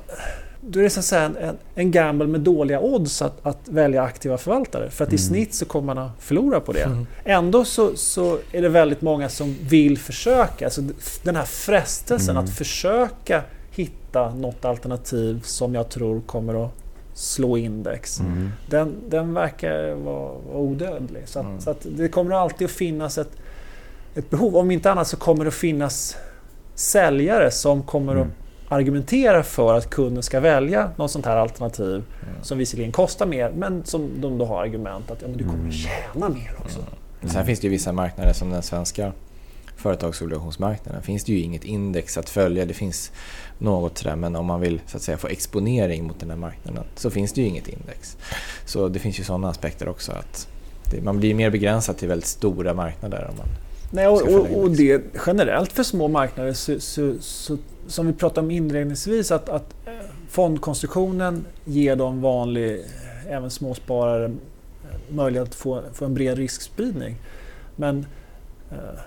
då 0.61 0.79
är 0.79 0.83
det 0.83 0.91
så 0.91 1.17
en, 1.17 1.37
en, 1.37 1.57
en 1.75 1.91
gamble 1.91 2.27
med 2.27 2.41
dåliga 2.41 2.81
odds 2.81 3.23
att, 3.23 3.47
att 3.47 3.69
välja 3.69 4.03
aktiva 4.03 4.39
förvaltare. 4.39 4.91
För 4.91 5.05
att 5.05 5.13
i 5.13 5.17
Mm. 5.17 5.29
snitt 5.29 5.55
så 5.55 5.65
kommer 5.65 5.95
man 5.95 5.99
att 6.05 6.11
förlora 6.19 6.61
på 6.61 6.73
det. 6.73 6.83
Mm. 6.83 7.07
Ändå 7.25 7.65
så, 7.65 7.97
så 7.97 8.39
är 8.53 8.63
det 8.63 8.69
väldigt 8.69 9.03
många 9.03 9.29
som 9.29 9.57
vill 9.63 9.99
försöka. 9.99 10.65
Alltså 10.65 10.83
den 11.23 11.37
här 11.37 11.45
frestelsen 11.45 12.37
Mm. 12.37 12.45
att 12.45 12.51
försöka 12.57 13.43
hitta 13.77 14.35
något 14.35 14.65
alternativ 14.65 15.41
som 15.45 15.75
jag 15.75 15.89
tror 15.89 16.21
kommer 16.21 16.65
att 16.65 16.73
slå 17.15 17.57
index. 17.57 18.21
Mm. 18.21 18.51
Den, 18.71 18.95
den 19.09 19.35
verkar 19.35 19.95
vara, 19.95 20.33
vara 20.33 20.59
odödlig. 20.59 21.23
Så, 21.29 21.39
att, 21.39 21.45
Mm. 21.47 21.61
så 21.61 21.75
det 21.83 22.09
kommer 22.09 22.35
alltid 22.35 22.65
att 22.65 22.71
finnas 22.71 23.19
ett, 23.19 23.31
ett 24.15 24.31
behov. 24.31 24.57
Om 24.57 24.71
inte 24.71 24.91
annat 24.91 25.07
så 25.09 25.17
kommer 25.17 25.45
det 25.45 25.49
att 25.49 25.55
finnas 25.55 26.17
säljare 26.75 27.51
som 27.51 27.83
kommer 27.83 28.13
Mm. 28.13 28.29
att 28.29 28.73
argumentera 28.73 29.43
för 29.43 29.75
att 29.75 29.91
kunden 29.91 30.23
ska 30.23 30.41
välja 30.41 30.91
något 30.97 31.11
sånt 31.11 31.27
här 31.27 31.37
alternativ 31.37 31.95
Mm. 32.23 32.35
som 32.43 32.59
visserligen 32.59 32.93
kostar 32.93 33.27
mer 33.27 33.51
men 33.57 33.85
som 33.85 34.11
de 34.21 34.39
då 34.39 34.45
har 34.45 34.63
argument 34.63 35.11
att 35.11 35.23
ja, 35.23 35.29
men 35.29 35.37
du 35.39 35.45
kommer 35.45 35.59
Mm. 35.59 35.73
tjäna 35.73 36.29
mer 36.29 36.51
också. 36.59 36.79
Sen 37.33 37.47
finns 37.47 37.61
det 37.61 37.65
ju 37.67 37.71
vissa 37.71 37.93
marknader 37.93 38.33
som 38.33 38.51
den 38.51 38.63
svenska 38.63 39.13
företagsobligationsmarknaden. 39.77 41.03
finns 41.03 41.25
det 41.25 41.33
ju 41.33 41.41
inget 41.41 41.65
index 41.65 42.19
att 42.19 42.31
följa. 42.31 42.65
Det 42.67 42.75
finns 42.75 43.13
något 43.59 43.99
sådär 43.99 44.17
men 44.17 44.37
om 44.37 44.47
man 44.47 44.61
vill 44.61 44.81
så 44.87 44.97
att 44.97 45.03
säga 45.03 45.19
få 45.19 45.29
exponering 45.29 46.05
mot 46.07 46.21
den 46.21 46.31
här 46.31 46.37
marknaden 46.37 46.85
så 46.95 47.11
finns 47.11 47.33
det 47.33 47.41
ju 47.41 47.47
inget 47.47 47.69
index. 47.69 48.17
Så 48.65 48.89
det 48.89 48.99
finns 48.99 49.21
ju 49.21 49.25
sådana 49.25 49.49
aspekter 49.49 49.89
också. 49.89 50.13
att 50.13 50.49
det, 50.91 51.03
Man 51.03 51.19
blir 51.19 51.35
mer 51.35 51.51
begränsad 51.51 51.97
till 51.97 52.09
väldigt 52.09 52.27
stora 52.27 52.75
marknader. 52.75 53.27
Om 53.31 53.37
man, 53.37 53.47
Nej, 53.91 54.07
och, 54.07 54.23
och, 54.23 54.63
och 54.63 54.71
det 54.71 55.03
generellt 55.27 55.73
för 55.73 55.83
små 55.83 56.09
marknader 56.09 56.53
så, 56.53 56.81
så, 56.81 57.15
så, 57.21 57.59
som 57.87 58.07
vi 58.07 58.13
pratade 58.13 58.41
om 58.41 58.51
inledningsvis 58.51 59.31
att, 59.31 59.49
att 59.49 59.75
eh, 59.87 59.93
fondkonstruktionen 60.29 61.45
ger 61.65 61.97
de 61.97 62.21
vanlig, 62.21 62.73
eh, 62.73 63.33
även 63.33 63.51
småsparare, 63.51 64.25
eh, 64.25 64.31
möjlighet 65.15 65.49
att 65.49 65.55
få, 65.55 65.83
få 65.93 66.05
en 66.05 66.15
bred 66.15 66.39
riskspridning. 66.39 67.17
Men 67.77 68.07
eh, 68.71 69.01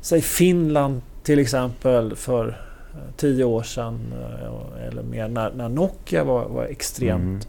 säg 0.00 0.20
Finland 0.22 1.02
till 1.22 1.38
exempel 1.38 2.16
för 2.16 2.48
eh, 2.48 3.14
tio 3.16 3.44
år 3.44 3.62
sedan 3.62 4.00
eh, 4.22 4.86
eller 4.88 5.02
mer 5.02 5.28
när, 5.28 5.50
när 5.52 5.68
Nokia 5.68 6.24
var, 6.24 6.48
var 6.48 6.64
extremt 6.64 7.20
Mm. 7.22 7.40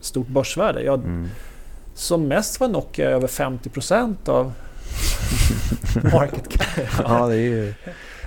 stort 0.00 0.26
börsvärde. 0.26 0.82
Ja, 0.82 0.94
Mm. 0.94 1.28
Som 1.94 2.28
mest 2.28 2.60
var 2.60 2.68
Nokia 2.68 3.10
över 3.10 3.26
50% 3.28 4.28
av 4.28 4.52
market 6.12 6.48
cap. 6.48 6.62
Ja, 7.04 7.26
det 7.26 7.34
är 7.34 7.38
ju... 7.40 7.74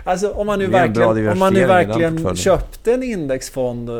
Alltså 0.03 0.31
om 0.31 0.47
man 0.47 0.59
nu 0.59 0.67
verkligen, 0.67 1.29
om 1.29 1.39
man 1.39 1.53
nu 1.53 1.65
verkligen 1.65 2.35
köpte 2.35 2.93
en 2.93 3.03
indexfond 3.03 3.89
eh, 3.89 3.95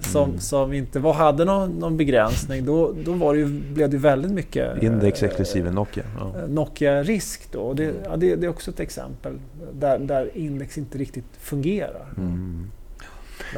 som, 0.00 0.28
Mm. 0.28 0.40
som 0.40 0.72
inte 0.72 0.98
var, 0.98 1.12
hade 1.12 1.44
någon, 1.44 1.70
någon 1.70 1.96
begränsning 1.96 2.64
då, 2.64 2.92
då 3.04 3.12
var 3.12 3.34
det 3.34 3.40
ju, 3.40 3.46
blev 3.46 3.90
det 3.90 3.96
väldigt 3.96 4.30
mycket 4.32 4.82
Index 4.82 5.22
eh, 5.22 5.28
exklusive 5.28 5.70
Nokia. 5.70 6.04
Ja. 6.18 6.32
Nokia-risk 6.48 7.52
då. 7.52 7.72
Det, 7.72 7.94
ja, 8.04 8.16
det, 8.16 8.36
det 8.36 8.46
är 8.46 8.50
också 8.50 8.70
ett 8.70 8.80
exempel 8.80 9.38
där, 9.72 9.98
där 9.98 10.30
index 10.34 10.78
inte 10.78 10.98
riktigt 10.98 11.24
fungerar. 11.38 12.06
Mm. 12.16 12.70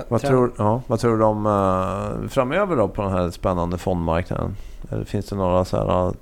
Vad, 0.09 0.21
tror, 0.21 0.53
ja, 0.59 0.83
vad 0.87 1.01
tror 1.01 1.19
du 1.19 1.25
om 1.25 1.47
eh, 1.47 2.29
framöver 2.29 2.77
då 2.77 2.89
på 2.89 3.03
den 3.03 3.11
här 3.11 3.31
spännande 3.31 3.79
fondmarknaden? 3.79 4.57
Eller 4.91 5.05
finns 5.05 5.27
det 5.27 5.37
några 5.37 5.65
så 5.65 5.77
här, 5.77 6.13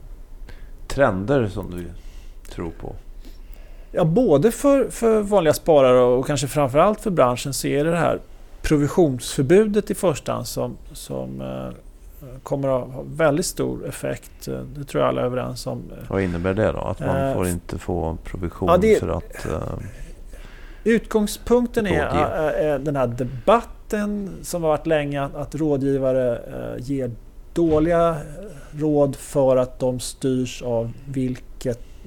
trender 0.89 1.49
som 1.49 1.71
du 1.71 1.85
tror 2.51 2.71
på? 2.81 2.95
Ja, 3.97 4.05
både 4.05 4.51
för, 4.51 4.91
för 4.91 5.21
vanliga 5.21 5.55
sparare 5.55 6.01
och 6.01 6.27
kanske 6.27 6.47
framförallt 6.47 7.01
för 7.01 7.11
branschen 7.11 7.55
så 7.55 7.67
är 7.69 7.85
det 7.85 7.91
det 7.91 7.97
här 7.97 8.19
provisionsförbudet 8.63 9.91
i 9.91 9.95
första 9.95 10.33
hand 10.33 10.47
som, 10.47 10.77
som 10.93 11.41
eh, 11.41 11.75
kommer 12.43 12.69
att 12.69 12.93
ha 12.93 13.03
väldigt 13.07 13.47
stor 13.47 13.87
effekt. 13.89 14.49
Eh, 14.49 14.55
Det 14.79 14.85
tror 14.85 15.03
jag 15.03 15.09
alla 15.09 15.21
är 15.21 15.25
överens 15.27 15.67
om. 15.67 15.83
Vad 16.09 16.23
innebär 16.23 16.55
det 16.55 16.73
då? 16.73 16.79
Att 16.79 17.01
man 17.01 17.17
Eh, 17.17 17.35
får 17.35 17.49
inte 17.49 17.79
få 17.79 18.19
provision 18.25 18.69
ja, 18.69 18.77
det- 18.77 19.01
för 19.01 19.09
att... 19.09 19.47
Utgångspunkten 20.85 21.87
är 21.87 22.79
den 22.79 22.97
här 22.97 23.07
debatten 23.07 24.31
som 24.43 24.63
har 24.63 24.71
varit 24.71 24.87
länge 24.87 25.23
att, 25.23 25.55
rådgivare 25.55 26.41
ger 26.79 27.11
dåliga 27.55 28.17
råd 28.79 29.17
för 29.17 29.57
att 29.57 29.79
de 29.79 30.01
styrs 30.01 30.63
av 30.63 30.93
vilket, 31.09 31.56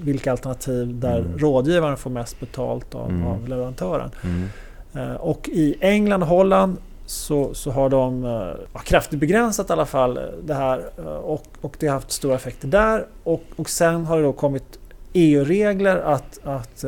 vilka 0.00 0.30
alternativ 0.30 1.00
där 1.00 1.18
Mm. 1.18 1.38
rådgivaren 1.38 1.96
får 1.96 2.10
mest 2.10 2.40
betalt 2.40 2.94
av, 2.94 3.08
Mm. 3.10 3.26
av 3.26 3.48
leverantören. 3.48 4.10
mm. 4.24 4.48
Eh, 4.94 5.14
Och 5.16 5.48
i 5.48 5.76
England 5.80 6.22
och 6.22 6.28
Holland 6.28 6.76
så, 7.06 7.54
så 7.54 7.70
har 7.70 7.88
de 7.88 8.24
eh, 8.24 8.30
ja, 8.74 8.78
kraftigt 8.84 9.20
begränsat 9.20 9.70
i 9.70 9.72
alla 9.72 9.86
fall 9.86 10.16
eh, 10.16 10.22
det 10.44 10.54
här 10.54 11.00
och, 11.22 11.42
och 11.60 11.76
det 11.80 11.86
har 11.86 11.94
haft 11.94 12.10
stora 12.10 12.34
effekter 12.34 12.68
där. 12.68 13.06
Och, 13.24 13.42
och 13.56 13.68
sen 13.70 14.04
har 14.04 14.16
det 14.16 14.22
då 14.22 14.32
kommit 14.32 14.78
EU-regler 15.12 15.96
att, 15.96 16.40
att 16.44 16.80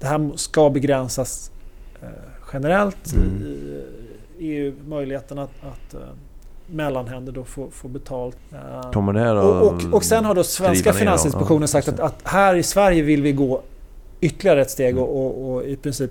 det 0.00 0.06
här 0.06 0.30
ska 0.36 0.70
begränsas 0.70 1.50
generellt 2.52 3.12
Mm. 3.12 3.42
i 3.42 3.82
EU. 4.38 4.74
Möjligheten 4.88 5.38
att, 5.38 5.50
att 5.62 5.94
mellanhänder 6.70 7.32
då 7.32 7.44
får, 7.44 7.70
får 7.70 7.88
betalt. 7.88 8.36
Eh, 8.52 8.90
Kommer 8.90 9.12
det 9.12 9.20
här 9.20 9.36
och, 9.36 9.66
och, 9.66 9.82
och 9.92 10.04
sen 10.04 10.24
har 10.24 10.34
då 10.34 10.44
svenska? 10.44 10.92
Finansinspektionen 10.92 11.68
sagt 11.68 11.88
att, 11.88 12.00
att 12.00 12.20
här 12.24 12.54
i 12.54 12.62
Sverige 12.62 13.02
vill 13.02 13.22
vi 13.22 13.32
gå 13.32 13.62
ytterligare 14.20 14.62
ett 14.62 14.70
steg 14.70 14.98
och, 14.98 15.24
och, 15.24 15.50
och 15.50 15.64
i 15.64 15.76
princip 15.76 16.10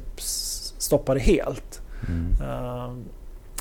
stoppa 0.77 1.13
det 1.13 1.19
helt. 1.19 1.81
Mm. 2.07 2.49
Ehm, 2.49 3.05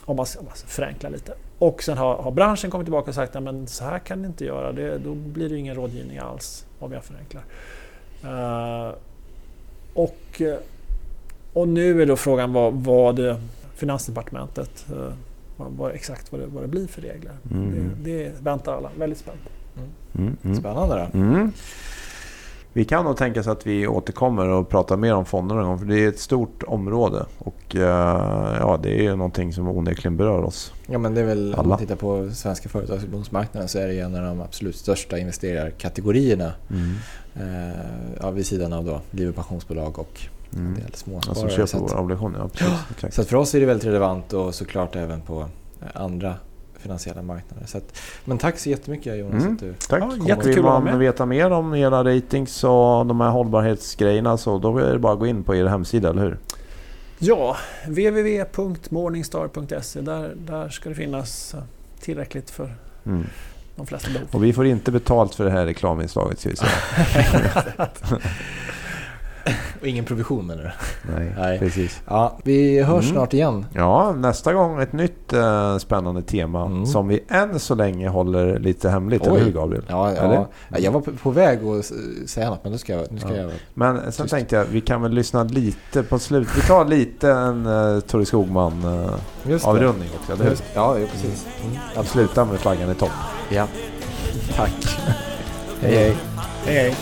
om, 0.05 0.17
man, 0.17 0.27
om 0.39 0.45
man 0.45 0.55
förenklar 0.67 1.11
lite. 1.11 1.33
Och 1.59 1.83
sen 1.83 1.99
har, 1.99 2.17
har 2.17 2.31
branschen 2.31 2.71
kommit 2.71 2.85
tillbaka 2.85 3.11
och 3.11 3.15
sagt 3.15 3.37
att 3.37 3.69
så 3.71 3.85
här 3.85 3.99
kan 3.99 4.23
ni 4.23 4.29
inte 4.29 4.45
göra. 4.45 4.73
Det, 4.73 4.99
då 4.99 5.15
blir 5.15 5.49
det 5.49 5.57
ingen 5.57 5.75
rådgivning 5.75 6.19
alls 6.19 6.65
om 6.79 6.93
jag 6.93 7.05
förenklar. 7.05 7.43
Ehm, 8.25 8.93
och, 9.95 10.43
och 11.53 11.69
nu 11.69 12.03
är 12.03 12.07
då 12.07 12.17
frågan 12.17 12.53
vad, 12.53 12.75
vad 12.75 13.37
Finansdepartementet 13.75 14.87
eh, 14.93 15.13
vad, 15.59 15.73
vad, 15.73 15.95
exakt 15.95 16.33
vad 16.33 16.41
det, 16.41 16.47
vad 16.47 16.63
det 16.63 16.69
blir 16.69 16.87
för 16.87 17.03
regler. 17.03 17.33
Mm. 17.51 17.91
Det, 18.03 18.13
det 18.13 18.33
väntar 18.41 18.77
alla 18.77 18.91
väldigt 18.99 19.19
spänt. 19.19 19.41
Mm. 20.17 20.37
Mm. 20.45 20.57
Spännande 20.57 21.09
då. 21.13 21.19
Mm. 21.19 21.53
Vi 22.73 22.85
kan 22.85 23.05
nog 23.05 23.17
tänka 23.17 23.41
oss 23.41 23.47
att 23.47 23.67
vi 23.67 23.87
återkommer 23.87 24.49
och 24.49 24.69
pratar 24.69 24.97
mer 24.97 25.15
om 25.15 25.25
fonder 25.25 25.55
någon 25.55 25.65
gång. 25.65 25.79
För 25.79 25.87
det 25.87 26.05
är 26.05 26.09
ett 26.09 26.19
stort 26.19 26.63
område. 26.63 27.27
Och 27.39 27.77
eh, 27.77 28.57
ja, 28.61 28.79
det 28.83 28.99
är 28.99 29.03
ju 29.03 29.17
någonting 29.17 29.53
som 29.53 29.69
onekligen 29.69 30.17
berör 30.17 30.43
oss. 30.43 30.73
Ja 30.87 30.99
men 30.99 31.15
det 31.15 31.21
är 31.21 31.25
väl, 31.25 31.55
om 31.55 31.61
Alla. 31.61 31.69
man 31.69 31.79
tittar 31.79 31.97
på 31.97 32.31
svenska 32.31 32.69
företagsobligationsmarknaden 32.69 33.69
så 33.69 33.79
är 33.79 33.89
det 33.89 34.01
en 34.01 34.15
av 34.15 34.23
de 34.23 34.41
absolut 34.41 34.77
största 34.77 35.19
investerarkategorierna. 35.19 36.53
Eh, 37.35 37.43
ja, 38.21 38.31
vid 38.31 38.47
sidan 38.47 38.73
av 38.73 38.85
då 38.85 39.01
liv 39.11 39.29
och 39.29 39.35
pensionsbolag 39.35 39.99
och 39.99 40.21
en 40.53 40.59
Mm. 40.59 40.75
del 40.75 40.85
Alltså 40.85 41.05
småsparare. 41.05 41.51
köper 41.51 41.67
så, 41.67 41.85
att, 41.85 41.93
obligationer. 41.93 42.39
Ja, 42.39 42.49
precis. 42.49 42.69
Exakt. 42.91 43.15
så 43.15 43.21
att 43.21 43.29
för 43.29 43.37
oss 43.37 43.55
är 43.55 43.61
det 43.61 43.67
väldigt 43.67 43.87
relevant 43.87 44.33
och 44.33 44.55
såklart 44.55 44.97
även 44.97 45.21
på 45.21 45.41
eh, 45.83 45.87
andra 46.03 46.35
finansiella 46.79 47.23
marknader. 47.23 47.67
Så 47.67 47.79
att, 47.79 47.99
men 48.25 48.39
tack 48.39 48.59
så 48.59 48.71
jättemycket 48.71 49.19
Jonas 49.19 49.43
Mm. 49.43 49.55
att 49.55 49.61
du 49.61 49.75
Tack. 49.89 50.03
Ja, 50.03 50.13
jättekul 50.29 50.55
Vill 50.55 50.63
man 50.63 50.85
med. 50.85 50.99
veta 50.99 51.27
mer 51.27 51.51
om 51.51 51.75
era 51.75 52.05
ratings 52.05 52.65
och 52.65 53.07
de 53.07 53.21
här 53.21 53.31
hållbarhetsgrejerna 53.31 54.37
så 54.37 54.59
då 54.59 54.79
är 54.79 54.93
det 54.93 54.99
bara 54.99 55.13
att 55.13 55.19
gå 55.19 55.27
in 55.27 55.43
på 55.43 55.57
er 55.57 55.67
hemsida, 55.67 56.11
eller 56.11 56.23
hur? 56.23 56.39
Ja, 57.19 57.57
www.morningstar.se. 57.87 60.01
Där, 60.01 60.33
där 60.37 60.69
ska 60.69 60.89
det 60.89 60.95
finnas 60.95 61.55
eh, 61.55 61.61
tillräckligt 62.01 62.51
för 62.51 62.75
Mm. 63.07 63.27
de 63.77 63.87
flesta 63.87 64.11
behov. 64.11 64.29
Och 64.33 64.45
vi 64.45 64.53
får 64.53 64.67
inte 64.67 64.93
betalt 64.93 65.35
för 65.35 65.45
det 65.45 65.51
här 65.51 65.67
reklaminslaget 65.67 66.39
ska 66.41 66.49
vi 66.51 66.57
säga. 66.57 66.71
Och 69.81 69.87
ingen 69.87 70.05
provision 70.05 70.47
menar 70.47 70.63
du? 70.63 70.71
Nej, 71.15 71.35
Nej. 71.39 71.59
precis. 71.59 72.01
Ja, 72.07 72.39
vi 72.45 72.83
hörs 72.83 73.05
Mm. 73.05 73.15
snart 73.15 73.35
igen. 73.35 73.67
Ja, 73.75 74.13
nästa 74.17 74.53
gång 74.53 74.81
ett 74.83 74.93
nytt 74.93 75.33
eh, 75.33 75.79
spännande 75.79 76.23
tema 76.23 76.65
Mm. 76.67 76.87
som 76.87 77.09
vi 77.09 77.25
än 77.29 77.61
så 77.61 77.75
länge 77.75 78.09
håller 78.09 78.59
lite 78.59 78.89
hemligt, 78.91 79.23
Oj. 79.23 79.29
eller 79.29 79.41
hur 79.45 79.53
Gabriel? 79.53 79.85
Ja, 79.89 80.13
ja. 80.15 80.49
Ja, 80.69 80.79
jag 80.79 80.93
var 80.93 81.01
på, 81.01 81.13
på 81.13 81.31
väg 81.31 81.59
att 81.65 81.85
säga 82.31 82.51
något 82.51 82.63
men 82.63 82.73
nu 82.73 82.79
ska 82.79 82.93
jag, 82.93 83.07
nu 83.13 83.19
ska 83.21 83.29
Ja. 83.37 83.43
jag 83.43 83.51
Men 83.75 83.97
sen 84.13 84.13
Tyst. 84.13 84.31
tänkte 84.35 84.57
jag, 84.57 84.65
vi 84.65 84.81
kan 84.81 85.03
väl 85.03 85.13
lyssna 85.13 85.43
lite 85.45 86.03
på 86.03 86.19
slut. 86.19 86.49
Vi 86.57 86.61
tar 86.61 86.85
lite 86.85 87.31
en 87.31 87.67
uh, 87.67 88.01
Tore 88.01 88.27
Skogman 88.27 88.85
uh, 88.85 89.11
Just 89.51 89.65
det. 89.65 89.71
avrundning 89.71 90.09
också, 90.21 90.33
eller 90.33 90.45
hur? 90.45 90.51
Just- 90.51 90.65
Ja, 90.75 90.97
precis. 91.13 91.47
Mm. 91.65 91.77
Att 91.97 92.07
sluta 92.09 92.45
med 92.45 92.59
flaggan 92.61 92.91
i 92.91 92.95
topp. 92.95 93.11
Ja. 93.49 93.67
Tack. 94.57 94.99
hej, 95.81 95.95
hej. 95.97 96.17
Hej, 96.67 96.75
hej. 96.75 96.95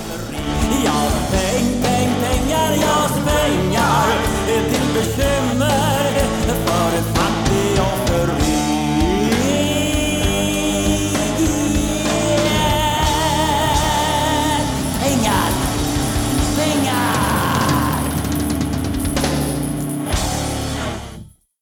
Är 4.48 4.62
till 4.70 4.94
bekymmer 4.94 5.55